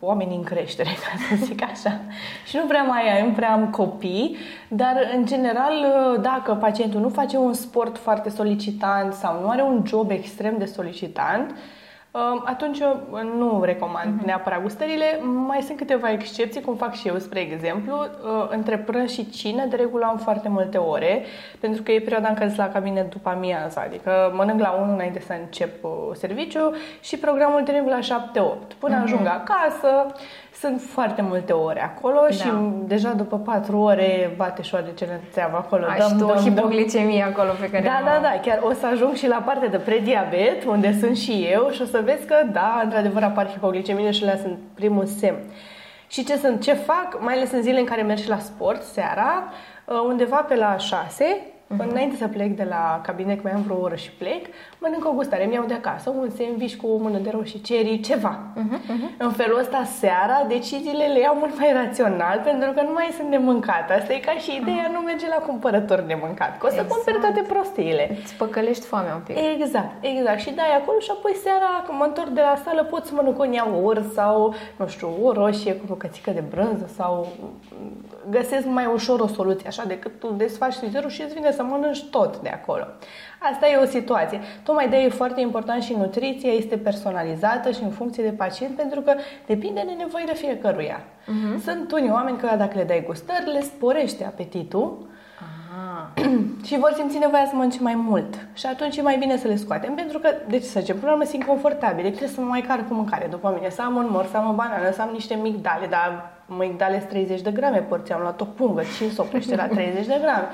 oameni 0.00 0.34
în 0.34 0.42
creștere, 0.42 0.88
ca 1.02 1.36
să 1.36 1.44
zic 1.44 1.62
așa. 1.62 2.00
și 2.46 2.56
nu 2.56 2.66
prea 2.66 2.82
mai 2.82 3.20
am, 3.20 3.32
prea 3.32 3.52
am 3.52 3.70
copii, 3.70 4.36
dar 4.68 5.10
în 5.14 5.26
general, 5.26 5.72
uh, 5.72 6.20
dacă 6.20 6.54
pacientul 6.54 7.00
nu 7.00 7.08
face 7.08 7.36
un 7.36 7.52
sport 7.52 7.98
foarte 7.98 8.30
solicitant 8.30 9.12
sau 9.12 9.40
nu 9.40 9.48
are 9.48 9.62
un 9.62 9.82
job 9.86 10.10
extrem 10.10 10.58
de 10.58 10.64
solicitant, 10.64 11.50
uh, 11.50 11.56
atunci 12.44 12.78
eu 12.78 13.08
nu 13.36 13.62
recomand 13.64 14.20
uh-huh. 14.20 14.24
neapărat 14.24 14.62
gustările. 14.62 15.20
Mai 15.46 15.62
sunt 15.62 15.78
câteva 15.78 16.10
excepții, 16.10 16.60
cum 16.60 16.76
fac 16.76 16.94
și 16.94 17.08
eu, 17.08 17.18
spre 17.18 17.40
exemplu. 17.40 17.96
Uh, 18.00 18.46
între 18.48 18.78
prânz 18.78 19.10
și 19.10 19.30
cină, 19.30 19.66
de 19.66 19.76
regulă 19.76 20.04
am 20.04 20.16
foarte 20.16 20.48
multe 20.48 20.78
ore, 20.78 21.24
pentru 21.60 21.82
că 21.82 21.92
e 21.92 22.00
perioada 22.00 22.28
în 22.28 22.34
care 22.34 22.46
sunt 22.46 22.58
la 22.58 22.72
cabinet 22.72 23.10
după 23.10 23.28
amiază, 23.28 23.82
adică 23.86 24.32
mănânc 24.34 24.60
la 24.60 24.78
1 24.82 24.92
înainte 24.92 25.20
să 25.20 25.34
încep 25.40 25.84
uh, 25.84 25.90
serviciu 26.14 26.74
și 27.00 27.16
programul 27.16 27.62
termin 27.62 27.98
la 28.00 28.22
7-8. 28.68 28.76
Până 28.78 29.00
uh-huh. 29.00 29.02
ajung 29.02 29.26
acasă, 29.26 30.06
sunt 30.54 30.80
foarte 30.80 31.22
multe 31.22 31.52
ore 31.52 31.82
acolo 31.82 32.20
da. 32.20 32.34
și 32.34 32.50
deja 32.84 33.12
după 33.12 33.38
4 33.38 33.78
ore 33.78 34.34
bate 34.36 34.62
șoarecele 34.62 35.20
țeavă 35.32 35.56
acolo. 35.56 35.84
Ai 35.88 35.98
dăm, 35.98 36.08
și 36.08 36.14
tu 36.14 36.24
o 36.24 36.34
hipoglicemie 36.34 37.22
acolo 37.22 37.50
pe 37.60 37.70
care 37.70 37.84
Da, 37.84 38.02
da, 38.04 38.18
da, 38.22 38.40
chiar 38.42 38.60
o 38.62 38.72
să 38.72 38.86
ajung 38.86 39.14
și 39.14 39.26
la 39.26 39.42
partea 39.44 39.68
de 39.68 39.76
prediabet, 39.76 40.64
unde 40.64 40.96
sunt 41.00 41.16
și 41.16 41.48
eu 41.50 41.70
și 41.70 41.82
o 41.82 41.84
să 41.84 42.00
vezi 42.04 42.26
că, 42.26 42.36
da, 42.52 42.80
într-adevăr 42.84 43.22
apar 43.22 43.50
hipoglicemie 43.50 44.10
și 44.10 44.24
le 44.24 44.38
sunt 44.42 44.58
primul 44.74 45.06
semn. 45.06 45.38
Și 46.06 46.24
ce 46.24 46.36
sunt, 46.36 46.62
ce 46.62 46.72
fac, 46.72 47.18
mai 47.20 47.34
ales 47.34 47.52
în 47.52 47.62
zile 47.62 47.78
în 47.78 47.84
care 47.84 48.02
mergi 48.02 48.28
la 48.28 48.38
sport, 48.38 48.82
seara, 48.82 49.44
uh, 49.84 49.94
undeva 50.06 50.36
pe 50.36 50.54
la 50.54 50.76
6, 50.76 51.24
Uh-huh. 51.72 51.90
Înainte 51.90 52.16
să 52.16 52.28
plec 52.28 52.56
de 52.56 52.66
la 52.68 53.00
cabinet, 53.02 53.42
mai 53.42 53.52
am 53.52 53.62
vreo 53.62 53.80
oră 53.80 53.94
și 53.94 54.10
plec, 54.10 54.46
mănânc 54.78 55.04
o 55.06 55.12
gustare, 55.12 55.44
mi-au 55.44 55.64
de 55.64 55.74
acasă 55.74 56.10
un 56.10 56.30
sandwich 56.30 56.74
cu 56.74 56.86
o 56.86 56.96
mână 56.96 57.18
de 57.18 57.30
roșii 57.32 57.60
cherry, 57.60 58.00
ceva. 58.00 58.38
Uh-huh. 58.56 58.78
Uh-huh. 58.92 59.16
În 59.18 59.30
felul 59.30 59.58
ăsta, 59.58 59.84
seara, 59.84 60.44
deciziile 60.48 61.04
le 61.04 61.20
iau 61.20 61.36
mult 61.36 61.58
mai 61.58 61.72
rațional, 61.72 62.40
pentru 62.44 62.70
că 62.72 62.82
nu 62.82 62.92
mai 62.92 63.08
sunt 63.16 63.30
de 63.30 63.36
mâncat. 63.36 63.90
Asta 63.90 64.12
e 64.12 64.18
ca 64.18 64.32
și 64.32 64.58
ideea, 64.60 64.88
uh-huh. 64.88 64.94
nu 64.96 65.00
merge 65.00 65.28
la 65.28 65.40
cumpărători 65.46 66.06
de 66.06 66.18
mâncat, 66.22 66.58
că 66.58 66.66
o 66.66 66.68
să 66.68 66.74
exact. 66.74 66.92
cumperi 66.92 67.18
toate 67.18 67.42
prostiile. 67.52 68.16
Îți 68.22 68.34
păcălești 68.34 68.86
foamea 68.86 69.14
un 69.14 69.22
pic. 69.26 69.36
Exact, 69.54 69.92
exact. 70.00 70.40
Și 70.40 70.50
dai 70.50 70.72
acolo 70.80 70.98
și 70.98 71.10
apoi 71.12 71.34
seara, 71.44 71.70
când 71.86 71.98
mă 71.98 72.04
întorc 72.04 72.28
de 72.28 72.40
la 72.40 72.56
sală, 72.64 72.82
pot 72.84 73.04
să 73.04 73.12
mănânc 73.14 73.38
un 73.38 73.52
iaurt 73.52 74.12
sau, 74.12 74.54
nu 74.76 74.86
știu, 74.86 75.08
o 75.22 75.32
roșie 75.32 75.74
cu 75.74 75.84
o 75.90 75.94
cățică 75.94 76.30
de 76.30 76.44
brânză 76.50 76.90
sau 76.96 77.26
găsesc 78.30 78.66
mai 78.66 78.86
ușor 78.86 79.20
o 79.20 79.26
soluție, 79.26 79.68
așa, 79.68 79.84
decât 79.84 80.18
tu 80.18 80.32
desfaci 80.32 80.74
frizerul 80.74 81.10
și 81.10 81.22
îți 81.22 81.34
vine 81.34 81.52
să 81.52 81.62
mănânci 81.62 82.04
tot 82.10 82.38
de 82.38 82.48
acolo. 82.48 82.84
Asta 83.52 83.68
e 83.68 83.76
o 83.76 83.86
situație. 83.86 84.40
Tocmai 84.62 84.88
de 84.88 84.96
e 84.96 85.08
foarte 85.08 85.40
important 85.40 85.82
și 85.82 85.94
nutriția 85.94 86.52
este 86.52 86.76
personalizată 86.76 87.70
și 87.70 87.82
în 87.82 87.90
funcție 87.90 88.22
de 88.22 88.30
pacient, 88.30 88.76
pentru 88.76 89.00
că 89.00 89.14
depinde 89.46 89.82
de 89.86 89.92
nevoile 89.98 90.34
fiecăruia. 90.34 91.00
Uh-huh. 91.00 91.62
Sunt 91.64 91.92
unii 91.92 92.10
oameni 92.10 92.38
care 92.38 92.56
dacă 92.56 92.78
le 92.78 92.84
dai 92.84 93.04
gustări, 93.06 93.52
le 93.52 93.60
sporește 93.60 94.24
apetitul 94.24 95.10
și 96.66 96.78
vor 96.78 96.92
simți 96.96 97.18
nevoia 97.18 97.46
să 97.46 97.54
mănânce 97.54 97.82
mai 97.82 97.94
mult. 97.94 98.46
Și 98.52 98.66
atunci 98.66 98.96
e 98.96 99.02
mai 99.02 99.16
bine 99.18 99.36
să 99.36 99.46
le 99.46 99.56
scoatem, 99.56 99.94
pentru 99.94 100.18
că, 100.18 100.28
deci 100.48 100.62
să 100.62 100.80
zicem, 100.80 100.98
până 100.98 101.14
mă 101.18 101.24
simt 101.24 101.44
confortabil, 101.44 102.04
trebuie 102.04 102.28
să 102.28 102.40
mă 102.40 102.46
mai 102.46 102.60
car 102.60 102.84
cu 102.88 102.94
mâncare 102.94 103.26
după 103.30 103.52
mine, 103.56 103.68
să 103.68 103.82
am 103.82 103.96
un 103.96 104.08
măr, 104.10 104.26
să 104.30 104.36
am 104.36 104.48
o 104.48 104.52
banană, 104.52 104.92
să 104.92 105.02
am 105.02 105.10
niște 105.12 105.34
migdale, 105.34 105.86
dar 105.86 106.30
migdale 106.58 106.96
30 106.96 107.40
de 107.40 107.50
grame 107.50 107.78
porția, 107.78 108.14
am 108.14 108.20
luat 108.20 108.40
o 108.40 108.44
pungă, 108.44 108.82
5 108.98 109.18
oprește 109.18 109.56
la 109.56 109.66
30 109.66 110.06
de 110.06 110.18
grame. 110.20 110.46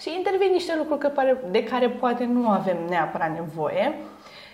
Și 0.00 0.14
intervin 0.16 0.50
niște 0.52 0.74
lucruri 0.76 1.12
de 1.50 1.64
care 1.64 1.88
poate 1.88 2.24
nu 2.24 2.48
avem 2.48 2.76
neapărat 2.88 3.34
nevoie. 3.34 3.94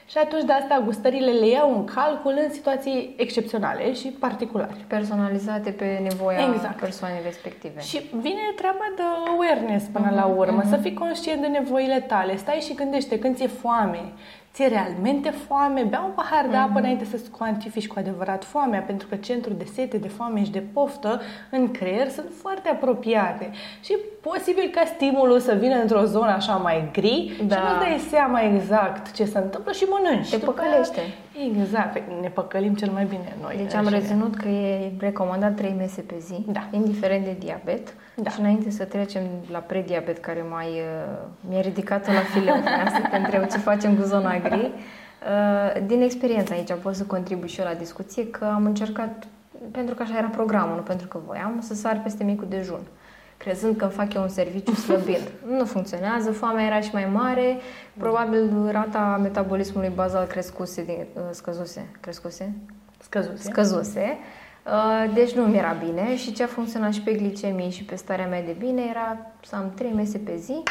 Și 0.08 0.18
atunci 0.18 0.44
de 0.44 0.52
asta 0.52 0.82
gustările 0.84 1.30
le 1.30 1.48
iau 1.48 1.74
în 1.74 1.84
calcul 1.84 2.34
în 2.44 2.52
situații 2.52 3.14
excepționale 3.16 3.94
și 3.94 4.08
particulare. 4.08 4.74
Personalizate 4.86 5.70
pe 5.70 5.98
nevoia 6.02 6.52
exact. 6.54 6.80
persoanei 6.80 7.20
respective. 7.24 7.80
Și 7.80 8.00
vine 8.12 8.40
treaba 8.56 8.86
de 8.96 9.02
awareness 9.32 9.86
până 9.92 10.12
uh-huh, 10.12 10.14
la 10.14 10.24
urmă, 10.24 10.62
uh-huh. 10.62 10.68
să 10.68 10.76
fii 10.76 10.94
conștient 10.94 11.40
de 11.40 11.46
nevoile 11.46 12.00
tale. 12.00 12.36
Stai 12.36 12.58
și 12.60 12.74
gândește 12.74 13.18
când 13.18 13.36
ți-e 13.36 13.46
foame, 13.46 14.12
ți-e 14.56 14.66
realmente 14.66 15.30
foame, 15.30 15.82
bea 15.82 16.02
un 16.04 16.10
pahar 16.10 16.46
de 16.50 16.56
apă 16.56 16.72
uh-huh. 16.72 16.82
înainte 16.82 17.04
să-ți 17.04 17.30
cuantifici 17.30 17.86
cu 17.86 17.94
adevărat 17.98 18.44
foamea, 18.44 18.80
pentru 18.80 19.06
că 19.08 19.16
centrul 19.16 19.54
de 19.58 19.64
sete, 19.74 19.96
de 19.96 20.08
foame 20.08 20.44
și 20.44 20.50
de 20.50 20.62
poftă 20.72 21.20
în 21.50 21.70
creier 21.70 22.08
sunt 22.08 22.26
foarte 22.40 22.68
apropiate. 22.68 23.50
Și 23.80 23.96
posibil 24.20 24.70
ca 24.74 24.82
stimulul 24.84 25.40
să 25.40 25.54
vină 25.54 25.74
într-o 25.74 26.04
zonă 26.04 26.30
așa 26.30 26.56
mai 26.56 26.88
gri 26.92 27.40
da. 27.46 27.54
și 27.54 27.60
nu 27.72 27.78
dai 27.78 28.06
seama 28.10 28.40
exact 28.40 29.12
ce 29.12 29.24
se 29.24 29.38
întâmplă 29.38 29.72
și 29.72 29.84
mănânci. 29.84 30.30
Te 30.30 30.36
păcălește. 30.36 31.00
Exact, 31.44 31.92
păi 31.92 32.02
ne 32.20 32.28
păcălim 32.28 32.74
cel 32.74 32.90
mai 32.90 33.04
bine 33.04 33.36
noi. 33.42 33.56
Deci 33.56 33.74
am 33.74 33.88
reținut 33.88 34.36
că 34.36 34.48
e 34.48 34.92
recomandat 34.98 35.54
3 35.54 35.74
mese 35.78 36.00
pe 36.00 36.14
zi, 36.18 36.44
da. 36.46 36.68
indiferent 36.70 37.24
de 37.24 37.36
diabet. 37.38 37.94
Da. 38.14 38.30
Și 38.30 38.40
înainte 38.40 38.70
să 38.70 38.84
trecem 38.84 39.22
la 39.50 39.58
prediabet, 39.58 40.18
care 40.18 40.44
mai 40.50 40.66
uh, 40.66 41.18
mi-a 41.48 41.60
ridicat 41.60 42.06
la 42.06 42.20
fileu, 42.20 42.54
să 42.96 43.08
te 43.10 43.16
întreb 43.16 43.46
ce 43.46 43.58
facem 43.58 43.96
cu 43.96 44.02
zona 44.02 44.38
gri. 44.38 44.70
Uh, 45.26 45.86
din 45.86 46.02
experiență 46.02 46.52
aici 46.52 46.72
pot 46.82 46.94
să 46.94 47.04
contribui 47.04 47.48
și 47.48 47.60
eu 47.60 47.66
la 47.66 47.74
discuție 47.74 48.30
că 48.30 48.44
am 48.44 48.64
încercat, 48.64 49.26
pentru 49.70 49.94
că 49.94 50.02
așa 50.02 50.18
era 50.18 50.26
programul, 50.26 50.76
nu 50.76 50.82
pentru 50.82 51.06
că 51.08 51.18
voiam, 51.26 51.60
să 51.60 51.74
sar 51.74 52.00
peste 52.02 52.24
micul 52.24 52.46
dejun 52.48 52.80
crezând 53.36 53.76
că 53.76 53.86
fac 53.86 54.14
eu 54.14 54.22
un 54.22 54.28
serviciu 54.28 54.74
slăbind. 54.74 55.30
nu 55.58 55.64
funcționează, 55.64 56.32
foamea 56.32 56.66
era 56.66 56.80
și 56.80 56.90
mai 56.92 57.08
mare, 57.12 57.56
probabil 57.98 58.68
rata 58.70 59.18
metabolismului 59.22 59.92
bazal 59.94 60.26
crescuse, 60.26 60.84
din, 60.84 61.06
uh, 61.14 61.22
scăzuse, 61.30 61.86
crescuse? 62.00 62.52
Scăzuse. 62.98 63.42
Scăzuse. 63.42 64.18
Uh, 64.66 65.14
deci 65.14 65.32
nu 65.32 65.42
mi 65.42 65.56
era 65.56 65.76
bine 65.84 66.16
și 66.16 66.32
ce 66.32 66.42
a 66.42 66.46
funcționat 66.46 66.92
și 66.92 67.00
pe 67.00 67.12
glicemie 67.12 67.68
și 67.68 67.84
pe 67.84 67.94
starea 67.94 68.26
mea 68.26 68.42
de 68.42 68.56
bine 68.58 68.82
era 68.90 69.16
să 69.42 69.56
am 69.56 69.72
trei 69.74 69.92
mese 69.92 70.18
pe 70.18 70.36
zi, 70.36 70.62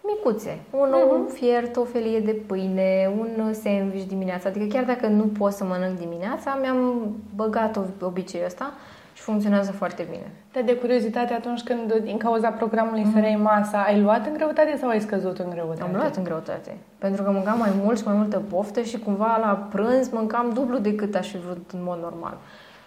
micuțe. 0.00 0.58
Un 0.70 0.94
uh-huh. 0.94 1.32
fiert, 1.32 1.76
o 1.76 1.84
felie 1.84 2.20
de 2.20 2.32
pâine, 2.46 3.12
un 3.18 3.52
sandwich 3.52 4.06
dimineața. 4.06 4.48
Adică 4.48 4.64
chiar 4.64 4.84
dacă 4.84 5.06
nu 5.06 5.22
pot 5.22 5.52
să 5.52 5.64
mănânc 5.64 5.98
dimineața, 5.98 6.58
mi-am 6.60 7.12
băgat 7.34 7.80
obiceiul 8.00 8.46
ăsta 8.46 8.72
și 8.72 8.93
funcționează 9.24 9.72
foarte 9.72 10.06
bine. 10.10 10.28
Dar 10.52 10.62
de 10.62 10.76
curiozitate, 10.76 11.32
atunci 11.32 11.62
când 11.62 11.94
din 11.94 12.16
cauza 12.16 12.48
programului 12.50 13.04
mm-hmm. 13.04 13.14
fereai 13.14 13.36
masa, 13.36 13.82
ai 13.82 14.00
luat 14.00 14.26
în 14.26 14.32
greutate 14.32 14.76
sau 14.80 14.88
ai 14.88 15.00
scăzut 15.00 15.38
în 15.38 15.50
greutate? 15.50 15.82
Am 15.82 15.94
luat 15.94 16.16
în 16.16 16.24
greutate. 16.24 16.76
Pentru 16.98 17.22
că 17.22 17.30
mâncam 17.30 17.58
mai 17.58 17.72
mult 17.82 17.98
și 17.98 18.04
mai 18.06 18.14
multă 18.16 18.42
poftă 18.48 18.80
și 18.82 18.98
cumva 18.98 19.36
la 19.40 19.68
prânz 19.70 20.08
mâncam 20.08 20.50
dublu 20.54 20.78
decât 20.78 21.14
aș 21.14 21.28
fi 21.28 21.38
vrut 21.38 21.70
în 21.72 21.80
mod 21.82 21.98
normal. 22.00 22.36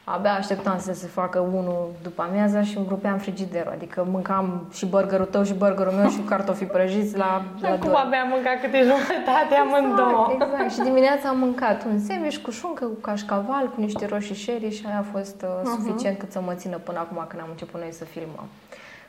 Abia 0.10 0.34
așteptam 0.34 0.80
să 0.80 0.94
se 0.94 1.08
facă 1.08 1.40
unul 1.40 1.90
după 2.02 2.22
amiaza 2.22 2.62
și 2.64 2.78
îmi 2.78 2.86
rupeam 2.90 3.18
frigiderul. 3.18 3.72
Adică 3.72 4.08
mâncam 4.10 4.68
și 4.74 4.86
burgerul 4.86 5.26
tău 5.26 5.44
și 5.44 5.54
burgerul 5.54 5.92
meu 5.92 6.10
și 6.10 6.20
cartofi 6.20 6.66
prăjiți 6.66 7.18
la, 7.18 7.42
la 7.62 7.70
Acum 7.70 7.90
doi. 7.92 8.02
abia 8.06 8.22
am 8.22 8.28
mâncat 8.28 8.62
câte 8.62 8.78
jumătate 8.82 9.56
amândouă. 9.62 10.30
Exact, 10.34 10.52
exact. 10.54 10.72
Și 10.74 10.80
dimineața 10.80 11.30
am 11.30 11.38
mâncat 11.38 11.86
un 11.86 12.00
sandwich 12.00 12.38
cu 12.38 12.52
șuncă, 12.52 12.86
cu 12.86 13.00
cașcaval, 13.02 13.66
cu 13.76 13.82
niște 13.82 14.06
roșii 14.06 14.36
sherry 14.36 14.72
și 14.76 14.84
aia 14.88 14.98
a 15.00 15.06
fost 15.18 15.42
uh, 15.42 15.50
suficient 15.76 16.18
cât 16.18 16.32
să 16.32 16.42
mă 16.42 16.54
țină 16.54 16.78
până 16.78 17.00
acum 17.00 17.26
când 17.28 17.42
am 17.42 17.48
început 17.52 17.80
noi 17.80 17.92
să 17.92 18.06
filmăm. 18.06 18.48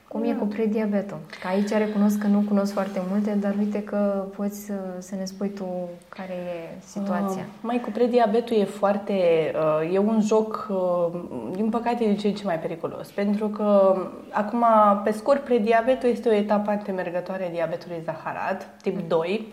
Cum 0.09 0.24
e 0.24 0.32
cu 0.32 0.44
prediabetul? 0.44 1.18
Că 1.40 1.46
aici 1.46 1.68
recunosc 1.68 2.18
că 2.18 2.26
nu 2.26 2.44
cunosc 2.48 2.72
foarte 2.72 3.02
multe, 3.11 3.30
dar 3.40 3.54
uite 3.59 3.82
că 3.82 4.24
poți 4.36 4.64
să, 4.64 4.72
să 4.98 5.14
ne 5.14 5.24
spui 5.24 5.48
tu 5.48 5.88
care 6.09 6.32
e 6.32 6.80
situația. 6.86 7.42
Uh, 7.42 7.59
mai 7.61 7.80
cu 7.80 7.90
prediabetul 7.90 8.56
e 8.56 8.64
foarte... 8.64 9.12
Uh, 9.54 9.94
e 9.94 9.98
un 9.98 10.20
joc, 10.20 10.68
uh, 10.70 11.20
din 11.54 11.68
păcate, 11.68 12.04
din 12.04 12.16
ce 12.16 12.26
în 12.26 12.34
ce 12.34 12.44
mai 12.44 12.59
periculos. 12.59 13.11
Pentru 13.11 13.48
că, 13.48 13.96
acum, 14.30 14.64
pe 15.04 15.11
scurt, 15.11 15.44
prediabetul 15.44 16.09
este 16.09 16.28
o 16.28 16.32
etapă 16.32 16.70
antemergătoare 16.70 17.46
a 17.46 17.50
diabetului 17.50 18.00
zaharat, 18.04 18.68
tip 18.82 19.09
2. 19.09 19.48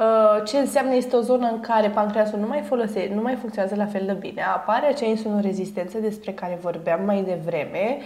Uh, 0.00 0.44
ce 0.44 0.58
înseamnă 0.58 0.94
este 0.94 1.16
o 1.16 1.20
zonă 1.20 1.48
în 1.52 1.60
care 1.60 1.88
pancreasul 1.88 2.38
nu 2.38 2.46
mai 2.46 2.60
folose, 2.60 3.10
nu 3.14 3.22
mai 3.22 3.34
funcționează 3.34 3.76
la 3.76 3.86
fel 3.86 4.02
de 4.06 4.12
bine. 4.12 4.42
Apare 4.42 4.86
acea 4.86 5.06
insulinorezistență 5.06 5.98
despre 5.98 6.32
care 6.32 6.58
vorbeam 6.60 7.04
mai 7.04 7.22
devreme, 7.22 7.98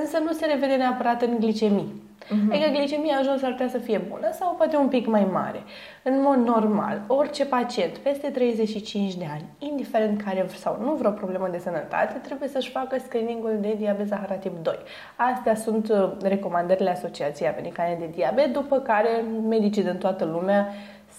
însă 0.00 0.18
nu 0.18 0.32
se 0.32 0.46
revede 0.46 0.74
neapărat 0.74 1.22
în 1.22 1.36
glicemii. 1.40 2.04
Uh-huh. 2.26 2.52
Adică 2.52 2.68
glicemia 2.72 3.16
ajuns 3.16 3.42
ar 3.42 3.50
putea 3.50 3.68
să 3.68 3.78
fie 3.78 3.98
bună 3.98 4.28
sau 4.32 4.54
poate 4.56 4.76
un 4.76 4.88
pic 4.88 5.06
mai 5.06 5.28
mare. 5.32 5.62
În 6.02 6.20
mod 6.22 6.36
normal, 6.36 7.02
orice 7.06 7.44
pacient 7.44 7.96
peste 7.96 8.28
35 8.28 9.14
de 9.14 9.26
ani, 9.30 9.44
indiferent 9.58 10.22
care 10.22 10.46
sau 10.56 10.78
nu 10.82 10.92
vreo 10.94 11.10
problemă 11.10 11.48
de 11.50 11.58
sănătate, 11.58 12.18
trebuie 12.22 12.48
să-și 12.48 12.70
facă 12.70 12.96
screeningul 13.04 13.58
de 13.60 13.74
diabet 13.78 14.06
zaharat 14.06 14.40
tip 14.40 14.62
2. 14.62 14.74
Astea 15.16 15.54
sunt 15.54 15.88
uh, 15.90 16.10
recomandările 16.22 16.90
Asociației 16.90 17.48
Americane 17.48 17.96
de 17.98 18.10
Diabet, 18.14 18.52
după 18.52 18.78
care 18.78 19.24
medicii 19.48 19.82
din 19.82 19.96
toată 19.96 20.24
lumea 20.24 20.68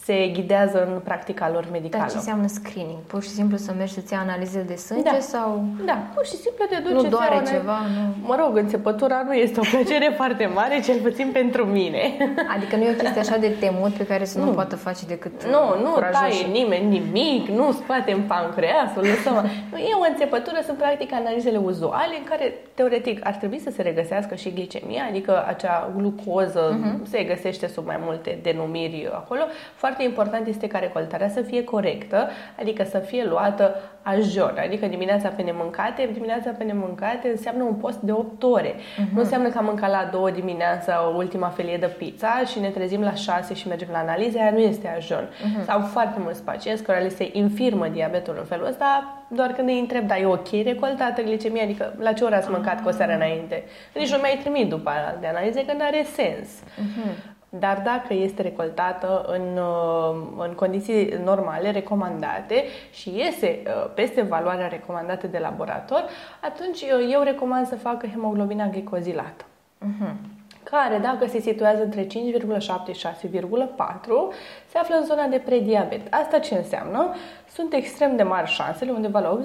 se 0.07 0.27
ghidează 0.33 0.77
în 0.85 0.99
practica 1.03 1.49
lor 1.53 1.65
medicală. 1.71 2.03
Dar 2.03 2.11
ce 2.11 2.17
înseamnă 2.17 2.47
screening? 2.47 2.97
Pur 3.07 3.21
și 3.23 3.29
simplu 3.29 3.57
să 3.57 3.71
mergi 3.77 3.93
să-ți 3.93 4.13
ia 4.13 4.19
analize 4.19 4.61
de 4.61 4.75
sânge 4.75 5.09
Da. 5.11 5.19
sau... 5.19 5.63
Da, 5.85 5.97
pur 6.13 6.25
și 6.25 6.35
simplu 6.35 6.65
te 6.69 6.77
duci 6.83 6.91
Nu 6.91 6.99
îți 6.99 7.09
doare 7.09 7.33
iau 7.35 7.43
una- 7.43 7.51
ceva, 7.51 7.77
nu? 7.95 8.03
Mă 8.29 8.35
rog, 8.41 8.57
înțepătura 8.57 9.21
nu 9.25 9.33
este 9.33 9.59
o 9.59 9.63
plăcere 9.71 10.13
foarte 10.19 10.45
mare, 10.45 10.79
cel 10.81 10.99
puțin 10.99 11.29
pentru 11.33 11.65
mine. 11.65 12.01
Adică 12.55 12.75
nu 12.75 12.83
e 12.83 12.89
o 12.91 13.01
chestie 13.01 13.21
așa 13.21 13.37
de 13.37 13.51
temut 13.59 13.91
pe 13.91 14.05
care 14.05 14.25
să 14.25 14.39
nu, 14.39 14.51
poată 14.51 14.75
face 14.75 15.05
decât 15.05 15.43
Nu, 15.45 15.63
nu 15.83 15.89
curajoși. 15.91 16.19
taie 16.43 16.51
nimeni 16.59 16.85
nimic, 16.97 17.47
nu 17.47 17.71
scoatem 17.71 18.21
pancreasul, 18.21 19.01
lăsăm. 19.11 19.35
Nu, 19.71 19.77
e 19.77 19.93
o 20.03 20.05
înțepătură, 20.11 20.57
sunt 20.65 20.77
practic 20.77 21.13
analizele 21.13 21.57
uzuale 21.57 22.15
în 22.17 22.23
care, 22.29 22.53
teoretic, 22.73 23.19
ar 23.23 23.33
trebui 23.33 23.59
să 23.59 23.69
se 23.75 23.81
regăsească 23.81 24.35
și 24.35 24.53
glicemia, 24.53 25.03
adică 25.09 25.45
acea 25.47 25.91
glucoză 25.97 26.63
uh-huh. 26.79 27.09
se 27.09 27.23
găsește 27.23 27.67
sub 27.67 27.85
mai 27.85 27.99
multe 28.01 28.39
denumiri 28.41 29.09
acolo. 29.13 29.41
Foarte 29.75 29.96
important 30.03 30.47
este 30.47 30.67
ca 30.67 30.79
recoltarea 30.79 31.29
să 31.29 31.41
fie 31.41 31.63
corectă, 31.63 32.29
adică 32.59 32.83
să 32.83 32.97
fie 32.97 33.25
luată 33.25 33.75
ajor, 34.01 34.53
adică 34.65 34.85
dimineața 34.87 35.29
pe 35.29 35.41
nemâncate, 35.41 36.09
dimineața 36.13 36.49
pe 36.57 36.63
nemâncate 36.63 37.27
înseamnă 37.29 37.63
un 37.63 37.73
post 37.73 37.99
de 37.99 38.11
8 38.11 38.43
ore. 38.43 38.73
Uh-huh. 38.73 39.13
Nu 39.13 39.19
înseamnă 39.19 39.49
că 39.49 39.57
am 39.57 39.65
mâncat 39.65 39.89
la 39.89 40.09
2 40.11 40.31
dimineața 40.31 41.13
ultima 41.15 41.47
felie 41.47 41.77
de 41.77 41.85
pizza 41.85 42.41
și 42.45 42.59
ne 42.59 42.69
trezim 42.69 43.01
la 43.01 43.13
6 43.13 43.53
și 43.53 43.67
mergem 43.67 43.87
la 43.91 43.97
analize, 43.97 44.39
aia 44.39 44.51
nu 44.51 44.59
este 44.59 44.87
ajun. 44.97 45.29
Uh-huh. 45.29 45.65
Sau 45.65 45.81
foarte 45.81 46.19
mulți 46.19 46.43
pacienți 46.43 46.83
care 46.83 47.03
li 47.03 47.09
se 47.09 47.29
infirmă 47.31 47.87
diabetul 47.87 48.35
în 48.37 48.45
felul 48.45 48.67
ăsta, 48.67 49.21
doar 49.27 49.51
când 49.51 49.67
îi 49.67 49.79
întreb, 49.79 50.07
da, 50.07 50.17
e 50.17 50.25
ok 50.25 50.51
recoltată 50.63 51.21
glicemia, 51.21 51.63
adică 51.63 51.93
la 51.99 52.13
ce 52.13 52.23
oră 52.23 52.35
ați 52.35 52.49
mâncat 52.49 52.81
cu 52.81 52.87
o 52.87 52.91
seară 52.91 53.13
înainte? 53.13 53.63
Nici 53.95 54.11
nu 54.11 54.17
mi-ai 54.17 54.37
trimit 54.41 54.69
după 54.69 54.89
aia 54.89 55.17
de 55.19 55.27
analize, 55.27 55.65
că 55.65 55.73
nu 55.73 55.83
are 55.83 56.05
sens. 56.13 56.47
Uh-huh. 56.47 57.35
Dar 57.49 57.81
dacă 57.83 58.13
este 58.13 58.41
recoltată 58.41 59.25
în, 59.27 59.57
uh, 59.57 60.45
în 60.47 60.53
condiții 60.53 61.13
normale, 61.23 61.71
recomandate 61.71 62.63
și 62.91 63.15
iese 63.15 63.61
uh, 63.65 63.91
peste 63.93 64.21
valoarea 64.21 64.67
recomandată 64.67 65.27
de 65.27 65.37
laborator, 65.37 66.03
atunci 66.41 66.81
uh, 66.81 67.09
eu 67.11 67.21
recomand 67.21 67.67
să 67.67 67.75
facă 67.75 68.07
hemoglobina 68.07 68.67
glicozilată. 68.67 69.45
Mhm. 69.77 70.15
Care, 70.63 70.97
dacă 70.97 71.27
se 71.27 71.39
situează 71.39 71.83
între 71.83 72.07
5,7 72.07 72.93
și 72.93 73.07
6,4, 73.07 74.33
se 74.67 74.77
află 74.77 74.95
în 74.95 75.05
zona 75.05 75.27
de 75.27 75.37
prediabet. 75.37 76.13
Asta 76.13 76.39
ce 76.39 76.55
înseamnă? 76.55 77.15
Sunt 77.53 77.73
extrem 77.73 78.15
de 78.15 78.23
mari 78.23 78.49
șansele, 78.49 78.91
undeva 78.91 79.19
la 79.19 79.39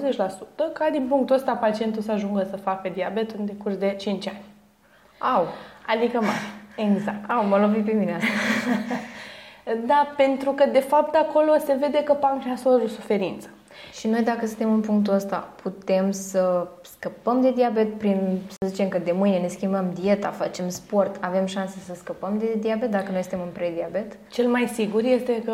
80%, 0.69 0.73
ca 0.73 0.89
din 0.89 1.05
punctul 1.09 1.35
ăsta 1.35 1.53
pacientul 1.53 2.01
să 2.01 2.11
ajungă 2.11 2.47
să 2.49 2.57
facă 2.57 2.89
diabet 2.89 3.31
în 3.31 3.45
decurs 3.45 3.75
de 3.75 3.95
5 3.99 4.27
ani. 4.27 4.43
Au, 5.17 5.47
Adică 5.87 6.17
mari. 6.21 6.62
Exact. 6.75 7.29
au, 7.29 7.45
mă 7.45 7.57
lovi 7.57 7.79
pe 7.79 7.91
mine 7.91 8.13
asta. 8.13 8.27
Da, 9.85 10.13
pentru 10.17 10.51
că 10.51 10.65
de 10.71 10.79
fapt 10.79 11.15
acolo 11.15 11.51
se 11.65 11.77
vede 11.79 12.03
că 12.03 12.13
pancreasul 12.13 12.73
are 12.73 12.83
o 12.83 12.87
suferință. 12.87 13.49
Și 13.93 14.07
noi 14.07 14.21
dacă 14.21 14.45
suntem 14.45 14.73
în 14.73 14.79
punctul 14.79 15.13
ăsta, 15.13 15.49
putem 15.61 16.11
să 16.11 16.67
scăpăm 16.81 17.41
de 17.41 17.51
diabet 17.51 17.97
prin, 17.97 18.39
să 18.47 18.67
zicem 18.67 18.87
că 18.87 18.97
de 18.97 19.11
mâine 19.11 19.37
ne 19.37 19.47
schimbăm 19.47 19.91
dieta, 20.01 20.29
facem 20.29 20.69
sport, 20.69 21.23
avem 21.23 21.45
șanse 21.45 21.77
să 21.85 21.93
scăpăm 21.95 22.37
de 22.37 22.55
diabet 22.59 22.91
dacă 22.91 23.11
noi 23.11 23.21
suntem 23.21 23.39
în 23.41 23.51
prediabet? 23.53 24.17
Cel 24.29 24.47
mai 24.47 24.67
sigur 24.73 25.03
este 25.03 25.41
că 25.45 25.53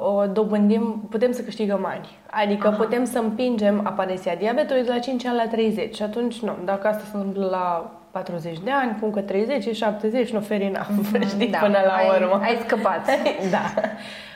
o 0.00 0.26
dobândim, 0.26 1.06
putem 1.10 1.32
să 1.32 1.42
câștigăm 1.42 1.84
ani. 1.84 2.08
Adică 2.30 2.68
Aha. 2.68 2.76
putem 2.76 3.04
să 3.04 3.18
împingem 3.18 3.80
apariția 3.84 4.34
diabetului 4.34 4.82
de 4.82 4.90
la 4.90 4.98
5 4.98 5.24
ani 5.24 5.36
la 5.36 5.48
30 5.48 5.94
și 5.94 6.02
atunci 6.02 6.40
nu. 6.40 6.52
Dacă 6.64 6.88
asta 6.88 7.02
se 7.10 7.16
întâmplă 7.16 7.46
la 7.50 7.94
40 8.10 8.58
de 8.58 8.70
ani, 8.70 8.96
cum 9.00 9.10
că 9.10 9.20
30 9.20 9.62
și 9.62 9.74
70, 9.74 10.30
nu 10.30 10.40
fair 10.40 10.60
enough, 10.60 10.88
știi, 11.28 11.48
până 11.60 11.78
la 11.86 11.92
ai, 11.92 12.08
urmă. 12.20 12.40
Ai 12.42 12.58
scăpat. 12.64 13.06
da. 13.54 13.64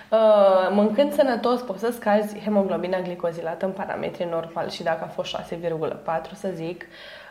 Uh, 0.08 0.70
mâncând 0.70 1.12
sănătos 1.12 1.60
poți 1.60 1.80
să 1.80 1.90
scazi 1.92 2.38
hemoglobina 2.38 3.00
glicozilată 3.00 3.64
în 3.64 3.72
parametri 3.72 4.28
normal 4.30 4.70
și 4.70 4.82
dacă 4.82 5.04
a 5.04 5.06
fost 5.06 5.36
6,4 5.36 6.32
să 6.32 6.48
zic, 6.54 6.84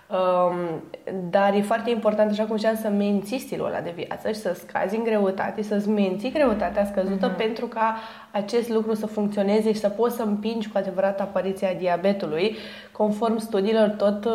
Um, 0.08 0.84
dar 1.30 1.54
e 1.54 1.62
foarte 1.62 1.90
important, 1.90 2.32
așa 2.32 2.44
cum 2.44 2.58
ziceam, 2.58 2.76
să 2.76 2.90
menții 2.90 3.40
stilul 3.40 3.66
ăla 3.66 3.80
de 3.80 3.94
viață 3.96 4.28
și 4.28 4.40
să 4.40 4.54
scazi 4.54 4.96
în 4.96 5.04
greutate, 5.04 5.62
să-ți 5.62 5.90
menții 5.90 6.32
greutatea 6.32 6.86
scăzută 6.86 7.34
uh-huh. 7.34 7.38
pentru 7.38 7.66
ca 7.66 7.96
acest 8.36 8.70
lucru 8.70 8.94
să 8.94 9.06
funcționeze 9.06 9.74
și 9.74 9.80
să 9.80 9.90
poți 9.90 10.16
să 10.16 10.24
împingi 10.24 10.70
cu 10.70 10.78
adevărat 10.78 11.22
apariția 11.22 11.74
diabetului. 11.74 12.56
Conform 12.92 13.38
studiilor 13.38 13.88
tot 13.88 14.26
uh, 14.26 14.32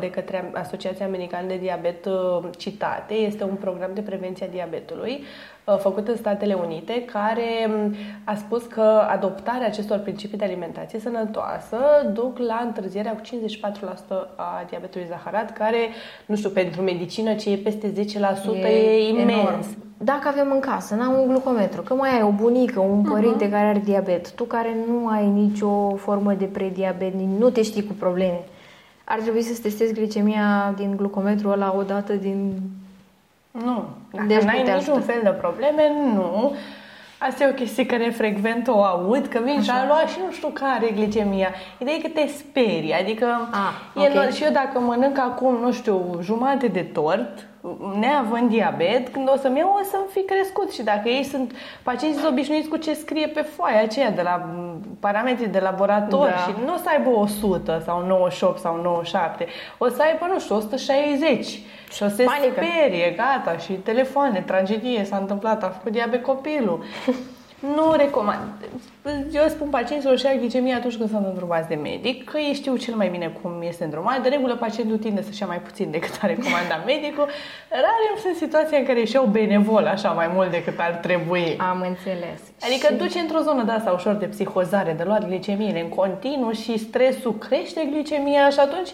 de 0.00 0.10
către 0.10 0.50
Asociația 0.54 1.06
Americană 1.06 1.46
de 1.46 1.56
Diabet 1.56 2.04
uh, 2.06 2.38
citate, 2.58 3.14
este 3.14 3.44
un 3.44 3.54
program 3.54 3.90
de 3.94 4.00
prevenție 4.00 4.46
a 4.46 4.48
diabetului 4.48 5.24
uh, 5.64 5.78
făcut 5.78 6.08
în 6.08 6.16
Statele 6.16 6.54
Unite, 6.54 7.04
care 7.04 7.68
um, 7.68 7.94
a 8.24 8.34
spus 8.34 8.62
că 8.62 9.06
adoptarea 9.08 9.66
acestor 9.66 9.98
principii 9.98 10.38
de 10.38 10.44
alimentație 10.44 10.98
sănătoasă 10.98 11.76
duc 12.12 12.38
la 12.38 12.62
întârzierea 12.64 13.12
cu 13.12 13.20
54% 13.20 13.24
a 14.36 14.64
diabetului 14.68 15.06
zaharat, 15.06 15.52
care, 15.52 15.78
nu 16.26 16.36
știu, 16.36 16.50
pentru 16.50 16.82
medicină 16.82 17.34
ce 17.34 17.50
e 17.50 17.56
peste 17.56 17.92
10% 17.92 18.64
e, 18.64 18.68
e 18.68 19.08
imens. 19.08 19.30
enorm. 19.30 19.90
Dacă 20.04 20.28
avem 20.28 20.50
în 20.52 20.60
casă, 20.60 20.94
n-am 20.94 21.12
un 21.18 21.26
glucometru, 21.26 21.82
că 21.82 21.94
mai 21.94 22.14
ai 22.14 22.22
o 22.22 22.28
bunică, 22.30 22.80
un 22.80 23.02
părinte 23.02 23.46
uh-huh. 23.46 23.50
care 23.50 23.66
are 23.66 23.82
diabet, 23.84 24.30
tu 24.32 24.44
care 24.44 24.76
nu 24.88 25.08
ai 25.08 25.26
nicio 25.26 25.96
formă 25.96 26.32
de 26.32 26.44
prediabet, 26.44 27.12
nu 27.38 27.50
te 27.50 27.62
știi 27.62 27.86
cu 27.86 27.92
probleme, 27.98 28.40
ar 29.04 29.18
trebui 29.18 29.42
să-ți 29.42 29.60
testezi 29.60 29.92
glicemia 29.94 30.74
din 30.76 30.96
glucometru 30.96 31.48
ăla 31.48 31.74
odată 31.78 32.12
din... 32.12 32.52
Nu. 33.50 33.84
Dacă 34.12 34.26
Deci 34.26 34.38
nu 34.40 34.44
n-ai 34.44 34.62
te 34.64 34.72
niciun 34.72 34.92
ajută. 34.92 35.00
fel 35.12 35.20
de 35.22 35.28
probleme, 35.30 35.82
nu. 36.14 36.52
Asta 37.18 37.44
e 37.44 37.48
o 37.50 37.54
chestie 37.54 37.86
care 37.86 38.10
frecvent 38.10 38.68
o 38.68 38.82
aud, 38.84 39.26
că 39.26 39.40
vin 39.44 39.62
și 39.62 39.70
a 39.70 39.86
luat 39.86 40.08
și 40.08 40.18
nu 40.26 40.32
știu 40.32 40.48
care 40.48 40.86
e 40.86 40.90
glicemia. 40.90 41.48
Ideea 41.78 41.96
e 41.96 42.00
că 42.00 42.08
te 42.08 42.26
sperii, 42.26 42.92
adică 42.92 43.26
Ah, 43.50 44.02
e 44.04 44.08
ok. 44.18 44.24
nor- 44.26 44.34
și 44.34 44.44
eu 44.44 44.50
dacă 44.52 44.78
mănânc 44.78 45.18
acum, 45.18 45.56
nu 45.60 45.72
știu, 45.72 46.18
jumate 46.22 46.66
de 46.66 46.80
tort, 46.80 47.46
neavând 48.00 48.48
diabet, 48.50 49.08
când 49.08 49.28
o 49.32 49.36
să-mi 49.36 49.58
iau 49.58 49.78
o 49.80 49.84
să-mi 49.84 50.04
fi 50.10 50.22
crescut 50.24 50.72
și 50.72 50.82
dacă 50.82 51.08
ei 51.08 51.24
sunt 51.24 51.52
pacienții 51.82 52.20
sunt 52.20 52.32
obișnuiți 52.32 52.68
cu 52.68 52.76
ce 52.76 52.94
scrie 52.94 53.26
pe 53.26 53.40
foaia 53.40 53.82
aceea 53.82 54.10
de 54.10 54.22
la 54.22 54.36
m, 54.54 54.80
parametri 55.00 55.48
de 55.48 55.58
laborator 55.58 56.28
Da. 56.28 56.36
și 56.36 56.54
nu 56.64 56.72
o 56.74 56.76
să 56.76 56.84
aibă 56.96 57.08
100 57.10 57.82
sau 57.84 58.04
98 58.06 58.58
sau 58.58 58.80
97, 58.82 59.46
o 59.78 59.88
să 59.88 60.02
aibă, 60.02 60.26
nu 60.32 60.38
știu, 60.40 60.56
160 60.56 61.44
și 61.92 62.02
o 62.02 62.08
să 62.08 62.14
se 62.14 62.24
Panică. 62.24 62.52
sperie, 62.62 63.10
gata, 63.16 63.58
și 63.58 63.72
telefoane, 63.72 64.40
tragedie, 64.46 65.04
s-a 65.04 65.16
întâmplat, 65.16 65.62
a 65.62 65.68
făcut 65.68 65.92
diabet 65.92 66.22
copilul. 66.22 66.82
Nu 67.62 67.92
recomand. 67.92 68.52
Eu 69.32 69.48
spun 69.48 69.68
pacienților 69.68 70.18
și 70.18 70.38
glicemie 70.38 70.74
atunci 70.74 70.96
când 70.96 71.10
sunt 71.10 71.26
îndrumați 71.26 71.68
de 71.68 71.74
medic, 71.74 72.30
că 72.30 72.38
ei 72.38 72.54
știu 72.54 72.76
cel 72.76 72.94
mai 72.94 73.08
bine 73.08 73.38
cum 73.42 73.62
este 73.62 73.84
îndrumat. 73.84 74.22
De 74.22 74.28
regulă, 74.28 74.56
pacientul 74.56 74.98
tinde 74.98 75.22
să-și 75.22 75.40
ia 75.40 75.46
mai 75.46 75.60
puțin 75.60 75.90
decât 75.90 76.18
a 76.22 76.26
recomandat 76.26 76.84
medicul. 76.92 77.28
Rare 77.70 78.20
sunt 78.22 78.36
situația 78.36 78.78
în 78.78 78.84
care 78.84 79.00
își 79.00 79.14
iau 79.14 79.24
benevol 79.24 79.86
așa 79.86 80.10
mai 80.10 80.30
mult 80.34 80.50
decât 80.50 80.78
ar 80.78 80.90
trebui. 80.90 81.56
Am 81.58 81.84
înțeles. 81.88 82.40
Adică 82.62 82.86
și... 82.90 82.94
duci 82.94 83.14
într-o 83.14 83.40
zonă 83.40 83.62
de 83.62 83.70
asta 83.70 83.90
ușor 83.90 84.14
de 84.14 84.26
psihozare, 84.26 84.92
de 84.92 85.02
luat 85.02 85.26
glicemiile 85.26 85.80
în 85.80 85.88
continuu 85.88 86.52
și 86.52 86.78
stresul 86.78 87.38
crește 87.38 87.88
glicemia 87.90 88.48
și 88.48 88.58
atunci 88.58 88.90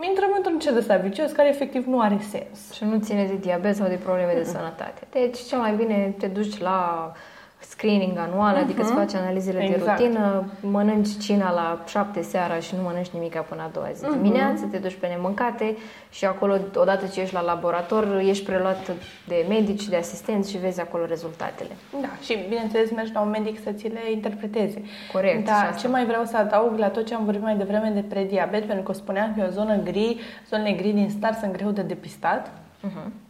intrăm 0.00 0.30
într-un 0.36 0.58
cerc 0.58 0.86
de 0.86 1.00
vicios 1.02 1.30
care 1.32 1.48
efectiv 1.48 1.86
nu 1.86 2.00
are 2.00 2.18
sens. 2.30 2.72
Și 2.72 2.84
nu 2.84 2.98
ține 2.98 3.24
de 3.24 3.36
diabet 3.40 3.76
sau 3.76 3.88
de 3.88 3.98
probleme 4.02 4.32
de 4.36 4.44
sănătate. 4.44 5.00
Deci 5.10 5.38
cel 5.38 5.58
mai 5.58 5.72
bine 5.72 6.14
te 6.18 6.26
duci 6.26 6.58
la 6.58 7.12
screening 7.60 8.18
anual, 8.18 8.54
uh-huh. 8.56 8.62
adică 8.62 8.82
îți 8.82 8.92
faci 8.92 9.14
analizele 9.14 9.62
exact. 9.62 9.98
de 9.98 10.04
rutină, 10.04 10.44
mănânci 10.60 11.18
cina 11.18 11.52
la 11.52 11.82
șapte 11.86 12.22
seara 12.22 12.58
și 12.58 12.74
nu 12.76 12.82
mănânci 12.82 13.08
nimic 13.08 13.36
până 13.36 13.62
a 13.62 13.70
doua 13.72 13.90
zi 13.92 14.04
uh-huh. 14.04 14.22
dimineață, 14.22 14.68
te 14.70 14.78
duci 14.78 14.96
pe 15.00 15.06
nemâncate 15.06 15.76
și 16.10 16.24
acolo, 16.24 16.56
odată 16.74 17.06
ce 17.06 17.20
ești 17.20 17.34
la 17.34 17.42
laborator, 17.42 18.22
ești 18.26 18.44
preluat 18.44 18.92
de 19.26 19.46
medici, 19.48 19.88
de 19.88 19.96
asistenți 19.96 20.50
și 20.50 20.58
vezi 20.58 20.80
acolo 20.80 21.04
rezultatele. 21.04 21.70
Da, 22.00 22.08
și 22.22 22.38
bineînțeles 22.48 22.90
mergi 22.90 23.12
la 23.12 23.20
un 23.20 23.30
medic 23.30 23.62
să 23.62 23.70
ți 23.70 23.88
le 23.88 24.10
interpreteze. 24.12 24.82
Corect. 25.12 25.46
Da, 25.46 25.70
ce 25.78 25.88
mai 25.88 26.06
vreau 26.06 26.24
să 26.24 26.36
adaug 26.36 26.78
la 26.78 26.88
tot 26.88 27.06
ce 27.06 27.14
am 27.14 27.24
vorbit 27.24 27.42
mai 27.42 27.56
devreme 27.56 27.90
de 27.94 28.04
prediabet, 28.08 28.64
pentru 28.64 28.84
că 28.84 28.92
spuneam 28.92 29.34
că 29.34 29.40
e 29.40 29.46
o 29.46 29.50
zonă 29.50 29.76
gri, 29.76 30.20
zonele 30.48 30.72
gri 30.72 30.90
din 30.90 31.10
start 31.10 31.38
sunt 31.38 31.52
greu 31.52 31.70
de 31.70 31.82
depistat. 31.82 32.50
Uh-huh. 32.50 33.29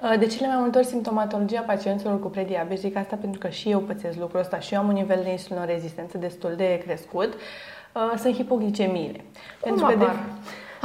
Uh, 0.00 0.18
de 0.18 0.26
cele 0.26 0.46
mai 0.46 0.56
multe 0.56 0.78
ori, 0.78 0.86
simptomatologia 0.86 1.60
pacienților 1.60 2.20
cu 2.20 2.28
prediabet, 2.28 2.78
zic 2.78 2.96
asta 2.96 3.16
pentru 3.20 3.38
că 3.38 3.48
și 3.48 3.70
eu 3.70 3.80
pățesc 3.80 4.18
lucrul 4.18 4.40
ăsta 4.40 4.58
și 4.58 4.74
eu 4.74 4.80
am 4.80 4.88
un 4.88 4.94
nivel 4.94 5.20
de 5.22 5.30
insulinorezistență 5.30 6.18
destul 6.18 6.54
de 6.56 6.82
crescut, 6.84 7.34
uh, 7.92 8.18
sunt 8.18 8.34
hipoglicemiile. 8.34 9.24
Cum 9.60 9.74
pentru 9.74 9.86
că 9.86 9.94
de... 9.94 10.04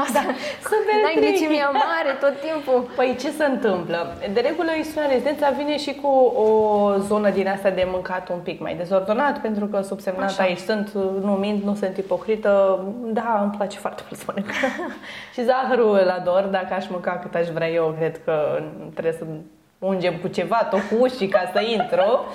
Asta, 0.03 0.21
da, 0.25 0.33
sunt 0.69 0.83
N-ai 1.03 1.17
glicemia 1.19 1.69
mare 1.69 2.11
tot 2.19 2.35
timpul. 2.47 2.89
Păi 2.95 3.15
ce 3.19 3.29
se 3.31 3.45
întâmplă? 3.45 4.17
De 4.33 4.39
regulă, 4.39 4.71
insulina 4.77 5.07
rezistența 5.07 5.49
vine 5.49 5.77
și 5.77 5.93
cu 6.01 6.07
o 6.45 6.49
zonă 6.97 7.29
din 7.29 7.47
asta 7.47 7.69
de 7.69 7.87
mâncat 7.87 8.29
un 8.29 8.39
pic 8.39 8.59
mai 8.59 8.75
dezordonat, 8.75 9.41
pentru 9.41 9.65
că 9.65 9.81
subsemnat 9.81 10.29
Așa. 10.29 10.43
aici 10.43 10.57
sunt, 10.57 10.93
nu 11.21 11.31
mint, 11.31 11.63
nu 11.63 11.75
sunt 11.75 11.97
ipocrită, 11.97 12.83
da, 13.03 13.39
îmi 13.43 13.53
place 13.57 13.77
foarte 13.77 14.03
mult 14.07 14.21
să 14.21 14.25
mănânc. 14.27 14.51
și 15.33 15.43
zahărul 15.43 15.99
îl 16.03 16.09
ador, 16.09 16.41
dacă 16.41 16.73
aș 16.73 16.87
mânca 16.87 17.19
cât 17.21 17.35
aș 17.35 17.47
vrea 17.47 17.69
eu, 17.69 17.95
cred 17.97 18.23
că 18.23 18.61
trebuie 18.93 19.13
să 19.13 19.25
ungem 19.79 20.13
cu 20.21 20.27
ceva 20.27 20.69
tocuși 20.69 21.27
ca 21.27 21.51
să 21.53 21.61
intru, 21.61 22.25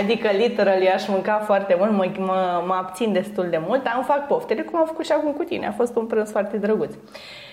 adică 0.00 0.28
literally 0.36 0.88
aș 0.88 1.08
mânca 1.08 1.42
foarte 1.44 1.76
mult, 1.78 1.90
mă, 1.90 2.10
mă, 2.18 2.62
mă 2.66 2.74
abțin 2.74 3.12
destul 3.12 3.46
de 3.50 3.60
mult, 3.66 3.82
dar 3.82 3.92
îmi 3.94 4.04
fac 4.04 4.26
poftele, 4.26 4.62
cum 4.62 4.78
am 4.78 4.86
făcut 4.86 5.04
și 5.04 5.12
acum 5.12 5.32
cu 5.32 5.42
tine, 5.42 5.66
a 5.66 5.72
fost 5.72 5.96
un 5.96 6.06
prânz 6.06 6.30
foarte 6.30 6.56
drăguț. 6.56 6.94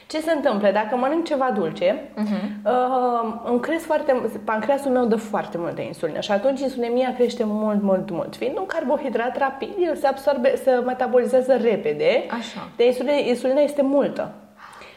Ce 0.07 0.19
se 0.19 0.31
întâmplă? 0.31 0.71
Dacă 0.71 0.95
mănânc 0.95 1.25
ceva 1.25 1.51
dulce, 1.55 1.93
uh-huh. 1.93 2.65
uh, 2.65 3.33
îmi 3.43 3.59
cresc 3.59 3.85
foarte, 3.85 4.15
pancreasul 4.43 4.91
meu 4.91 5.05
dă 5.05 5.15
foarte 5.15 5.57
multă 5.57 5.81
insulină 5.81 6.19
și 6.19 6.31
atunci 6.31 6.59
insulinemia 6.59 7.13
crește 7.15 7.43
mult, 7.45 7.81
mult, 7.81 8.09
mult. 8.09 8.35
Fiind 8.35 8.57
un 8.57 8.65
carbohidrat 8.65 9.37
rapid, 9.37 9.69
el 9.79 9.95
se 9.95 10.07
absorbe, 10.07 10.55
se 10.55 10.71
metabolizează 10.71 11.57
repede, 11.61 12.23
Așa. 12.37 12.67
de 12.75 12.85
insulină, 12.85 13.11
insulina 13.11 13.59
este 13.61 13.81
multă. 13.81 14.31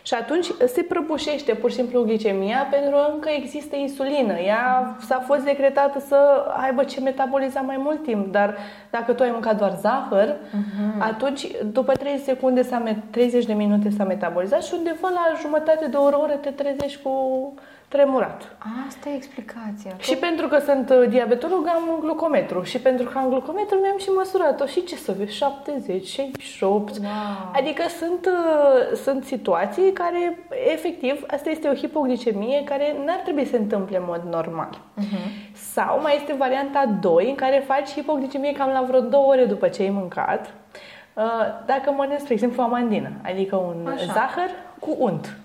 Și 0.07 0.15
atunci 0.15 0.47
se 0.67 0.83
prăbușește 0.83 1.55
pur 1.55 1.71
și 1.71 1.77
simplu 1.77 2.03
glicemia 2.03 2.69
pentru 2.71 2.91
că 2.91 3.09
încă 3.13 3.29
există 3.37 3.77
insulină. 3.77 4.39
Ea 4.39 4.97
s-a 5.07 5.23
fost 5.27 5.41
decretată 5.45 6.01
să 6.01 6.17
aibă 6.63 6.85
ce 6.85 7.01
metaboliza 7.01 7.61
mai 7.61 7.77
mult 7.79 8.03
timp, 8.03 8.33
dar 8.33 8.57
dacă 8.91 9.13
tu 9.13 9.23
ai 9.23 9.31
mâncat 9.31 9.59
doar 9.59 9.77
zahăr, 9.81 10.29
uh-huh. 10.29 10.99
atunci 10.99 11.47
după 11.73 11.93
30 11.93 12.25
secunde, 12.25 12.63
s-a 12.63 12.97
30 13.11 13.45
de 13.45 13.53
minute 13.53 13.91
s-a 13.91 14.05
metabolizat 14.05 14.65
și 14.65 14.75
undeva 14.77 15.09
la 15.09 15.37
jumătate 15.41 15.87
de 15.87 15.97
oră, 15.97 16.19
oră 16.19 16.33
te 16.33 16.51
trezești 16.51 17.03
cu 17.03 17.55
tremurat. 17.89 18.57
Asta 18.89 19.09
e 19.09 19.15
explicația. 19.15 19.91
Și 19.99 20.11
Tot... 20.11 20.21
pentru 20.21 20.49
că 20.49 20.59
sunt 20.59 20.91
uh, 20.91 21.09
diabetolog 21.09 21.67
am 21.67 21.83
un 21.95 22.01
glucometru 22.01 22.63
și 22.63 22.79
pentru 22.79 23.09
că 23.09 23.19
am 23.19 23.29
glucometru 23.29 23.79
mi-am 23.79 23.99
și 23.99 24.09
măsurat-o 24.09 24.67
și 24.67 24.85
ce 24.85 24.97
să 24.97 25.13
vezi, 25.19 25.35
70, 25.35 26.07
68. 26.07 26.99
Wow. 26.99 27.09
Adică 27.53 27.83
sunt, 27.99 28.27
uh, 28.27 28.97
sunt 28.97 29.25
situații 29.25 29.93
care 29.93 30.39
efectiv, 30.73 31.25
asta 31.27 31.51
este 31.51 31.69
o 31.69 31.75
hipoglicemie 31.75 32.65
care 32.65 32.97
n-ar 33.05 33.21
trebui 33.25 33.45
să 33.45 33.51
se 33.51 33.57
întâmple 33.57 33.97
în 33.97 34.05
mod 34.07 34.23
normal. 34.31 34.81
Uh-huh. 35.01 35.53
Sau 35.53 36.01
mai 36.01 36.17
este 36.17 36.35
varianta 36.39 36.99
2 37.01 37.29
în 37.29 37.35
care 37.35 37.65
faci 37.67 37.91
hipoglicemie 37.91 38.53
cam 38.53 38.71
la 38.71 38.83
vreo 38.83 39.01
două 39.01 39.27
ore 39.27 39.45
după 39.45 39.69
ce 39.69 39.83
ai 39.83 39.91
mâncat. 39.91 40.55
Uh, 41.15 41.23
dacă 41.67 41.91
mănânci, 41.91 42.21
spre 42.21 42.33
exemplu, 42.33 42.63
amandină, 42.63 43.11
adică 43.23 43.57
un 43.57 43.87
Așa. 43.87 44.13
zahăr 44.13 44.51
cu 44.79 44.97
unt 44.99 45.37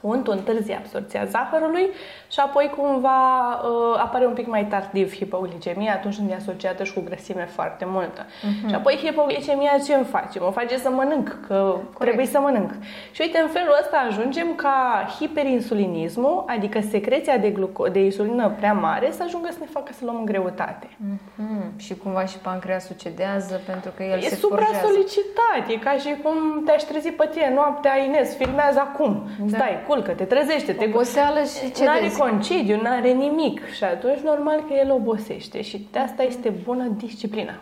untul 0.00 0.32
întârzie 0.32 0.76
absorția 0.76 1.24
zahărului 1.24 1.88
și 2.30 2.40
apoi 2.40 2.72
cumva 2.76 3.48
uh, 3.54 3.98
apare 3.98 4.26
un 4.26 4.32
pic 4.32 4.46
mai 4.46 4.64
tardiv 4.64 5.14
hipoglicemia 5.14 5.92
atunci 5.92 6.16
când 6.16 6.30
e 6.30 6.34
asociată 6.34 6.84
și 6.84 6.92
cu 6.92 7.00
grăsime 7.00 7.46
foarte 7.46 7.84
multă. 7.88 8.24
Uh-huh. 8.24 8.68
Și 8.68 8.74
apoi 8.74 9.00
hipoglicemia 9.02 9.78
ce 9.86 9.94
îmi 9.94 10.04
face? 10.04 10.40
Mă 10.40 10.50
face 10.50 10.78
să 10.78 10.90
mănânc, 10.90 11.38
că 11.46 11.54
Corect. 11.54 11.98
trebuie 11.98 12.26
să 12.26 12.40
mănânc. 12.40 12.70
Și 13.10 13.20
uite, 13.20 13.38
în 13.38 13.48
felul 13.48 13.76
ăsta 13.80 13.96
ajungem 14.08 14.54
ca 14.54 15.06
hiperinsulinismul, 15.18 16.44
adică 16.46 16.80
secreția 16.90 17.36
de, 17.36 17.52
gluco- 17.52 17.92
de 17.92 18.04
insulină 18.04 18.48
prea 18.58 18.72
mare, 18.72 19.10
să 19.10 19.22
ajungă 19.22 19.48
să 19.50 19.56
ne 19.60 19.66
facă 19.66 19.92
să 19.92 20.04
luăm 20.04 20.16
în 20.16 20.24
greutate. 20.24 20.86
Uh-huh. 20.88 21.76
Și 21.76 21.96
cumva 21.96 22.24
și 22.24 22.38
pancreasul 22.38 22.96
cedează 22.96 23.60
pentru 23.66 23.90
că 23.96 24.02
el 24.02 24.18
e 24.18 24.28
se 24.28 24.34
supra-solicitat. 24.34 25.68
E 25.68 25.76
ca 25.76 25.92
și 25.92 26.14
cum 26.22 26.62
te-aș 26.64 26.82
trezi 26.82 27.10
pe 27.10 27.28
tine 27.32 27.52
noaptea, 27.54 27.98
Ines, 27.98 28.36
filmează 28.36 28.78
acum. 28.78 29.28
Da. 29.38 29.56
Stai, 29.56 29.84
culcă-te, 29.90 30.24
trezește, 30.24 30.72
te 30.72 30.84
Oboseală 30.84 31.40
și 31.40 31.72
ce 31.72 31.84
N-are 31.84 32.10
concediu, 32.18 32.80
n-are 32.82 33.12
nimic 33.12 33.66
și 33.66 33.84
atunci 33.84 34.18
normal 34.18 34.58
că 34.68 34.72
el 34.84 34.90
obosește 34.90 35.62
și 35.62 35.88
de 35.92 35.98
asta 35.98 36.22
este 36.22 36.48
bună 36.64 36.84
disciplina. 36.96 37.60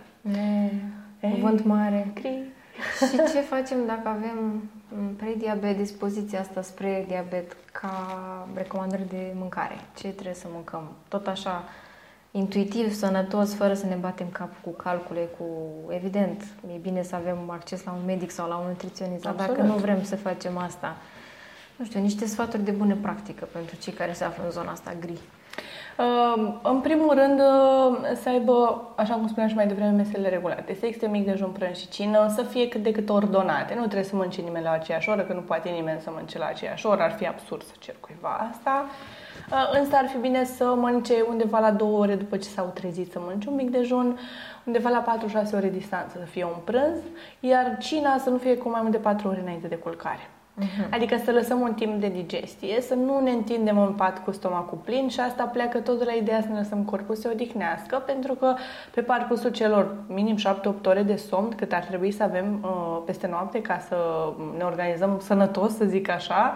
E, 1.21 1.29
cuvânt 1.31 1.65
mare. 1.65 2.11
Cri. 2.15 2.43
Și 2.97 3.17
ce 3.33 3.41
facem 3.41 3.77
dacă 3.87 4.09
avem 4.09 4.63
prediabet, 5.17 5.77
dispoziția 5.77 6.41
asta 6.41 6.63
spre 6.63 7.05
diabet 7.09 7.57
ca 7.73 7.93
recomandări 8.55 9.09
de 9.09 9.33
mâncare? 9.35 9.77
Ce 9.97 10.09
trebuie 10.09 10.35
să 10.35 10.47
mâncăm? 10.53 10.83
Tot 11.09 11.27
așa, 11.27 11.65
intuitiv, 12.31 12.93
sănătos, 12.93 13.55
fără 13.55 13.75
să 13.75 13.87
ne 13.87 13.97
batem 14.01 14.27
cap 14.33 14.51
cu 14.63 14.71
calcule, 14.71 15.29
cu... 15.39 15.45
Evident, 15.89 16.43
e 16.75 16.79
bine 16.83 17.03
să 17.03 17.15
avem 17.15 17.39
acces 17.47 17.85
la 17.85 17.91
un 17.91 18.05
medic 18.07 18.31
sau 18.31 18.49
la 18.49 18.57
un 18.57 18.67
nutriționist, 18.69 19.23
dar 19.23 19.35
dacă 19.35 19.63
nu 19.63 19.75
vrem 19.75 20.03
să 20.03 20.17
facem 20.17 20.59
asta, 20.59 20.97
nu 21.79 21.85
știu, 21.85 22.01
niște 22.01 22.27
sfaturi 22.27 22.65
de 22.65 22.71
bună 22.71 22.97
practică 23.03 23.49
pentru 23.53 23.77
cei 23.77 23.93
care 23.93 24.13
se 24.13 24.25
află 24.25 24.45
în 24.45 24.51
zona 24.51 24.71
asta 24.71 24.95
gri. 25.01 25.19
Uh, 25.99 26.55
în 26.63 26.81
primul 26.81 27.15
rând, 27.15 27.41
uh, 27.41 27.99
să 28.23 28.29
aibă, 28.29 28.89
așa 28.97 29.15
cum 29.15 29.27
spuneam 29.29 29.49
și 29.49 29.55
mai 29.55 29.67
devreme, 29.67 29.91
mesele 29.91 30.29
regulate. 30.29 30.75
Să 30.75 30.87
existe 30.87 31.09
mic 31.09 31.25
dejun, 31.25 31.51
prânz 31.51 31.77
și 31.77 31.89
cină, 31.89 32.33
să 32.35 32.43
fie 32.43 32.69
cât 32.69 32.83
de 32.83 32.91
cât 32.91 33.09
ordonate. 33.09 33.75
Nu 33.75 33.81
trebuie 33.81 34.03
să 34.03 34.17
mănânce 34.17 34.41
nimeni 34.41 34.65
la 34.65 34.71
aceeași 34.71 35.09
oră, 35.09 35.23
că 35.23 35.33
nu 35.33 35.41
poate 35.41 35.69
nimeni 35.69 36.01
să 36.01 36.11
mănânce 36.11 36.39
la 36.39 36.47
aceeași 36.47 36.87
oră. 36.87 37.03
Ar 37.03 37.13
fi 37.13 37.27
absurd 37.27 37.63
să 37.63 37.73
cer 37.79 37.95
cuiva 38.01 38.49
asta. 38.51 38.85
Uh, 39.51 39.79
însă 39.81 39.97
ar 39.97 40.07
fi 40.09 40.17
bine 40.17 40.45
să 40.45 40.65
mănânce 40.65 41.15
undeva 41.29 41.59
la 41.59 41.71
două 41.71 41.99
ore 41.99 42.15
după 42.15 42.37
ce 42.37 42.49
s-au 42.49 42.71
trezit 42.75 43.11
să 43.11 43.21
mănânce 43.21 43.49
un 43.49 43.55
mic 43.55 43.71
dejun, 43.71 44.19
undeva 44.65 44.89
la 44.89 45.19
4-6 45.49 45.55
ore 45.55 45.69
distanță 45.69 46.17
să 46.19 46.25
fie 46.25 46.45
un 46.45 46.61
prânz, 46.65 46.99
iar 47.41 47.77
cina 47.81 48.19
să 48.19 48.31
nu 48.31 48.37
fie 48.37 48.57
cu 48.57 48.69
mai 48.69 48.81
mult 48.81 48.93
de 48.93 48.99
4 48.99 49.29
ore 49.29 49.41
înainte 49.41 49.67
de 49.67 49.77
culcare. 49.77 50.31
Uh-huh. 50.59 50.89
Adică 50.91 51.17
să 51.25 51.31
lăsăm 51.31 51.61
un 51.61 51.75
timp 51.75 52.01
de 52.01 52.09
digestie, 52.09 52.81
să 52.81 52.95
nu 52.95 53.21
ne 53.21 53.31
întindem 53.31 53.79
în 53.79 53.93
pat 53.93 54.25
cu 54.25 54.31
stomacul 54.31 54.79
plin 54.85 55.09
și 55.09 55.21
asta 55.21 55.45
pleacă 55.45 55.79
tot 55.79 55.99
de 55.99 56.05
la 56.05 56.13
ideea 56.13 56.41
să 56.41 56.49
ne 56.49 56.59
lăsăm 56.59 56.83
corpul 56.83 57.15
să 57.15 57.21
se 57.21 57.29
odihnească, 57.29 58.03
pentru 58.07 58.35
că 58.35 58.55
pe 58.95 59.01
parcursul 59.01 59.51
celor 59.51 59.95
minim 60.07 60.37
7-8 60.37 60.41
ore 60.85 61.03
de 61.03 61.17
somn, 61.17 61.49
cât 61.57 61.73
ar 61.73 61.85
trebui 61.85 62.11
să 62.11 62.23
avem 62.23 62.59
uh, 62.63 63.03
peste 63.07 63.27
noapte 63.27 63.61
ca 63.61 63.79
să 63.79 63.97
ne 64.57 64.65
organizăm 64.65 65.21
sănătos, 65.23 65.77
să 65.77 65.85
zic 65.85 66.09
așa, 66.09 66.55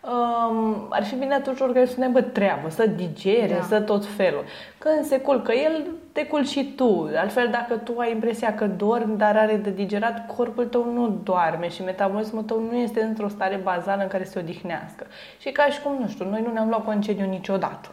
um, 0.00 0.86
ar 0.88 1.04
fi 1.04 1.14
bine 1.14 1.34
atunci 1.34 1.60
organismul 1.60 1.94
să 1.94 2.00
ne 2.00 2.06
aibă 2.06 2.20
treabă, 2.20 2.68
să 2.68 2.86
digere, 2.86 3.54
da. 3.54 3.62
să 3.62 3.80
tot 3.80 4.06
felul. 4.06 4.44
Când 4.78 5.04
se 5.04 5.20
culcă 5.20 5.52
el, 5.52 5.86
te 6.16 6.26
culci 6.26 6.48
și 6.48 6.72
tu. 6.76 7.10
Altfel, 7.16 7.48
dacă 7.50 7.76
tu 7.76 7.98
ai 7.98 8.10
impresia 8.10 8.54
că 8.54 8.66
dormi, 8.66 9.16
dar 9.16 9.36
are 9.36 9.56
de 9.56 9.70
digerat, 9.70 10.36
corpul 10.36 10.66
tău 10.66 10.92
nu 10.92 11.08
doarme 11.22 11.68
și 11.68 11.82
metabolismul 11.82 12.42
tău 12.42 12.60
nu 12.60 12.76
este 12.76 13.02
într-o 13.02 13.28
stare 13.28 13.56
bazală 13.56 14.02
în 14.02 14.08
care 14.08 14.24
se 14.24 14.38
odihnească. 14.38 15.06
Și 15.38 15.50
ca 15.50 15.66
și 15.66 15.80
cum, 15.80 15.96
nu 16.00 16.08
știu, 16.08 16.28
noi 16.28 16.42
nu 16.42 16.52
ne-am 16.52 16.68
luat 16.68 16.84
concediu 16.84 17.26
niciodată. 17.26 17.88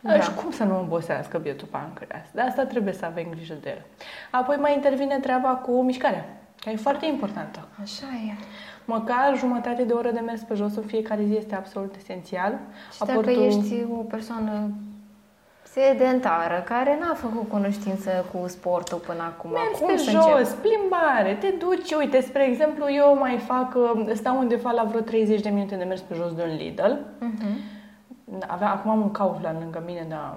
Da. 0.00 0.20
Și 0.20 0.34
cum 0.34 0.50
să 0.50 0.64
nu 0.64 0.80
obosească 0.80 1.38
bietul 1.38 1.68
pancreas? 1.70 2.26
De 2.32 2.40
asta 2.40 2.64
trebuie 2.64 2.92
să 2.92 3.04
avem 3.04 3.26
grijă 3.30 3.54
de 3.62 3.68
el. 3.68 3.82
Apoi 4.30 4.56
mai 4.56 4.74
intervine 4.74 5.18
treaba 5.18 5.48
cu 5.48 5.82
mișcarea, 5.82 6.24
care 6.60 6.74
e 6.74 6.78
foarte 6.78 7.06
importantă. 7.06 7.68
Așa 7.82 8.06
e. 8.28 8.42
Măcar 8.84 9.36
jumătate 9.36 9.82
de 9.82 9.92
oră 9.92 10.10
de 10.10 10.20
mers 10.20 10.40
pe 10.40 10.54
jos 10.54 10.76
în 10.76 10.82
fiecare 10.82 11.24
zi 11.24 11.36
este 11.36 11.54
absolut 11.54 11.94
esențial. 11.96 12.58
Și 12.92 12.98
Aportul... 12.98 13.32
dacă 13.32 13.44
ești 13.44 13.84
o 13.92 14.02
persoană 14.02 14.70
sedentară, 15.80 16.62
care 16.64 16.98
n-a 17.00 17.14
făcut 17.14 17.48
cunoștință 17.48 18.24
cu 18.32 18.48
sportul 18.48 18.98
până 18.98 19.22
acum. 19.22 19.50
Mers 19.50 19.78
Cum 19.78 19.86
pe 19.86 19.96
să 19.96 20.10
jos, 20.10 20.24
încep? 20.24 20.46
plimbare, 20.64 21.36
te 21.40 21.48
duci, 21.58 21.92
uite, 21.92 22.20
spre 22.20 22.44
exemplu, 22.44 22.84
eu 22.92 23.16
mai 23.18 23.38
fac, 23.46 23.74
uh, 23.74 24.10
stau 24.14 24.38
undeva 24.38 24.70
la 24.70 24.84
vreo 24.84 25.00
30 25.00 25.40
de 25.40 25.48
minute 25.48 25.74
de 25.74 25.84
mers 25.84 26.00
pe 26.00 26.14
jos 26.14 26.32
de 26.34 26.42
un 26.42 26.56
Lidl. 26.56 26.92
Mhm. 27.18 27.58
Avea, 28.46 28.70
acum 28.70 28.90
am 28.90 29.00
un 29.00 29.10
Kaufland 29.10 29.58
lângă 29.60 29.82
mine, 29.86 30.06
dar 30.08 30.34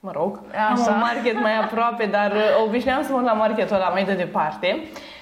mă 0.00 0.10
rog, 0.14 0.40
am 0.68 0.72
Așa. 0.72 0.90
un 0.90 0.98
market 0.98 1.40
mai 1.40 1.56
aproape, 1.58 2.04
dar 2.06 2.30
uh, 2.32 2.64
obișnuiam 2.66 3.02
să 3.02 3.12
mă 3.12 3.18
duc 3.18 3.26
la 3.26 3.32
marketul 3.32 3.76
ăla 3.76 3.88
mai 3.88 4.04
de 4.04 4.14
departe. 4.14 4.80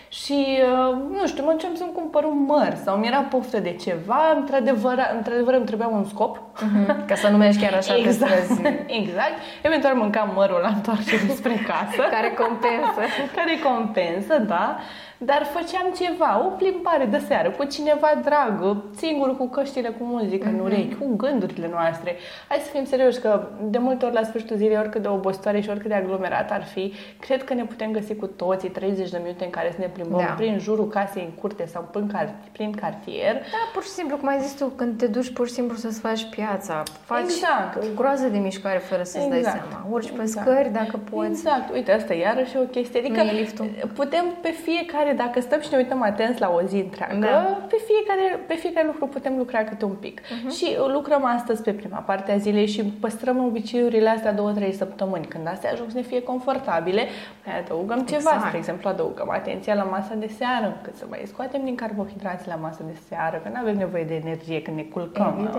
Și, 0.08 0.58
uh, 0.62 0.96
nu 1.20 1.26
știu, 1.26 1.44
mă 1.44 1.50
duceam 1.52 1.74
să-mi 1.74 1.92
cumpăr 1.92 2.24
un 2.24 2.44
măr 2.46 2.76
sau 2.84 2.96
mi 2.96 3.06
era 3.06 3.20
poftă 3.20 3.60
de 3.60 3.72
ceva, 3.72 4.20
într-adevăr, 4.36 4.98
într-adevăr 5.16 5.54
îmi 5.54 5.64
trebuia 5.64 5.88
un 5.88 6.04
scop. 6.04 6.40
Mhm. 6.60 7.06
Ca 7.08 7.14
să 7.14 7.28
nu 7.28 7.36
mergi 7.36 7.58
chiar 7.58 7.74
așa 7.74 7.94
pe 8.02 8.10
străzi. 8.10 8.60
exact. 8.86 9.36
Eventual 9.62 9.94
mâncam 9.94 10.30
mărul 10.34 10.60
la 10.62 10.68
întoarcere 10.68 11.28
spre 11.34 11.54
casă. 11.54 12.02
Care 12.16 12.30
compensă. 12.30 13.00
care 13.34 13.58
compensă, 13.64 14.38
da, 14.38 14.76
dar 15.18 15.42
făceam 15.52 15.86
ceva, 16.00 16.44
o 16.46 16.48
plimbare 16.48 17.04
de 17.04 17.18
seară 17.26 17.50
cu 17.50 17.64
cineva 17.64 18.10
drag, 18.24 18.76
singur 18.96 19.36
cu 19.36 19.48
căștile 19.48 19.88
cu 19.88 20.04
muzică 20.04 20.48
în 20.48 20.58
urechi, 20.58 20.94
cu 20.94 21.16
gândurile 21.16 21.68
noastre. 21.72 22.16
Hai 22.48 22.58
să 22.64 22.70
fim 22.70 22.84
serioși 22.84 23.18
că 23.18 23.48
de 23.62 23.78
multe 23.78 24.04
ori 24.04 24.14
la 24.14 24.22
sfârșitul 24.22 24.56
zilei, 24.56 24.76
oricât 24.76 25.02
de 25.02 25.08
obositoare 25.08 25.60
și 25.60 25.68
oricât 25.70 25.88
de 25.88 25.94
aglomerat 25.94 26.50
ar 26.50 26.64
fi, 26.64 26.92
cred 27.20 27.44
că 27.44 27.54
ne 27.54 27.64
putem 27.64 27.90
găsi 27.90 28.14
cu 28.14 28.26
toții 28.26 28.68
30 28.70 29.10
de 29.10 29.18
minute 29.22 29.44
în 29.44 29.50
care 29.50 29.70
să 29.70 29.76
ne 29.80 29.86
plimbăm 29.86 30.24
Da. 30.26 30.32
prin 30.36 30.58
jurul 30.58 30.88
casei, 30.88 31.22
în 31.22 31.40
curte 31.40 31.66
sau 31.66 31.88
prin, 31.92 32.12
car- 32.16 32.34
prin 32.52 32.72
cartier. 32.72 33.32
Da, 33.34 33.70
pur 33.72 33.82
și 33.82 33.88
simplu, 33.88 34.16
cum 34.16 34.28
ai 34.28 34.40
zis 34.40 34.52
tu, 34.58 34.64
când 34.66 34.98
te 34.98 35.06
duci 35.06 35.32
pur 35.32 35.46
și 35.46 35.52
simplu 35.52 35.76
să-ți 35.76 36.00
faci 36.00 36.28
piața, 36.30 36.82
faci 37.04 37.20
Exact. 37.22 37.76
o 37.76 37.86
groază 37.94 38.26
de 38.28 38.38
mișcare 38.38 38.78
fără 38.78 39.02
să-ți 39.02 39.28
dai 39.28 39.38
Exact. 39.38 39.56
seama. 39.70 39.86
Urci 39.90 40.10
pe 40.10 40.20
Exact. 40.22 40.46
scări 40.46 40.68
dacă 40.72 40.96
poți. 41.10 41.28
Exact, 41.28 41.72
uite, 41.74 41.92
asta 41.92 42.14
e 42.14 42.20
iarăși 42.20 42.56
o 42.56 42.60
chestie. 42.60 42.98
Adică 43.00 43.22
Nu 43.22 43.28
e 43.28 43.32
liftul. 43.32 43.66
putem 43.94 44.24
pe 44.40 44.50
fiecare, 44.50 45.07
dacă 45.16 45.40
stăm 45.40 45.60
și 45.60 45.68
ne 45.70 45.76
uităm 45.76 46.02
atenți 46.02 46.40
la 46.40 46.50
o 46.56 46.60
zi 46.66 46.76
întreagă, 46.76 47.18
Da. 47.26 47.58
pe, 47.68 47.76
fiecare, 47.86 48.40
pe 48.46 48.54
fiecare 48.54 48.86
lucru 48.86 49.06
putem 49.06 49.34
lucra 49.36 49.58
câte 49.64 49.84
un 49.84 49.94
pic. 50.00 50.20
Mhm. 50.42 50.50
Și 50.54 50.76
lucrăm 50.92 51.24
astăzi 51.24 51.62
pe 51.62 51.70
prima 51.72 51.98
parte 51.98 52.32
a 52.32 52.36
zilei 52.36 52.66
și 52.66 52.82
păstrăm 52.84 53.44
obiceiurile 53.44 54.08
astea 54.08 54.32
două, 54.32 54.50
trei 54.50 54.72
săptămâni. 54.72 55.26
Când 55.26 55.48
astea 55.48 55.70
ajung 55.72 55.90
să 55.90 55.96
ne 55.96 56.02
fie 56.02 56.22
confortabile, 56.22 57.02
mai 57.46 57.58
adăugăm 57.58 57.98
ceva. 57.98 58.16
Exact. 58.18 58.44
Spre 58.44 58.56
exemplu, 58.58 58.88
adăugăm 58.88 59.30
atenția 59.30 59.74
la 59.74 59.82
masa 59.82 60.14
de 60.14 60.30
seară, 60.38 60.76
cât 60.82 60.96
să 60.96 61.04
mai 61.08 61.22
scoatem 61.26 61.60
din 61.64 61.74
carbohidrați 61.74 62.48
la 62.48 62.54
masa 62.54 62.80
de 62.86 62.96
seară, 63.08 63.40
că 63.42 63.48
nu 63.52 63.58
avem 63.60 63.76
nevoie 63.76 64.04
de 64.04 64.14
energie 64.24 64.62
când 64.62 64.76
ne 64.76 64.82
culcăm. 64.82 65.26
Evident. 65.38 65.54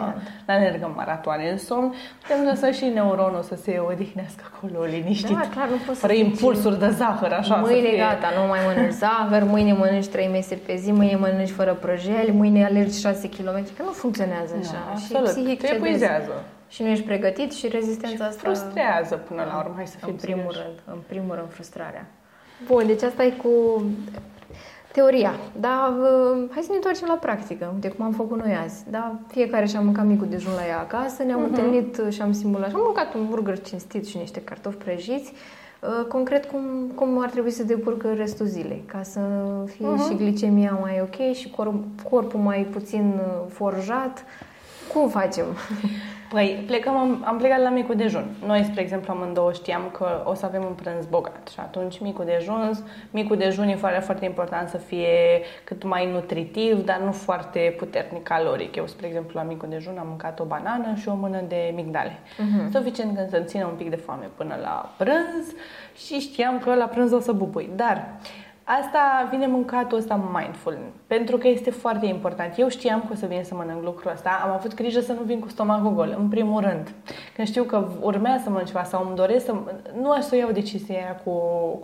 Nu 0.47 0.54
alergăm 0.54 0.93
maratoane 0.95 1.50
în 1.50 1.58
somn, 1.58 1.93
putem 2.22 2.43
lăsa 2.50 2.72
și 2.72 2.86
neuronul 2.86 3.41
să 3.41 3.56
se 3.56 3.82
odihnească 3.89 4.43
acolo, 4.54 4.84
liniștit. 4.84 5.36
Da, 5.36 5.47
clar, 5.54 5.68
nu 5.68 5.76
poți 5.86 6.00
să 6.00 6.06
Fără 6.06 6.14
zici- 6.14 6.26
impulsuri 6.26 6.80
de 6.80 6.89
zahăr, 6.89 7.32
așa. 7.32 7.54
să 7.56 7.60
Mâine 7.60 7.88
fie... 7.89 7.97
gata, 7.97 8.28
nu 8.41 8.47
mai 8.47 8.60
mănânci 8.68 8.91
zahăr, 8.93 9.39
mâine 9.44 9.74
mănânci 9.74 10.08
3 10.08 10.28
meseri 10.28 10.60
pe 10.60 10.76
zi, 10.76 10.92
mâine 10.92 11.16
mănânci 11.16 11.50
fără 11.50 11.74
prăjeli, 11.74 12.32
mâine 12.32 12.66
alergi 12.66 13.00
6 13.00 13.30
km, 13.30 13.64
că 13.78 13.84
nu 13.84 13.92
funcționează 13.92 14.54
Nu, 14.54 14.60
așa. 14.60 14.88
absolut. 14.92 15.28
Și 15.28 15.34
psihic 15.34 15.60
Te 15.60 15.66
cedezi. 15.68 15.84
epuizează. 15.86 16.32
Și 16.70 16.82
nu 16.84 16.88
ești 16.88 17.06
pregătit 17.06 17.52
și 17.52 17.68
rezistența 17.68 18.26
asta... 18.26 18.40
Frustrează 18.42 19.16
până 19.16 19.44
la 19.52 19.58
urmă, 19.58 19.74
hai 19.76 19.88
să 19.88 19.98
fim 19.98 20.08
În 20.10 20.16
primul 20.16 20.40
serioși. 20.52 20.60
rând, 20.66 20.80
în 20.98 21.02
primul 21.08 21.36
rând 21.36 21.48
frustrarea. 21.52 22.06
Bun, 22.68 22.84
deci 22.86 23.02
asta 23.02 23.24
e 23.24 23.30
cu 23.30 23.84
teoria. 24.92 25.34
Dar 25.60 25.90
uh, 26.00 26.44
hai 26.54 26.62
să 26.62 26.68
ne 26.70 26.76
întoarcem 26.76 27.08
la 27.08 27.14
practică, 27.14 27.74
de 27.80 27.88
cum 27.88 28.06
am 28.06 28.12
făcut 28.12 28.38
noi 28.44 28.56
azi. 28.64 28.84
Da? 28.90 29.16
Fiecare 29.28 29.66
și-a 29.66 29.80
mâncat 29.82 30.06
micul 30.06 30.28
dejun 30.30 30.54
la 30.56 30.66
ea 30.68 30.80
acasă, 30.80 31.24
ne-am 31.24 31.40
Mhm. 31.42 31.50
întâlnit 31.50 31.98
uh, 31.98 32.14
și 32.14 32.22
am 32.22 32.32
simulat. 32.34 32.70
Și 32.70 32.76
am 32.76 32.82
mâncat 32.86 33.14
un 33.14 33.28
burger 33.30 33.60
cinstit 33.62 34.08
și 34.08 34.18
niște 34.18 34.42
cartofi 34.42 34.76
prăjiți. 34.78 35.34
Uh, 35.82 36.06
Concret, 36.08 36.46
cum, 36.46 36.92
cum 36.96 37.22
ar 37.22 37.30
trebui 37.30 37.52
să 37.52 37.64
depurcă 37.64 38.14
restul 38.14 38.46
zilei, 38.46 38.84
ca 38.86 39.04
să 39.04 39.20
fie 39.66 39.88
Mhm. 39.88 40.10
și 40.10 40.16
glicemia 40.16 40.78
mai 40.82 41.02
ok 41.02 41.34
și 41.36 41.50
cor- 41.50 42.04
corpul 42.10 42.40
mai 42.40 42.68
puțin 42.72 43.14
uh, 43.20 43.46
forjat. 43.52 44.26
Cum 44.94 45.10
facem? 45.10 45.46
Păi, 46.30 46.64
plecăm, 46.68 46.98
am, 46.98 47.24
am 47.26 47.38
plecat 47.38 47.62
la 47.62 47.70
micul 47.70 47.96
dejun. 47.96 48.26
Noi, 48.46 48.64
spre 48.64 48.82
exemplu, 48.82 49.14
amândouă 49.14 49.54
știam 49.54 49.90
că 49.92 50.24
o 50.26 50.34
să 50.34 50.46
avem 50.46 50.64
un 50.64 50.74
prânz 50.74 51.06
bogat 51.06 51.48
și 51.54 51.60
atunci 51.60 52.00
micul 52.00 52.26
dejun, 52.26 52.72
micul 53.12 53.38
dejun 53.38 53.68
e 53.68 53.76
foarte, 53.76 54.00
foarte 54.00 54.26
important 54.26 54.70
să 54.70 54.78
fie 54.78 55.42
cât 55.64 55.84
mai 55.84 56.12
nutritiv, 56.12 56.86
dar 56.86 57.00
nu 57.06 57.12
foarte 57.12 57.76
puternic 57.78 58.24
caloric. 58.24 58.76
Eu, 58.76 58.88
spre 58.88 59.08
exemplu, 59.08 59.32
la 59.34 59.44
micul 59.44 59.70
dejun 59.70 59.98
am 59.98 60.08
mâncat 60.08 60.40
o 60.40 60.44
banană 60.44 60.96
și 60.96 61.10
o 61.10 61.16
mână 61.16 61.42
de 61.48 61.72
migdale. 61.76 62.20
Mhm. 62.38 62.72
Suficient 62.72 63.16
când 63.16 63.30
să-mi 63.30 63.46
țină 63.46 63.66
un 63.66 63.76
pic 63.76 63.90
de 63.90 63.96
foame 63.96 64.30
până 64.36 64.58
la 64.62 64.94
prânz 64.98 65.54
și 65.96 66.20
știam 66.20 66.60
că 66.60 66.76
la 66.76 66.86
prânz 66.86 67.12
o 67.12 67.20
să 67.20 67.32
bubui. 67.32 67.70
Dar 67.76 68.08
Asta 68.78 69.28
vine 69.32 69.48
mâncatul 69.48 69.98
ăsta 69.98 70.30
mindful, 70.34 70.78
pentru 71.08 71.38
că 71.38 71.48
este 71.48 71.72
foarte 71.72 72.06
important. 72.06 72.58
Eu 72.58 72.68
știam 72.68 73.00
că 73.00 73.08
o 73.12 73.16
să 73.16 73.26
vin 73.26 73.44
să 73.44 73.56
mănânc 73.56 73.84
lucrul 73.84 74.12
ăsta, 74.12 74.42
am 74.44 74.52
avut 74.52 74.74
grijă 74.74 75.00
să 75.00 75.14
nu 75.14 75.22
vin 75.26 75.40
cu 75.40 75.50
stomacul 75.50 75.94
gol, 75.94 76.16
în 76.20 76.28
primul 76.28 76.62
rând. 76.62 76.92
Când 77.36 77.48
știu 77.48 77.64
că 77.64 77.88
urmează 78.02 78.42
să 78.44 78.50
mănânc 78.50 78.68
ceva 78.68 78.84
sau 78.84 79.06
îmi 79.08 79.16
doresc 79.16 79.46
să... 79.46 79.54
Nu 80.02 80.12
aș 80.12 80.24
să 80.24 80.36
iau 80.36 80.52
decizia 80.52 80.96
aia 80.96 81.16
cu, 81.24 81.32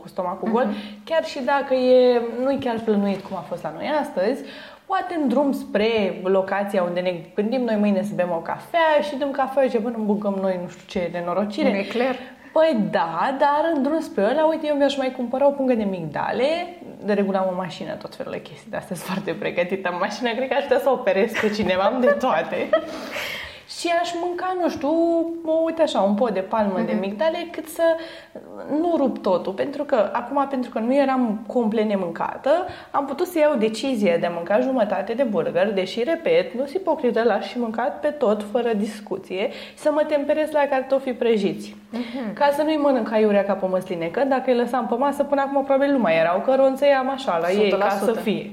cu 0.01 0.07
stomacul 0.07 0.51
gol, 0.51 0.67
chiar 1.03 1.25
și 1.25 1.39
dacă 1.43 1.73
e, 1.73 2.21
nu 2.43 2.51
e 2.51 2.57
chiar 2.59 2.79
plănuit 2.83 3.21
cum 3.21 3.37
a 3.37 3.39
fost 3.39 3.63
la 3.63 3.73
noi 3.75 3.91
astăzi, 4.01 4.43
poate 4.85 5.19
în 5.21 5.27
drum 5.27 5.51
spre 5.51 6.21
locația 6.23 6.83
unde 6.83 6.99
ne 6.99 7.13
gândim 7.35 7.61
noi 7.61 7.75
mâine 7.75 8.03
să 8.03 8.11
bem 8.15 8.31
o 8.31 8.39
cafea 8.39 9.01
și 9.01 9.15
dăm 9.15 9.31
cafea 9.31 9.67
și 9.67 9.77
până 9.77 9.97
băgăm 10.05 10.37
noi 10.41 10.59
nu 10.61 10.69
știu 10.69 10.85
ce 10.87 11.09
nenorocire. 11.11 11.69
Un 11.69 11.75
ecler? 11.75 12.15
Păi 12.57 12.87
da, 12.91 13.35
dar 13.39 13.71
în 13.73 13.83
drum 13.83 13.99
spre 13.99 14.23
ăla, 14.23 14.45
uite, 14.45 14.67
eu 14.67 14.75
mi-aș 14.75 14.97
mai 14.97 15.11
cumpăra 15.11 15.47
o 15.47 15.51
pungă 15.51 15.73
de 15.73 15.83
migdale, 15.83 16.77
de 17.03 17.13
regulă 17.13 17.37
am 17.37 17.49
o 17.51 17.55
mașină, 17.55 17.93
tot 17.93 18.15
felul 18.15 18.31
de 18.31 18.41
chestii 18.41 18.69
de 18.69 18.77
astea 18.77 18.95
sunt 18.95 19.07
foarte 19.07 19.33
pregătită 19.33 19.89
în 19.89 19.97
mașină, 19.99 20.33
cred 20.33 20.47
că 20.47 20.53
aș 20.53 20.63
putea 20.63 20.79
să 20.79 20.89
operez 20.89 21.31
pe 21.41 21.49
cineva, 21.49 21.83
am 21.83 22.01
de 22.01 22.15
toate. 22.19 22.69
Și 23.79 23.91
aș 24.01 24.09
mânca, 24.21 24.55
nu 24.61 24.69
știu, 24.69 24.89
o, 25.45 25.51
uite 25.65 25.81
așa, 25.81 25.99
un 25.99 26.13
pot 26.13 26.33
de 26.33 26.39
palmă 26.39 26.79
de 26.85 26.97
migdale, 26.99 27.47
cât 27.51 27.67
să 27.67 27.83
nu 28.79 28.93
rup 28.97 29.17
totul. 29.21 29.53
Pentru 29.53 29.83
că, 29.83 30.09
acum, 30.13 30.47
pentru 30.49 30.69
că 30.69 30.79
nu 30.79 30.95
eram 30.95 31.43
complet 31.47 31.85
nemâncată, 31.85 32.49
am 32.91 33.05
putut 33.05 33.27
să 33.27 33.39
iau 33.39 33.55
decizia 33.55 34.17
de 34.17 34.25
a 34.25 34.29
mânca 34.29 34.59
jumătate 34.59 35.13
de 35.13 35.23
burger, 35.23 35.73
deși, 35.73 36.03
repet, 36.03 36.53
nu 36.53 36.65
sunt 36.65 36.81
ipocrită, 36.81 37.23
l-aș 37.23 37.47
și 37.47 37.59
mâncat 37.59 37.99
pe 37.99 38.07
tot, 38.07 38.45
fără 38.51 38.73
discuție, 38.73 39.49
și 39.51 39.77
să 39.77 39.91
mă 39.91 40.03
temperez 40.07 40.51
la 40.51 40.65
cartofii 40.69 41.13
prăjiți. 41.13 41.75
Ca 42.33 42.49
să 42.55 42.61
nu-i 42.61 42.77
mănânc 42.77 43.11
aiurea 43.11 43.43
ca 43.45 43.53
pe 43.53 43.65
măsline, 43.65 44.05
că 44.05 44.23
dacă 44.23 44.51
îi 44.51 44.57
lăsam 44.57 44.87
pe 44.87 44.95
masă, 44.95 45.23
până 45.23 45.41
acum 45.41 45.63
probabil 45.63 45.91
nu 45.91 45.99
mai 45.99 46.17
erau, 46.17 46.39
că 46.39 46.55
ronțăiam 46.55 47.09
așa 47.09 47.37
la 47.37 47.51
ei, 47.51 47.69
ca 47.69 47.89
să 47.89 48.11
fie. 48.11 48.51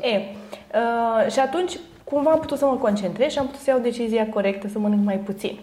100%. 0.00 0.02
E, 0.02 0.16
uh, 0.16 1.30
și 1.32 1.38
atunci 1.38 1.72
cumva 2.04 2.30
am 2.30 2.38
putut 2.38 2.58
să 2.58 2.66
mă 2.66 2.76
concentrez 2.76 3.30
și 3.32 3.38
am 3.38 3.46
putut 3.46 3.60
să 3.60 3.70
iau 3.70 3.78
decizia 3.78 4.28
corectă 4.28 4.68
să 4.68 4.78
mănânc 4.78 5.04
mai 5.04 5.16
puțin. 5.18 5.58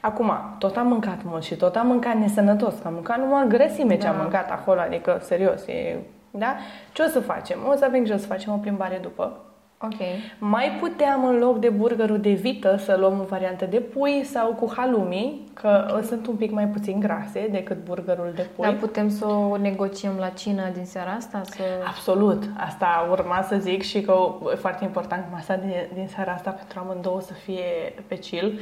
Acum, 0.00 0.32
tot 0.58 0.76
am 0.76 0.86
mâncat 0.86 1.18
mult 1.24 1.42
și 1.42 1.54
tot 1.56 1.76
am 1.76 1.86
mâncat 1.86 2.14
nesănătos, 2.14 2.74
că 2.74 2.86
am 2.86 2.92
mâncat 2.94 3.18
numai 3.18 3.48
grăsime 3.48 3.98
ce 3.98 4.06
am 4.06 4.16
Da. 4.16 4.22
mâncat 4.22 4.50
acolo, 4.50 4.80
adică 4.80 5.18
serios, 5.22 5.66
e, 5.66 5.96
da? 6.30 6.56
Ce 6.92 7.02
o 7.02 7.08
să 7.08 7.20
facem? 7.20 7.58
O 7.72 7.76
să 7.76 7.84
avem 7.84 8.00
grijă 8.02 8.16
să 8.16 8.26
facem 8.26 8.52
o 8.52 8.56
plimbare 8.56 8.98
după. 9.02 9.40
Ok. 9.78 10.00
Mai 10.38 10.76
puteam 10.80 11.24
în 11.24 11.38
loc 11.38 11.58
de 11.58 11.68
burgerul 11.68 12.20
de 12.20 12.30
vită 12.30 12.76
să 12.76 12.96
luăm 12.98 13.20
o 13.20 13.24
variantă 13.24 13.64
de 13.64 13.78
pui 13.78 14.24
sau 14.24 14.52
cu 14.52 14.72
halloumi, 14.76 15.40
că 15.54 16.00
sunt 16.06 16.26
un 16.26 16.34
pic 16.34 16.50
mai 16.50 16.66
puțin 16.66 17.00
grase 17.00 17.48
decât 17.50 17.84
burgerul 17.84 18.32
de 18.34 18.46
pui. 18.54 18.64
Dar 18.64 18.74
putem 18.74 19.08
să 19.08 19.26
o 19.26 19.56
negociem 19.56 20.16
la 20.18 20.28
cină 20.28 20.62
din 20.74 20.84
seara 20.84 21.10
asta? 21.10 21.40
Să... 21.44 21.62
Absolut. 21.86 22.42
Asta 22.56 23.08
urma 23.10 23.42
să 23.48 23.56
zic 23.56 23.82
și 23.82 24.00
că 24.00 24.34
e 24.52 24.54
foarte 24.54 24.84
important 24.84 25.24
masa 25.32 25.56
de, 25.56 25.90
din 25.94 26.08
seara 26.14 26.32
asta 26.32 26.50
pentru 26.50 26.78
amândouă 26.78 27.20
să 27.20 27.32
fie 27.32 27.94
pe 28.06 28.14
chill. 28.14 28.58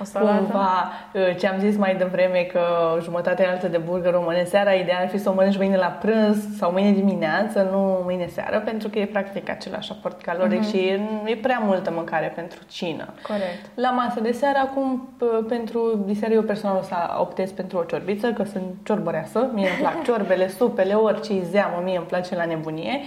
O 0.00 0.04
salată? 0.04 0.36
Cumva, 0.42 0.92
ce 1.38 1.46
am 1.46 1.58
zis 1.58 1.76
mai 1.76 1.96
devreme 1.96 2.48
că 2.52 2.60
jumătatea 3.02 3.50
altă 3.50 3.68
de 3.68 3.78
burger 3.78 4.14
o 4.14 4.22
mănânc 4.22 4.46
seara, 4.46 4.72
ideal 4.72 5.02
ar 5.02 5.08
fi 5.08 5.18
să 5.18 5.30
o 5.30 5.34
mănânci 5.34 5.56
mâine 5.56 5.76
la 5.76 5.98
prânz 6.00 6.56
sau 6.56 6.72
mâine 6.72 6.90
dimineață, 6.90 7.68
nu 7.72 8.00
mâine 8.04 8.26
seară, 8.26 8.60
pentru 8.60 8.88
că 8.88 8.98
e 8.98 9.06
practic 9.06 9.48
același 9.48 9.90
aport 9.90 10.11
caloric 10.22 10.68
și 10.68 10.76
e, 10.76 11.00
e 11.24 11.36
prea 11.36 11.62
multă 11.64 11.90
mâncare 11.94 12.32
pentru 12.34 12.58
cină. 12.68 13.08
Corect. 13.26 13.64
La 13.74 13.90
masă 13.90 14.20
de 14.20 14.32
seară, 14.32 14.58
acum, 14.58 15.08
p- 15.16 15.48
pentru 15.48 16.02
diseară, 16.06 16.34
eu 16.34 16.42
personal 16.42 16.76
o 16.78 16.82
să 16.82 16.94
optez 17.18 17.50
pentru 17.50 17.78
o 17.78 17.82
ciorbiță, 17.82 18.32
că 18.32 18.44
sunt 18.44 18.64
ciorbăreasă. 18.84 19.50
Mie 19.52 19.68
îmi 19.68 19.78
plac 19.80 20.02
ciorbele, 20.06 20.48
supele, 20.48 20.94
orice 20.94 21.42
zeamă, 21.42 21.80
mie 21.84 21.96
îmi 21.96 22.06
place 22.06 22.34
la 22.36 22.44
nebunie. 22.44 23.00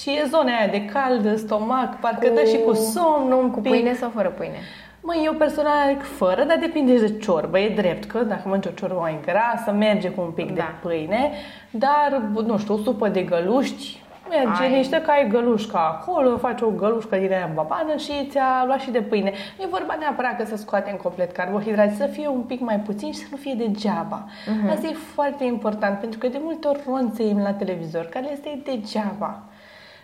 Și 0.00 0.10
e 0.10 0.24
zona 0.28 0.56
aia 0.58 0.66
de 0.70 0.84
cald, 0.84 1.36
stomac, 1.38 2.00
parcă 2.00 2.28
Cu- 2.28 2.34
dă 2.34 2.44
și 2.44 2.58
cu 2.66 2.72
somn 2.74 3.32
un 3.32 3.50
Cu 3.50 3.60
pic. 3.60 3.70
pâine 3.72 3.94
sau 3.94 4.10
fără 4.14 4.28
pâine? 4.28 4.58
Măi, 5.00 5.22
eu 5.24 5.32
personal 5.32 5.72
aleg 5.84 6.02
fără, 6.02 6.44
dar 6.44 6.56
depinde 6.60 6.98
de 6.98 7.18
ciorbă. 7.18 7.58
E 7.58 7.68
drept 7.74 8.04
că 8.04 8.18
dacă 8.18 8.40
mănânci 8.44 8.66
o 8.66 8.70
ciorbă 8.70 8.98
mai 9.00 9.18
grasă, 9.24 9.70
merge 9.72 10.08
cu 10.10 10.20
un 10.20 10.30
pic 10.30 10.46
de 10.46 10.52
Da. 10.54 10.74
pâine, 10.82 11.30
dar, 11.70 12.22
nu 12.46 12.58
știu, 12.58 12.74
o 12.74 12.76
supă 12.76 13.08
de 13.08 13.22
găluști, 13.22 14.02
Merge 14.28 14.62
Ai- 14.62 14.76
niște 14.76 15.00
cai 15.02 15.28
gălușca 15.28 15.98
acolo, 16.00 16.36
faci 16.36 16.60
o 16.60 16.68
gălușcă 16.68 17.16
din 17.16 17.32
aia 17.32 17.50
babană 17.54 17.96
și 17.96 18.26
ți-a 18.30 18.64
luat 18.66 18.80
și 18.80 18.90
de 18.90 19.02
pâine. 19.02 19.32
Nu 19.58 19.64
e 19.64 19.68
vorba 19.70 19.96
neapărat 19.98 20.36
că 20.36 20.44
să 20.44 20.56
scoatem 20.56 20.96
complet 20.96 21.32
carbohidrați, 21.32 21.96
să 21.96 22.06
fie 22.06 22.28
un 22.28 22.40
pic 22.40 22.60
mai 22.60 22.76
puțin 22.76 23.12
și 23.12 23.18
să 23.18 23.26
nu 23.30 23.36
fie 23.36 23.54
degeaba. 23.54 24.24
Mhm. 24.46 24.70
Asta 24.70 24.86
e 24.86 24.92
foarte 25.14 25.44
important, 25.44 25.98
pentru 25.98 26.18
că 26.18 26.28
de 26.28 26.38
multe 26.42 26.68
ori 26.68 26.80
ronțăim 26.86 27.38
la 27.38 27.52
televizor, 27.52 28.04
care 28.04 28.28
este 28.32 28.60
degeaba. 28.64 29.38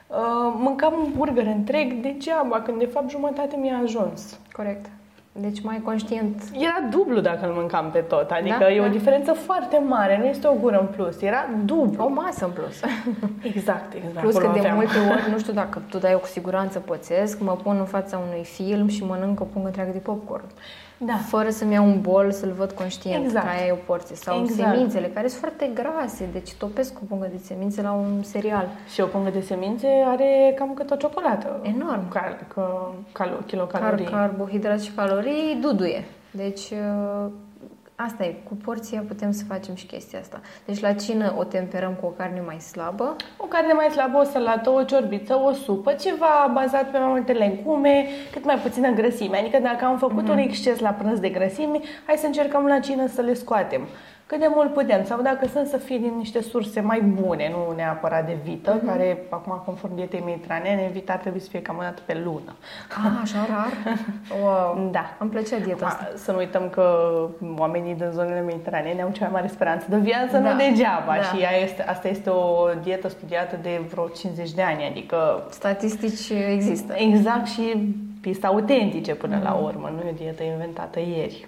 Uh, 0.06 0.54
mâncam 0.56 0.92
un 1.04 1.12
burger 1.16 1.46
întreg 1.46 1.92
degeaba, 1.92 2.60
când 2.60 2.78
de 2.78 2.86
fapt 2.86 3.10
jumătate 3.10 3.56
mi-a 3.56 3.78
ajuns. 3.82 4.38
Corect. 4.52 4.86
Deci 5.34 5.60
mai 5.62 5.80
conștient. 5.84 6.42
Era 6.52 6.88
dublu 6.90 7.20
dacă 7.20 7.46
îl 7.46 7.52
mâncam 7.52 7.90
pe 7.90 7.98
tot, 7.98 8.30
adică 8.30 8.56
Da, 8.58 8.72
e 8.72 8.80
o 8.80 8.82
da. 8.82 8.88
diferență 8.88 9.32
foarte 9.32 9.78
mare, 9.88 10.18
nu 10.18 10.24
este 10.24 10.46
o 10.48 10.52
gură 10.54 10.78
în 10.80 10.86
plus, 10.86 11.20
era 11.22 11.48
dublu. 11.64 12.04
O 12.04 12.08
masă 12.08 12.44
în 12.44 12.50
plus. 12.50 12.80
Exact, 13.54 13.92
exact. 13.94 14.18
Plus 14.20 14.32
că 14.36 14.38
acolo 14.38 14.52
de 14.52 14.58
aveam. 14.58 14.74
multe 14.76 14.98
ori, 15.10 15.30
nu 15.30 15.38
știu 15.42 15.52
dacă 15.52 15.82
tu 15.90 15.98
dai 15.98 16.10
eu 16.12 16.18
cu 16.18 16.26
siguranță 16.26 16.78
pățesc, 16.78 17.40
mă 17.40 17.56
pun 17.62 17.76
în 17.78 17.84
fața 17.84 18.20
unui 18.28 18.44
film 18.44 18.88
și 18.88 19.04
mănânc 19.04 19.40
o 19.40 19.44
pungă 19.44 19.66
întreagă 19.66 19.90
de 19.92 19.98
popcorn. 19.98 20.44
Da. 21.06 21.16
Fără 21.16 21.50
să-mi 21.50 21.72
iau 21.72 21.84
un 21.84 22.00
bol 22.00 22.30
să-l 22.32 22.52
văd 22.52 22.70
conștient 22.72 23.24
Exact. 23.24 23.44
că 23.46 23.50
aia 23.52 23.66
e 23.66 23.72
o 23.72 23.82
porție. 23.86 24.16
Sau 24.16 24.40
Exact. 24.40 24.70
semințele, 24.70 25.06
care 25.06 25.28
sunt 25.28 25.40
foarte 25.40 25.70
grase, 25.74 26.28
deci 26.32 26.52
topesc 26.54 26.94
o 27.02 27.04
pungă 27.08 27.28
de 27.30 27.40
semințe 27.44 27.82
la 27.82 27.92
un 27.92 28.22
serial. 28.22 28.68
Și 28.92 29.00
o 29.00 29.06
pungă 29.06 29.30
de 29.30 29.40
semințe 29.40 29.88
are 30.06 30.52
cam 30.56 30.74
cât 30.74 30.90
o 30.90 30.96
ciocolată. 30.96 31.60
Enorm. 31.62 32.08
Cal, 32.08 32.38
că, 32.54 32.88
calo, 33.12 33.30
Car, 33.30 33.44
kilocalorii. 33.46 34.04
carbohidrați 34.04 34.84
și 34.84 34.92
calorii 34.92 35.58
duduie. 35.60 36.04
Deci 36.30 36.70
uh, 36.70 37.30
asta 38.04 38.24
e, 38.24 38.34
cu 38.48 38.54
porția 38.54 39.04
putem 39.08 39.32
să 39.32 39.44
facem 39.44 39.74
și 39.74 39.86
chestia 39.86 40.18
asta. 40.18 40.40
Deci 40.64 40.80
la 40.80 40.92
cină 40.92 41.34
o 41.36 41.44
temperăm 41.44 41.92
cu 42.00 42.06
o 42.06 42.08
carne 42.08 42.42
mai 42.46 42.60
slabă. 42.60 43.16
O 43.36 43.44
carne 43.44 43.72
mai 43.72 43.88
slabă, 43.90 44.18
o 44.18 44.24
salată, 44.24 44.70
o 44.70 44.82
ciorbiță, 44.82 45.34
o 45.34 45.52
supă, 45.52 45.92
ceva 45.92 46.50
bazat 46.54 46.90
pe 46.90 46.98
mai 46.98 47.08
multe 47.08 47.32
legume, 47.32 48.06
cât 48.32 48.44
mai 48.44 48.58
puțină 48.58 48.90
grăsime. 48.90 49.36
Adică 49.36 49.58
dacă 49.58 49.84
am 49.84 49.98
făcut 49.98 50.28
un 50.28 50.38
exces 50.38 50.78
la 50.78 50.90
prânz 50.90 51.18
de 51.18 51.28
grăsimi, 51.28 51.80
hai 52.06 52.16
să 52.16 52.26
încercăm 52.26 52.66
la 52.66 52.78
cină 52.78 53.06
să 53.06 53.20
le 53.20 53.34
scoatem. 53.34 53.86
Cât 54.32 54.40
de 54.40 54.46
mult 54.54 54.72
putem, 54.72 55.04
sau 55.04 55.22
dacă 55.22 55.46
sunt 55.46 55.66
să 55.66 55.76
fie 55.76 55.98
din 55.98 56.12
niște 56.16 56.42
surse 56.42 56.80
mai 56.80 57.00
bune, 57.00 57.50
nu 57.50 57.74
neapărat 57.76 58.26
de 58.26 58.36
vită, 58.44 58.80
care 58.86 59.18
acum 59.28 59.62
conform 59.64 59.94
dietei 59.94 60.22
mediterane, 60.24 60.90
vita 60.92 61.12
ar 61.12 61.18
trebui 61.18 61.40
să 61.40 61.48
fie 61.50 61.62
cam 61.62 61.76
o 61.78 61.82
dată 61.82 62.02
pe 62.06 62.20
lună. 62.24 62.54
Ah, 63.04 63.18
așa 63.22 63.46
rar? 63.48 63.96
Wow. 64.42 64.88
Da. 64.92 65.16
Îmi 65.18 65.30
plăcea 65.30 65.58
dieta 65.58 65.86
asta. 65.86 66.02
Acum, 66.04 66.16
Să 66.16 66.30
nu 66.32 66.38
uităm 66.38 66.68
că 66.68 66.86
oamenii 67.58 67.94
din 67.94 68.08
zonele 68.12 68.40
mediteranene 68.40 69.02
au 69.02 69.10
cea 69.12 69.22
mai 69.22 69.30
mare 69.32 69.46
speranță 69.46 69.86
de 69.88 69.96
viață, 69.96 70.38
Da, 70.38 70.52
nu 70.52 70.56
degeaba. 70.58 71.14
da. 71.16 71.22
Și 71.22 71.42
ea 71.42 71.56
este, 71.62 71.82
asta 71.82 72.08
este 72.08 72.30
o 72.30 72.66
dietă 72.82 73.08
studiată 73.08 73.58
de 73.62 73.80
vreo 73.90 74.08
50 74.08 74.52
de 74.52 74.62
ani, 74.62 74.84
adică 74.90 75.46
Statistici 75.50 76.30
există. 76.52 76.94
exact 76.96 77.46
și 77.46 77.94
piste 78.20 78.46
autentice 78.46 79.14
până 79.14 79.40
la 79.42 79.50
Mm. 79.58 79.64
urmă, 79.64 79.92
nu 79.94 80.06
e 80.06 80.10
o 80.10 80.14
dietă 80.16 80.42
inventată 80.42 80.98
ieri. 81.00 81.46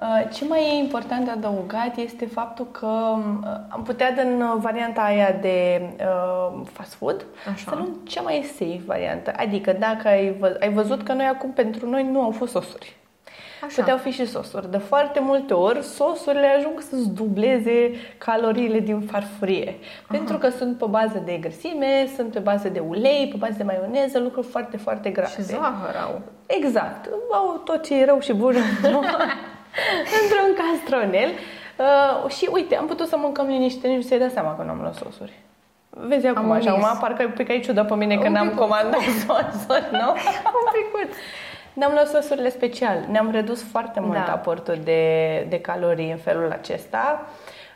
Uh, 0.00 0.30
Ce 0.32 0.44
mai 0.44 0.60
e 0.60 0.78
important 0.78 1.24
de 1.24 1.30
adăugat 1.30 1.96
este 1.96 2.26
faptul 2.26 2.66
că 2.70 2.86
uh, 2.86 3.48
am 3.68 3.82
putea 3.82 4.12
din 4.12 4.42
uh, 4.42 4.54
varianta 4.60 5.00
aia 5.00 5.32
de 5.40 5.82
uh, 5.98 6.60
fast 6.72 6.94
food 6.94 7.24
Așa. 7.52 7.70
să 7.70 7.76
luăm 7.76 8.00
cea 8.02 8.20
mai 8.20 8.44
safe 8.56 8.80
variantă. 8.86 9.32
Adică 9.36 9.72
dacă 9.72 10.08
ai, 10.08 10.34
vă, 10.38 10.56
ai 10.60 10.72
văzut 10.72 11.02
că 11.02 11.12
noi 11.12 11.24
acum 11.24 11.52
pentru 11.52 11.88
noi 11.88 12.08
nu 12.10 12.20
au 12.20 12.30
fost 12.30 12.52
sosuri. 12.52 12.96
Așa. 13.64 13.80
Puteau 13.80 13.98
fi 13.98 14.10
și 14.10 14.26
sosuri. 14.26 14.70
De 14.70 14.78
foarte 14.78 15.20
multe 15.20 15.54
ori, 15.54 15.82
sosurile 15.82 16.46
ajung 16.46 16.80
să-ți 16.80 17.10
dubleze 17.10 17.90
caloriile 18.18 18.80
din 18.80 19.00
farfurie. 19.00 19.74
Pentru 20.08 20.38
că 20.38 20.48
sunt 20.48 20.78
pe 20.78 20.84
bază 20.88 21.22
de 21.24 21.36
grăsime, 21.40 22.08
sunt 22.16 22.32
pe 22.32 22.38
bază 22.38 22.68
de 22.68 22.78
ulei, 22.78 23.28
pe 23.30 23.36
bază 23.36 23.54
de 23.56 23.62
maioneză, 23.62 24.18
lucruri 24.18 24.46
foarte, 24.46 24.76
foarte 24.76 25.10
grase. 25.10 25.40
Și 25.40 25.46
zahăr 25.46 25.94
au. 26.04 26.20
Exact. 26.46 27.08
Au 27.32 27.60
tot 27.64 27.84
ce 27.84 28.00
e 28.00 28.04
rău 28.04 28.20
și 28.20 28.32
bun 28.32 28.54
într-un, 29.74 30.18
într-un 30.22 30.64
castronel. 30.64 31.30
Uh, 31.76 32.30
și 32.30 32.48
uite, 32.52 32.76
am 32.76 32.86
putut 32.86 33.08
să 33.08 33.16
mâncăm 33.16 33.46
liniște, 33.46 33.86
nici 33.88 33.96
nu 33.96 34.02
se 34.02 34.18
dă 34.18 34.28
seama 34.28 34.56
că 34.56 34.62
nu 34.62 34.70
am 34.70 34.80
luat 34.80 34.94
sosuri. 34.94 35.32
Vezi 35.90 36.26
acum, 36.26 36.44
Am 36.44 36.50
așa, 36.50 36.72
omis. 36.72 36.84
acum 36.84 36.98
parcă 37.00 37.32
pe 37.36 37.46
ai 37.48 37.60
ciudă 37.60 37.84
pe 37.84 37.94
mine 37.94 38.16
că 38.16 38.26
Un 38.26 38.32
n-am 38.32 38.48
pic. 38.48 38.58
comandat 38.58 39.00
sosuri, 39.26 39.88
nu? 39.90 40.08
Un 40.60 40.66
picuț. 40.72 41.14
Ne-am 41.72 41.92
luat 41.92 42.08
sosurile 42.08 42.48
special. 42.50 42.96
Ne-am 43.10 43.30
redus 43.30 43.62
foarte 43.70 44.00
mult 44.00 44.24
Da. 44.26 44.32
aportul 44.32 44.78
de, 44.84 45.46
de 45.48 45.60
calorii 45.60 46.10
în 46.10 46.16
felul 46.16 46.50
acesta. 46.52 47.26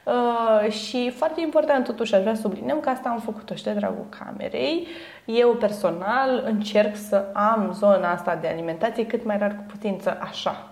Uh, 0.05 0.71
și 0.71 1.11
foarte 1.17 1.41
important, 1.41 1.85
totuși, 1.85 2.15
aș 2.15 2.21
vrea 2.21 2.35
să 2.35 2.41
subliniem 2.41 2.81
că 2.81 2.89
asta 2.89 3.09
am 3.09 3.19
făcut-o 3.25 3.55
și 3.55 3.63
de 3.65 3.71
dragul 3.71 4.07
camerei. 4.19 4.87
Eu 5.37 5.49
personal 5.49 6.43
încerc 6.47 6.97
să 6.97 7.25
am 7.33 7.71
zona 7.75 8.13
asta 8.13 8.39
de 8.41 8.49
alimentație 8.49 9.07
cât 9.07 9.25
mai 9.25 9.39
rar 9.39 9.51
cu 9.51 9.65
putință 9.67 10.19
așa. 10.21 10.67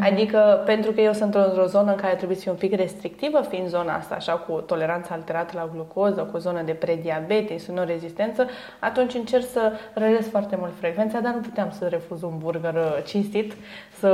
Adică 0.00 0.62
pentru 0.64 0.92
că 0.92 1.00
eu 1.00 1.12
sunt 1.12 1.34
într-o 1.34 1.66
zonă 1.66 1.90
în 1.90 1.96
care 1.96 2.14
trebuie 2.14 2.36
să 2.36 2.42
fiu 2.42 2.50
un 2.50 2.56
pic 2.58 2.74
restrictivă, 2.74 3.40
fiind 3.48 3.68
zona 3.68 3.94
asta 3.94 4.14
așa 4.14 4.32
cu 4.32 4.52
toleranță 4.52 5.12
alterată 5.12 5.52
la 5.54 5.68
glucoză, 5.72 6.20
cu 6.20 6.36
o 6.36 6.38
zonă 6.38 6.62
de 6.62 6.72
prediabet, 6.72 7.50
insulinorezistență, 7.50 8.46
atunci 8.78 9.14
încerc 9.14 9.44
să 9.44 9.72
rădesc 9.92 10.30
foarte 10.30 10.56
mult 10.58 10.72
frecvența, 10.78 11.20
dar 11.20 11.32
nu 11.32 11.40
puteam 11.40 11.70
să 11.78 11.86
refuz 11.86 12.22
un 12.22 12.38
burger 12.38 12.74
uh, 12.74 13.04
cinstit, 13.04 13.52
să 13.98 14.08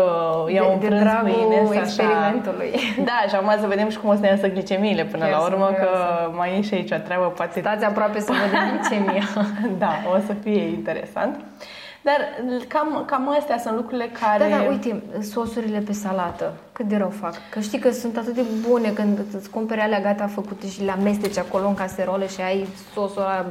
iau 0.53 0.67
de, 0.67 0.73
un 0.73 0.81
de 0.81 0.87
prânz 0.87 1.01
dragul 1.01 1.31
mâine, 1.31 1.67
să 1.67 1.71
așa... 1.71 1.81
experimentului. 1.81 2.71
Da, 3.11 3.19
și 3.29 3.35
acum 3.35 3.61
să 3.61 3.67
vedem 3.67 3.89
și 3.89 3.99
cum 3.99 4.09
o 4.09 4.15
să 4.15 4.21
ne 4.21 4.29
iasă 4.29 4.49
glicemiile 4.49 5.05
până 5.05 5.25
Chiar 5.25 5.33
la 5.33 5.39
sunt 5.39 5.53
urmă, 5.53 5.67
că 5.67 5.73
curioasă. 5.75 6.33
mai 6.37 6.59
e 6.59 6.61
și 6.63 6.75
aici 6.75 6.91
o 6.91 6.97
treabă, 6.97 7.25
poate 7.25 7.61
Stați 7.61 7.85
aproape 7.85 8.21
să 8.21 8.33
vedem 8.45 8.61
glicemia. 8.71 9.23
da, 9.85 9.93
o 10.17 10.19
să 10.27 10.33
fie 10.43 10.63
interesant. 10.63 11.41
Dar 12.03 12.17
cam, 12.69 13.05
cam 13.07 13.35
astea 13.39 13.59
sunt 13.59 13.75
lucrurile 13.75 14.11
care... 14.21 14.51
Da, 14.51 14.57
da, 14.57 14.69
uite, 14.69 15.03
sosurile 15.21 15.79
pe 15.79 15.93
salată, 15.93 16.55
cât 16.73 16.87
de 16.87 16.97
rău 16.97 17.09
fac. 17.11 17.35
Că 17.51 17.61
știi 17.61 17.79
că 17.79 17.91
sunt 17.91 18.17
atât 18.17 18.35
de 18.35 18.45
bune 18.69 18.89
când 18.91 19.19
îți 19.37 19.51
cumperi 19.51 19.81
alea 19.81 20.01
gata 20.01 20.27
făcute 20.27 20.69
și 20.69 20.85
le 20.85 20.91
amesteci 20.91 21.39
acolo 21.39 21.69
în 21.69 21.75
caserole 21.75 22.29
și 22.29 22.41
ai 22.41 22.67
sosul 22.95 23.23
ăla. 23.23 23.47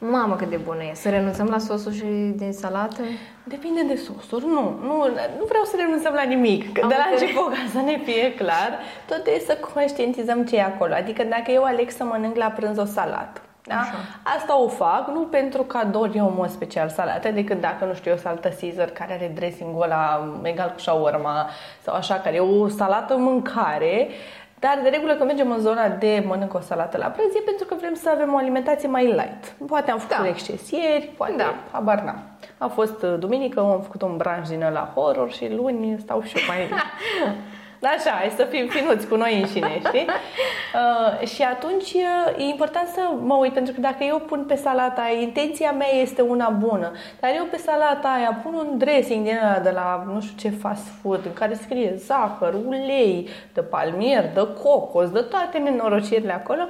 Mamă, 0.00 0.36
cât 0.36 0.50
de 0.50 0.56
bună 0.56 0.82
e. 0.82 0.94
Să 0.94 1.08
renunțăm 1.08 1.46
la 1.46 1.58
sosul 1.58 1.92
și 1.92 2.04
din 2.36 2.52
salată? 2.52 3.02
Depinde 3.44 3.82
de 3.82 3.96
sosuri, 3.96 4.44
nu, 4.46 4.78
nu, 4.82 4.96
nu 5.38 5.44
vreau 5.48 5.64
să 5.64 5.74
renunțăm 5.76 6.12
la 6.14 6.22
nimic. 6.22 6.72
Că 6.72 6.80
Am 6.82 6.88
de 6.88 6.94
la 6.98 7.04
înțeles. 7.10 7.30
început, 7.30 7.52
ca 7.52 7.58
să 7.72 7.78
ne 7.78 8.00
fie 8.04 8.34
clar, 8.34 8.78
tot 9.06 9.26
e 9.26 9.42
să 9.46 9.58
conștientizăm 9.74 10.44
ce 10.44 10.56
e 10.56 10.62
acolo. 10.62 10.94
Adică 10.94 11.22
dacă 11.22 11.50
eu 11.50 11.64
aleg 11.64 11.90
să 11.90 12.04
mănânc 12.04 12.36
la 12.36 12.46
prânz 12.46 12.78
o 12.78 12.84
salată, 12.84 13.40
da? 13.68 13.74
Așa. 13.74 13.94
Asta 14.36 14.60
o 14.60 14.68
fac 14.68 15.08
nu 15.14 15.20
pentru 15.20 15.62
că 15.62 15.76
ador 15.76 16.10
eu 16.14 16.26
în 16.26 16.34
mod 16.36 16.50
special 16.50 16.88
salată, 16.88 17.30
decât 17.30 17.60
dacă, 17.60 17.84
nu 17.84 17.94
știu, 17.94 18.12
o 18.12 18.16
salată 18.16 18.48
Caesar 18.60 18.88
care 18.88 19.12
are 19.12 19.30
dressing-ul 19.34 19.82
ăla 19.82 20.32
egal 20.42 20.70
cu 20.74 20.78
shawarma 20.78 21.48
sau 21.82 21.94
așa, 21.94 22.14
care 22.14 22.36
e 22.36 22.40
o 22.40 22.68
salată 22.68 23.16
mâncare, 23.16 24.08
dar 24.58 24.80
de 24.82 24.88
regulă 24.88 25.12
când 25.14 25.24
mergem 25.28 25.50
în 25.50 25.58
zona 25.60 25.88
de 25.88 26.22
mănânc 26.26 26.54
o 26.54 26.60
salată 26.60 26.96
la 26.96 27.06
prânz 27.06 27.34
e 27.34 27.40
pentru 27.44 27.64
că 27.66 27.74
vrem 27.78 27.94
să 27.94 28.10
avem 28.14 28.34
o 28.34 28.36
alimentație 28.36 28.88
mai 28.88 29.04
light. 29.06 29.54
Poate 29.66 29.90
am 29.90 29.98
făcut 29.98 30.16
Da. 30.24 30.28
exces 30.28 30.70
ieri, 30.70 31.10
poate, 31.16 31.34
Da. 31.36 31.54
habar 31.72 32.00
n-am. 32.00 32.22
A 32.58 32.66
fost 32.66 33.02
uh, 33.02 33.14
duminică, 33.18 33.60
am 33.60 33.80
făcut 33.82 34.02
un 34.02 34.16
branș 34.16 34.48
din 34.48 34.68
la 34.72 34.92
horror 34.94 35.32
și 35.32 35.52
luni 35.56 35.96
stau 36.00 36.22
și 36.22 36.36
eu 36.38 36.42
mai... 36.48 36.68
Da, 37.80 37.88
așa, 37.88 38.10
hai 38.10 38.32
să 38.36 38.44
fim 38.44 38.66
finuți 38.66 39.06
cu 39.06 39.16
noi 39.16 39.40
înșine, 39.40 39.80
știi? 39.86 40.06
Uh, 40.74 41.28
și 41.28 41.42
atunci 41.42 41.92
uh, 41.92 42.38
e 42.38 42.42
important 42.42 42.88
să 42.88 43.00
mă 43.20 43.34
uit, 43.34 43.52
pentru 43.52 43.72
că 43.72 43.80
dacă 43.80 44.04
eu 44.04 44.18
pun 44.18 44.44
pe 44.44 44.54
salata 44.54 45.00
aia, 45.00 45.20
intenția 45.20 45.72
mea 45.72 45.94
este 45.94 46.22
una 46.22 46.48
bună, 46.48 46.92
dar 47.20 47.30
eu 47.36 47.44
pe 47.44 47.56
salata 47.56 48.08
aia 48.08 48.40
pun 48.42 48.54
un 48.54 48.78
dressing 48.78 49.24
din 49.24 49.38
ăla 49.44 49.58
de 49.58 49.70
la 49.70 50.04
nu 50.12 50.20
știu 50.20 50.50
ce 50.50 50.56
fast 50.56 50.86
food, 51.02 51.24
în 51.24 51.32
care 51.32 51.54
scrie 51.54 51.94
zahăr, 51.96 52.54
ulei, 52.66 53.28
de 53.54 53.60
palmier, 53.60 54.24
de 54.34 54.46
cocos, 54.62 55.10
de 55.10 55.20
toate 55.20 55.58
nenorocirile 55.58 56.32
acolo, 56.32 56.62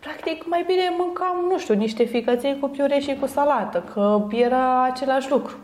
practic 0.00 0.46
mai 0.46 0.64
bine 0.66 0.94
mâncam, 0.98 1.46
nu 1.50 1.58
știu, 1.58 1.74
niște 1.74 2.04
ficăței 2.04 2.58
cu 2.60 2.68
piure 2.68 2.98
și 2.98 3.16
cu 3.20 3.26
salată, 3.26 3.84
că 3.94 4.26
era 4.30 4.82
același 4.84 5.30
lucru. 5.30 5.56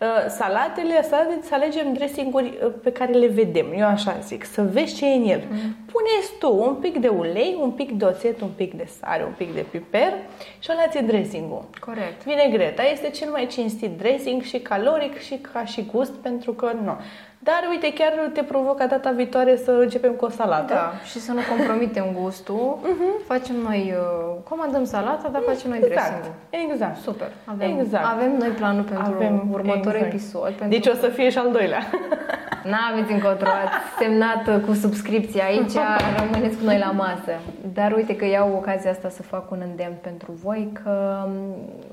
Uh, 0.00 0.06
Salatele, 0.28 1.02
salatele 1.02 1.40
să 1.42 1.54
alegem 1.54 1.92
dressing-uri 1.92 2.58
uh, 2.64 2.72
pe 2.82 2.92
care 2.92 3.12
le 3.12 3.26
vedem, 3.26 3.66
eu 3.76 3.86
așa 3.86 4.16
zic, 4.22 4.44
să 4.44 4.62
vezi 4.62 4.94
ce 4.94 5.06
e 5.06 5.14
în 5.14 5.28
el. 5.28 5.42
Mm. 5.50 5.76
Puneți 5.92 6.38
tu 6.38 6.56
un 6.68 6.74
pic 6.74 6.98
de 6.98 7.08
ulei, 7.08 7.58
un 7.60 7.70
pic 7.70 7.90
de 7.90 8.04
oțet, 8.04 8.40
un 8.40 8.50
pic 8.56 8.74
de 8.74 8.88
sare, 9.00 9.24
un 9.24 9.32
pic 9.36 9.54
de 9.54 9.64
piper 9.70 10.12
și 10.58 10.70
ăla 10.72 10.86
ți 10.88 11.02
dressing-ul. 11.02 11.64
Corect. 11.80 12.24
Vinegreta 12.24 12.82
este 12.82 13.10
cel 13.10 13.30
mai 13.30 13.46
cinstit 13.46 13.98
dressing 13.98 14.42
și 14.42 14.58
caloric 14.58 15.18
și 15.18 15.34
ca 15.52 15.64
și 15.64 15.86
gust 15.92 16.12
pentru 16.12 16.52
că 16.52 16.72
nu. 16.84 16.96
Dar 17.38 17.60
uite, 17.70 17.92
chiar 17.92 18.12
te 18.32 18.42
provocă 18.42 18.86
data 18.88 19.10
viitoare 19.10 19.56
să 19.56 19.70
începem 19.70 20.12
cu 20.12 20.24
o 20.24 20.28
salată. 20.28 20.72
Da, 20.74 20.92
și 21.04 21.18
să 21.20 21.32
nu 21.32 21.40
compromitem 21.56 22.04
gustul. 22.20 22.78
Facem 23.26 23.56
noi, 23.56 23.94
uh, 23.96 24.34
comandăm 24.48 24.84
salata, 24.84 25.28
dar 25.32 25.42
facem 25.46 25.70
noi 25.70 25.78
Mhm. 25.78 25.86
Exact, 25.90 26.08
dressing-ul. 26.10 26.70
exact. 26.72 26.96
Super. 26.96 27.30
Avem, 27.44 27.78
Exact. 27.78 28.04
avem 28.14 28.36
noi 28.38 28.48
planul 28.48 28.82
pentru 28.82 29.12
Avem, 29.14 29.48
următorul 29.52 29.94
exact. 29.94 30.12
episod. 30.12 30.50
Pentru 30.52 30.68
Deci 30.68 30.86
o 30.86 30.94
să 30.94 31.08
fie 31.08 31.30
și 31.30 31.38
al 31.38 31.50
doilea. 31.52 31.82
N-aveți 32.70 33.12
încotro, 33.12 33.48
ați 33.48 34.04
semnat 34.04 34.64
cu 34.66 34.72
subscripție 34.72 35.42
aici, 35.42 35.72
rămâneți 36.18 36.56
cu 36.58 36.64
noi 36.64 36.78
la 36.78 36.90
masă. 36.90 37.32
Dar 37.72 37.92
uite 37.92 38.16
că 38.16 38.24
iau 38.24 38.52
ocazia 38.56 38.90
asta 38.90 39.08
să 39.08 39.22
fac 39.22 39.50
un 39.50 39.58
îndemn 39.70 39.96
pentru 40.00 40.32
voi 40.42 40.72
că 40.82 41.24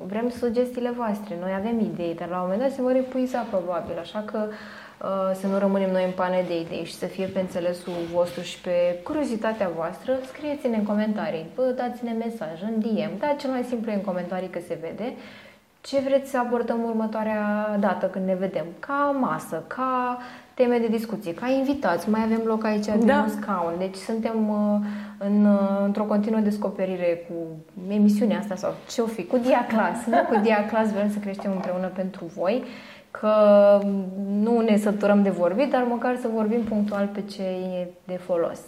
vrem 0.08 0.30
sugestiile 0.30 0.90
voastre. 0.98 1.36
Noi 1.42 1.52
avem 1.58 1.80
idei, 1.80 2.16
dar 2.20 2.28
la 2.28 2.36
un 2.36 2.42
moment 2.42 2.62
dat 2.62 2.72
se 2.72 2.82
vor 2.82 2.96
epuiza 2.96 3.46
probabil, 3.50 3.96
așa 4.00 4.24
că 4.26 4.38
uh, 4.48 4.54
să 5.34 5.48
nu 5.48 5.58
rămânem 5.58 5.92
noi 5.92 6.04
în 6.06 6.12
pane 6.12 6.44
de 6.48 6.60
idei 6.60 6.84
și 6.84 6.94
să 6.94 7.06
fie 7.06 7.26
pe 7.26 7.40
înțelesul 7.40 7.94
vostru 8.14 8.42
și 8.42 8.62
pe 8.62 9.00
curiozitatea 9.04 9.70
voastră, 9.76 10.12
scrieți-ne 10.28 10.78
în 10.78 10.84
comentarii, 10.84 11.46
bă, 11.56 11.74
dați-ne 11.76 12.12
mesaj, 12.12 12.62
în 12.62 12.80
DM, 12.80 13.18
da, 13.20 13.36
cel 13.40 13.50
mai 13.50 13.64
simplu 13.64 13.92
e 13.92 13.96
în 13.96 14.02
comentarii 14.02 14.50
că 14.50 14.60
se 14.68 14.78
vede 14.82 15.14
ce 15.86 16.00
vreți 16.00 16.30
să 16.30 16.38
abordăm 16.38 16.84
următoarea 16.84 17.76
dată 17.80 18.06
când 18.06 18.26
ne 18.26 18.36
vedem? 18.36 18.66
Ca 18.80 19.16
masă, 19.20 19.64
ca 19.68 20.18
teme 20.54 20.78
de 20.78 20.88
discuție, 20.88 21.34
ca 21.34 21.48
invitați. 21.48 22.10
Mai 22.10 22.22
avem 22.24 22.42
loc 22.46 22.64
aici 22.64 22.86
de 22.86 23.06
da. 23.06 23.22
un 23.22 23.30
scaun. 23.30 23.74
Deci 23.78 23.96
suntem 23.96 24.50
uh, 24.50 24.80
în, 25.18 25.46
uh, 25.46 25.82
într-o 25.84 26.04
continuă 26.04 26.40
descoperire 26.40 27.26
cu 27.28 27.34
emisiunea 27.94 28.40
asta 28.40 28.56
sau 28.56 28.74
ce 28.90 29.02
o 29.02 29.06
fi, 29.06 29.26
cu 29.26 29.38
Diaclas. 29.38 30.06
Nu? 30.06 30.18
Cu 30.18 30.40
Diaclas 30.42 30.92
vrem 30.92 31.12
să 31.12 31.20
creștem 31.20 31.52
împreună 31.52 31.88
pentru 31.88 32.26
voi 32.36 32.64
că 33.20 33.34
nu 34.30 34.60
ne 34.60 34.78
săturăm 34.78 35.24
de 35.24 35.30
vorbit, 35.30 35.72
dar 35.72 35.84
măcar 35.84 36.18
să 36.22 36.28
vorbim 36.34 36.64
punctual 36.64 37.10
pe 37.14 37.22
ce 37.22 37.44
e 37.44 37.88
de 38.06 38.18
folos 38.18 38.60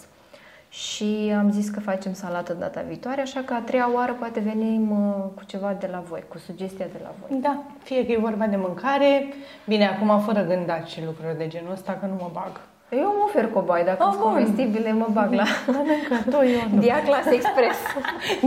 și 0.70 1.34
am 1.38 1.52
zis 1.52 1.70
că 1.70 1.80
facem 1.80 2.14
salată 2.14 2.54
data 2.54 2.82
viitoare, 2.88 3.22
așa 3.22 3.42
că 3.46 3.54
a 3.54 3.60
treia 3.60 3.94
oară 3.94 4.14
poate 4.14 4.40
venim 4.40 4.92
uh, 4.92 5.24
cu 5.36 5.44
ceva 5.46 5.74
de 5.80 5.90
la 5.92 6.00
voi, 6.00 6.24
cu 6.28 6.38
sugestia 6.38 6.86
de 6.86 7.00
la 7.04 7.14
voi. 7.20 7.40
Da, 7.40 7.64
fie 7.84 8.06
că 8.06 8.12
e 8.12 8.18
vorba 8.18 8.48
de 8.48 8.56
mâncare, 8.56 9.34
bine, 9.66 9.88
acum 9.88 10.20
fără 10.20 10.44
gândat 10.44 10.88
și 10.88 11.06
lucruri 11.06 11.38
de 11.38 11.48
genul 11.48 11.72
ăsta, 11.72 11.98
că 12.00 12.06
nu 12.06 12.14
mă 12.14 12.30
bag. 12.34 12.62
Eu 12.90 13.14
mă 13.18 13.24
ofer 13.26 13.48
cobai, 13.48 13.84
dacă 13.84 14.04
oh, 14.04 14.10
sunt 14.12 14.24
comestibile, 14.24 14.92
mă 14.94 15.08
bag 15.12 15.34
la 15.34 15.44
Mănâncă, 15.66 16.30
tot 16.30 16.44
eu 16.56 16.80
Dia 16.80 17.02
Class 17.04 17.28
Express. 17.28 17.80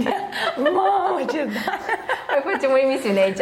Mamă, 0.74 1.20
ce 1.32 1.45
da! 1.45 1.72
Mai 2.28 2.53
facem 2.53 2.70
o 2.70 2.78
emisiune 2.78 3.20
aici. 3.20 3.41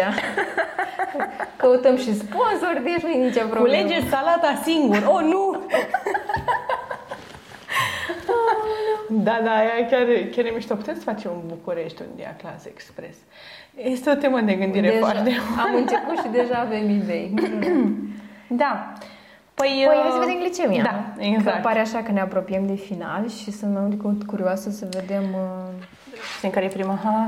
Căutăm 1.56 1.96
și 1.96 2.14
sponsor, 2.14 2.80
deci 2.84 3.02
nu 3.02 3.08
e 3.08 3.24
nicio 3.24 3.40
problemă. 3.40 3.66
Culegeți 3.66 4.08
salata 4.08 4.60
singur. 4.62 5.02
Oh, 5.06 5.22
nu! 5.22 5.62
Da, 9.10 9.40
da, 9.44 9.50
aia 9.50 9.86
chiar, 9.90 10.06
chiar 10.30 10.44
e 10.44 10.50
mișto. 10.54 10.74
Putem 10.74 10.94
să 10.94 11.00
facem 11.00 11.30
în 11.30 11.40
București 11.46 12.02
un 12.02 12.08
dia 12.16 12.36
clas 12.38 12.64
expres. 12.64 13.16
Este 13.74 14.10
o 14.10 14.14
temă 14.14 14.40
de 14.40 14.54
gândire 14.54 14.88
deja, 14.88 14.98
foarte 14.98 15.30
Am 15.58 15.74
început 15.74 16.18
și 16.18 16.28
deja 16.32 16.58
avem 16.58 16.90
idei. 16.90 17.34
da. 18.62 18.92
Păi, 19.58 19.84
păi 19.86 19.98
hai 20.02 20.10
să 20.10 20.18
uh, 20.18 20.24
vedem 20.24 20.40
glicemia. 20.40 20.82
Da, 20.82 21.22
exact. 21.24 21.56
Că 21.56 21.62
pare 21.62 21.78
așa 21.78 22.02
că 22.02 22.12
ne 22.12 22.20
apropiem 22.20 22.66
de 22.66 22.74
final 22.74 23.28
și 23.28 23.50
sunt 23.50 23.72
mai 23.72 24.16
curioasă 24.26 24.70
să 24.70 24.86
vedem... 24.90 25.24
Uh... 25.32 25.86
Știi 26.36 26.50
care 26.50 26.64
e 26.64 26.68
prima? 26.68 26.98
Ha. 27.04 27.26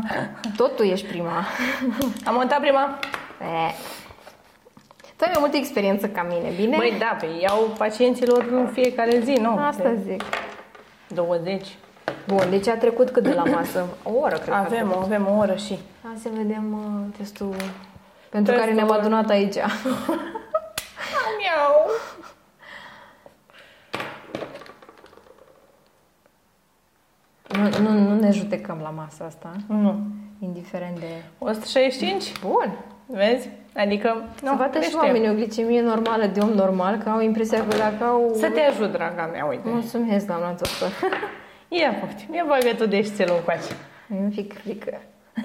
Tot 0.56 0.76
tu 0.76 0.82
ești 0.82 1.06
prima. 1.06 1.44
Am 2.26 2.34
montat 2.34 2.60
prima. 2.60 2.98
E. 3.40 3.72
Tu 5.16 5.24
ai 5.26 5.30
mai 5.32 5.40
multă 5.40 5.56
experiență 5.56 6.08
ca 6.08 6.26
mine, 6.28 6.50
bine? 6.56 6.76
Băi, 6.76 6.94
da, 6.98 7.16
pe 7.20 7.26
iau 7.40 7.74
pacienților 7.78 8.46
în 8.50 8.66
fiecare 8.66 9.20
zi, 9.24 9.32
nu? 9.32 9.58
Asta 9.58 9.94
zic. 10.06 10.22
20. 11.06 11.66
Bun, 12.26 12.46
deci 12.50 12.68
a 12.68 12.76
trecut 12.76 13.10
cât 13.10 13.22
de 13.22 13.32
la 13.32 13.44
masă? 13.44 13.86
O 14.02 14.10
oră, 14.20 14.36
cred 14.36 14.54
avem, 14.54 14.88
că 14.88 14.98
Avem 15.02 15.26
o 15.30 15.38
oră 15.38 15.54
și. 15.54 15.78
Hai 16.02 16.18
să 16.22 16.28
vedem 16.36 16.72
uh, 16.72 17.16
testul 17.16 17.54
pentru 18.30 18.52
testul 18.52 18.54
care 18.54 18.72
ne-am 18.72 18.90
adunat 18.90 19.28
aici. 19.28 19.56
Miau! 21.38 21.90
Nu, 27.56 27.68
nu, 27.82 27.98
nu 27.98 28.18
ne 28.18 28.30
judecăm 28.30 28.78
la 28.82 28.90
masa 28.90 29.24
asta. 29.24 29.52
Nu. 29.66 30.00
Indiferent 30.38 30.98
de... 30.98 31.06
165? 31.38 32.32
Bun. 32.40 32.78
Vezi? 33.06 33.48
Adică, 33.76 34.24
nu, 34.42 34.48
să 34.48 34.54
vadă 34.58 34.80
și 34.80 34.94
oamenii 34.94 35.28
o 35.28 35.34
glicemie 35.34 35.80
normală 35.80 36.26
de 36.26 36.40
om 36.40 36.48
normal, 36.48 36.96
că 36.96 37.08
au 37.08 37.20
impresia 37.20 37.66
că 37.66 37.76
dacă 37.76 38.04
au... 38.04 38.32
Să 38.34 38.50
te 38.50 38.60
ajut, 38.60 38.92
draga 38.92 39.28
mea, 39.32 39.44
uite. 39.44 39.68
Mulțumesc, 39.68 40.26
doamna 40.26 40.48
doctor. 40.48 40.90
Ia, 41.78 41.92
poftim, 41.92 42.34
ia 42.34 42.44
bagă 42.48 42.74
tu 42.76 42.86
deștelul 42.86 43.36
încoace. 43.36 43.76
Nu 44.06 44.30
fi 44.30 44.48
frică. 44.48 45.00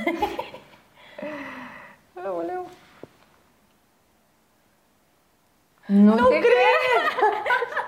Aoleu. 2.26 2.68
Nu, 5.86 6.16
nu 6.16 6.28
te 6.28 6.40
cred! 6.40 6.46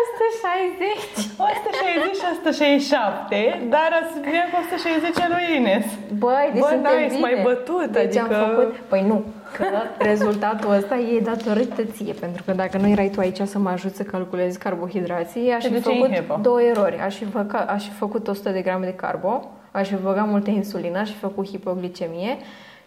160. 0.00 1.24
160 1.38 2.16
și 2.20 2.26
167, 2.32 3.66
dar 3.74 3.88
ați 4.00 4.14
vine 4.26 4.42
cu 4.50 4.56
160 4.64 5.24
a 5.24 5.28
lui 5.34 5.46
Ines. 5.58 5.86
Băi, 6.22 6.46
deci 6.52 6.62
Bă, 6.62 6.70
nice, 6.74 7.18
mai 7.26 7.36
bătut, 7.48 7.88
deci 7.98 8.16
adică... 8.16 8.36
am 8.36 8.48
făcut... 8.48 8.70
Păi 8.92 9.02
nu, 9.10 9.18
că 9.56 9.64
rezultatul 10.10 10.70
ăsta 10.78 10.96
e 10.96 11.28
datorită 11.32 11.82
ție, 11.94 12.12
pentru 12.24 12.42
că 12.46 12.52
dacă 12.62 12.76
nu 12.78 12.88
erai 12.88 13.10
tu 13.14 13.20
aici 13.20 13.40
să 13.54 13.58
mă 13.58 13.70
ajut 13.70 13.94
să 13.94 14.02
calculezi 14.02 14.58
carbohidrații, 14.58 15.52
aș 15.58 15.64
fi 15.64 15.80
făcut 15.80 16.10
două 16.46 16.62
erori. 16.62 16.98
Aș 17.06 17.14
fi, 17.16 17.24
făcut, 17.24 17.54
aș 17.76 17.82
fi 17.88 17.94
făcut 18.04 18.28
100 18.28 18.50
de 18.50 18.60
grame 18.60 18.84
de 18.90 18.94
carbo, 18.94 19.50
aș 19.70 19.88
fi 19.88 19.94
băgat 19.94 20.28
multe 20.28 20.50
insulină, 20.50 20.98
aș 20.98 21.10
fi 21.10 21.18
făcut 21.18 21.46
hipoglicemie 21.48 22.36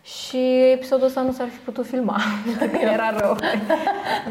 și 0.08 0.72
episodul 0.72 1.06
ăsta 1.06 1.22
nu 1.22 1.32
s-ar 1.32 1.48
fi 1.48 1.58
putut 1.58 1.86
filma, 1.86 2.18
era 2.94 3.10
rău. 3.18 3.36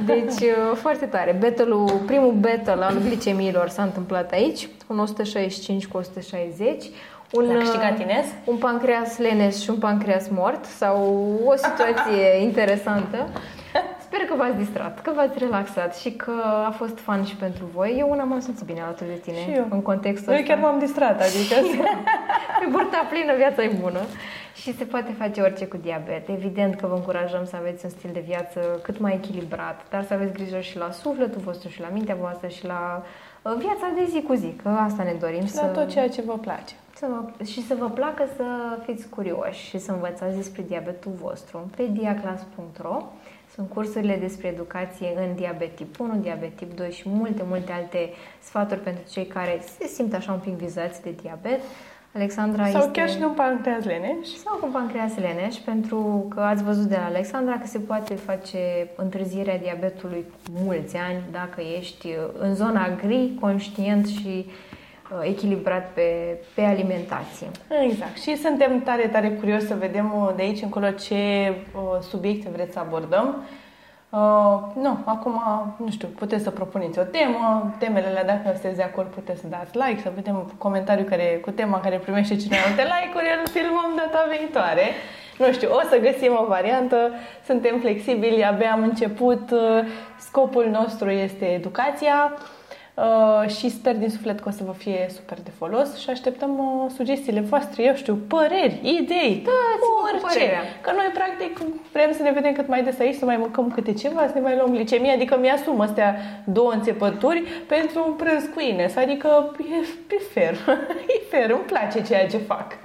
Deci, 0.04 0.40
uh, 0.40 0.76
foarte 0.76 1.06
tare. 1.06 1.36
Battle-ul, 1.40 2.02
primul 2.06 2.32
battle 2.32 2.84
al 2.84 2.98
glicemiilor 2.98 3.68
s-a 3.68 3.82
întâmplat 3.82 4.32
aici, 4.32 4.68
un 4.86 4.98
165 4.98 5.86
cu 5.86 5.96
160. 5.96 6.84
Un, 7.32 7.44
L-a 7.44 7.58
câștigat 7.58 7.98
uh, 7.98 8.00
Ines? 8.00 8.26
Un 8.44 8.56
pancreas 8.56 9.18
lenes 9.18 9.62
și 9.62 9.70
un 9.70 9.76
pancreas 9.76 10.28
mort 10.28 10.64
sau 10.64 10.96
o 11.44 11.56
situație 11.56 12.36
interesantă. 12.48 13.28
Sper 13.98 14.20
că 14.20 14.34
v-ați 14.36 14.56
distrat, 14.56 15.02
că 15.02 15.12
v-ați 15.14 15.38
relaxat 15.38 15.96
și 15.96 16.10
că 16.10 16.32
a 16.66 16.70
fost 16.70 16.98
fun 16.98 17.24
și 17.24 17.36
pentru 17.36 17.64
voi. 17.74 17.96
Eu 17.98 18.10
una 18.10 18.24
m-am 18.24 18.40
simțit 18.40 18.66
bine 18.66 18.80
alături 18.80 19.08
de 19.08 19.20
tine 19.24 19.36
și 19.36 19.50
eu. 19.50 19.66
în 19.70 19.82
contextul 19.82 20.32
eu 20.32 20.38
ăsta. 20.38 20.52
chiar 20.52 20.62
m-am 20.62 20.78
distrat, 20.78 21.20
adică... 21.20 21.54
Pe 22.60 22.66
burta 22.70 23.06
plină, 23.10 23.32
viața 23.36 23.62
e 23.62 23.70
bună. 23.80 24.00
Și 24.60 24.76
se 24.76 24.84
poate 24.84 25.12
face 25.12 25.40
orice 25.40 25.66
cu 25.66 25.76
diabet. 25.76 26.28
Evident 26.28 26.74
că 26.74 26.86
vă 26.86 26.94
încurajăm 26.94 27.44
să 27.44 27.56
aveți 27.56 27.84
un 27.84 27.90
stil 27.90 28.10
de 28.12 28.20
viață 28.20 28.60
cât 28.82 28.98
mai 28.98 29.14
echilibrat, 29.14 29.88
dar 29.90 30.04
să 30.04 30.14
aveți 30.14 30.32
grijă 30.32 30.60
și 30.60 30.76
la 30.76 30.90
sufletul 30.90 31.40
vostru 31.40 31.68
și 31.68 31.80
la 31.80 31.88
mintea 31.92 32.14
voastră 32.14 32.48
și 32.48 32.64
la 32.66 33.02
uh, 33.42 33.52
viața 33.58 33.92
de 33.94 34.04
zi 34.10 34.22
cu 34.22 34.34
zi, 34.34 34.52
că 34.62 34.68
asta 34.68 35.02
ne 35.02 35.16
dorim. 35.20 35.44
Și 35.44 35.52
să... 35.52 35.60
la 35.60 35.66
tot 35.66 35.88
ceea 35.88 36.08
ce 36.08 36.22
vă 36.22 36.38
place. 36.38 36.74
Să 36.94 37.06
vă, 37.08 37.44
și 37.44 37.66
să 37.66 37.74
vă 37.78 37.90
placă 37.90 38.24
să 38.36 38.44
fiți 38.84 39.08
curioși 39.08 39.68
și 39.68 39.78
să 39.78 39.92
învățați 39.92 40.36
despre 40.36 40.62
diabetul 40.62 41.12
vostru 41.20 41.70
pe 41.76 41.88
diaclas.ro 41.92 43.02
sunt 43.54 43.68
cursurile 43.68 44.16
despre 44.16 44.48
educație 44.48 45.12
în 45.16 45.34
diabet 45.34 45.76
tip 45.76 46.00
1, 46.00 46.14
diabet 46.14 46.56
tip 46.56 46.76
2 46.76 46.90
și 46.90 47.08
multe, 47.08 47.42
multe 47.46 47.72
alte 47.72 48.10
sfaturi 48.42 48.80
pentru 48.80 49.02
cei 49.10 49.26
care 49.26 49.62
se 49.78 49.86
simt 49.86 50.14
așa 50.14 50.32
un 50.32 50.38
pic 50.38 50.52
vizați 50.52 51.02
de 51.02 51.14
diabet. 51.22 51.60
Alexandra 52.14 52.66
Sau 52.66 52.80
este... 52.80 52.90
chiar 52.92 53.10
și 53.10 53.18
cu 53.18 53.32
pancreas 53.36 53.84
leneș. 53.84 54.28
Sau 54.44 54.56
cu 54.56 54.66
pancreas 54.72 55.16
leneș, 55.16 55.54
pentru 55.54 56.26
că 56.34 56.40
ați 56.40 56.62
văzut 56.62 56.84
de 56.84 56.96
la 56.96 57.04
Alexandra 57.04 57.58
că 57.58 57.66
se 57.66 57.78
poate 57.78 58.14
face 58.14 58.88
întârzierea 58.96 59.58
diabetului 59.58 60.24
cu 60.30 60.60
mulți 60.64 60.96
ani 60.96 61.22
dacă 61.32 61.60
ești 61.78 62.08
în 62.38 62.54
zona 62.54 62.88
gri, 63.02 63.36
conștient 63.40 64.06
și 64.06 64.46
uh, 64.46 65.18
echilibrat 65.22 65.92
pe, 65.92 66.38
pe 66.54 66.62
alimentație. 66.62 67.46
Exact. 67.88 68.16
Și 68.16 68.36
suntem 68.36 68.82
tare, 68.82 69.06
tare 69.06 69.30
curios 69.30 69.66
să 69.66 69.74
vedem 69.74 70.12
uh, 70.16 70.32
de 70.36 70.42
aici 70.42 70.62
încolo 70.62 70.90
ce 70.90 71.14
uh, 71.14 72.00
subiecte 72.00 72.48
vreți 72.52 72.72
să 72.72 72.78
abordăm. 72.78 73.44
Uh, 74.10 74.58
nu, 74.82 74.98
acum, 75.04 75.42
nu 75.76 75.90
știu, 75.90 76.08
puteți 76.08 76.42
să 76.42 76.50
propuneți 76.50 76.98
o 76.98 77.02
temă, 77.02 77.74
temele 77.78 78.06
alea, 78.06 78.24
dacă 78.24 78.40
sunteți 78.52 78.76
de 78.76 78.82
acord, 78.82 79.08
puteți 79.08 79.40
să 79.40 79.46
dați 79.46 79.76
like, 79.76 80.00
să 80.02 80.12
vedem 80.14 80.52
comentariu 80.58 81.04
care, 81.04 81.40
cu 81.44 81.50
tema 81.50 81.80
care 81.80 81.96
primește 81.96 82.36
cine 82.36 82.56
multe 82.66 82.82
like-uri, 82.82 83.38
îl 83.40 83.48
filmăm 83.48 83.90
data 83.96 84.26
viitoare. 84.38 84.86
Nu 85.38 85.52
știu, 85.52 85.68
o 85.72 85.80
să 85.90 85.98
găsim 85.98 86.38
o 86.42 86.46
variantă, 86.46 87.10
suntem 87.46 87.78
flexibili, 87.78 88.44
abia 88.44 88.72
am 88.72 88.82
început, 88.82 89.50
uh, 89.50 89.84
scopul 90.18 90.68
nostru 90.70 91.10
este 91.10 91.44
educația, 91.44 92.32
Uh, 92.32 92.55
și 93.46 93.70
sper 93.70 93.96
din 93.96 94.10
suflet 94.10 94.40
că 94.40 94.48
o 94.48 94.52
să 94.52 94.62
vă 94.64 94.72
fie 94.72 95.06
super 95.14 95.38
de 95.44 95.50
folos 95.58 95.96
și 95.98 96.10
așteptăm 96.10 96.58
uh, 96.58 96.90
sugestiile 96.94 97.40
voastre, 97.40 97.82
eu 97.82 97.94
știu, 97.94 98.14
păreri, 98.14 98.80
idei, 98.82 99.42
da, 99.44 99.50
orice. 100.02 100.38
Părerea. 100.38 100.62
Că 100.80 100.90
noi, 100.94 101.10
practic, 101.14 101.58
vrem 101.92 102.12
să 102.12 102.22
ne 102.22 102.30
vedem 102.30 102.52
cât 102.52 102.68
mai 102.68 102.84
des 102.84 102.98
aici, 102.98 103.14
să 103.14 103.24
mai 103.24 103.36
mâncăm 103.36 103.70
câte 103.70 103.92
ceva, 103.92 104.26
să 104.26 104.32
ne 104.34 104.40
mai 104.40 104.56
luăm 104.56 104.70
glicemie, 104.70 105.12
adică 105.12 105.38
mi-asum 105.38 105.80
astea 105.80 106.16
două 106.44 106.72
înțepături 106.72 107.42
pentru 107.66 108.04
un 108.06 108.12
prânz 108.12 108.44
cu 108.54 108.60
Ines, 108.60 108.96
adică 108.96 109.54
e, 109.58 110.14
e 110.14 110.18
fer, 110.32 110.54
e 111.16 111.20
fer, 111.30 111.50
îmi 111.50 111.64
place 111.66 112.02
ceea 112.02 112.26
ce 112.26 112.36
fac. 112.36 112.78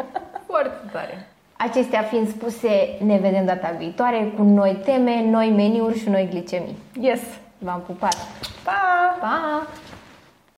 Foarte 0.45 0.89
tare. 0.91 1.28
Acestea 1.57 2.01
fiind 2.01 2.30
spuse, 2.30 2.97
ne 3.05 3.18
vedem 3.18 3.45
data 3.45 3.76
viitoare 3.78 4.34
cu 4.38 4.43
noi 4.43 4.78
teme, 4.86 5.24
noi 5.30 5.49
meniuri 5.49 5.99
și 5.99 6.09
noi 6.09 6.28
glicemii. 6.30 6.78
Yes! 7.01 7.22
V-am 7.57 7.82
pupat! 7.86 8.16
Pa! 8.64 9.18
Pa! 9.20 9.68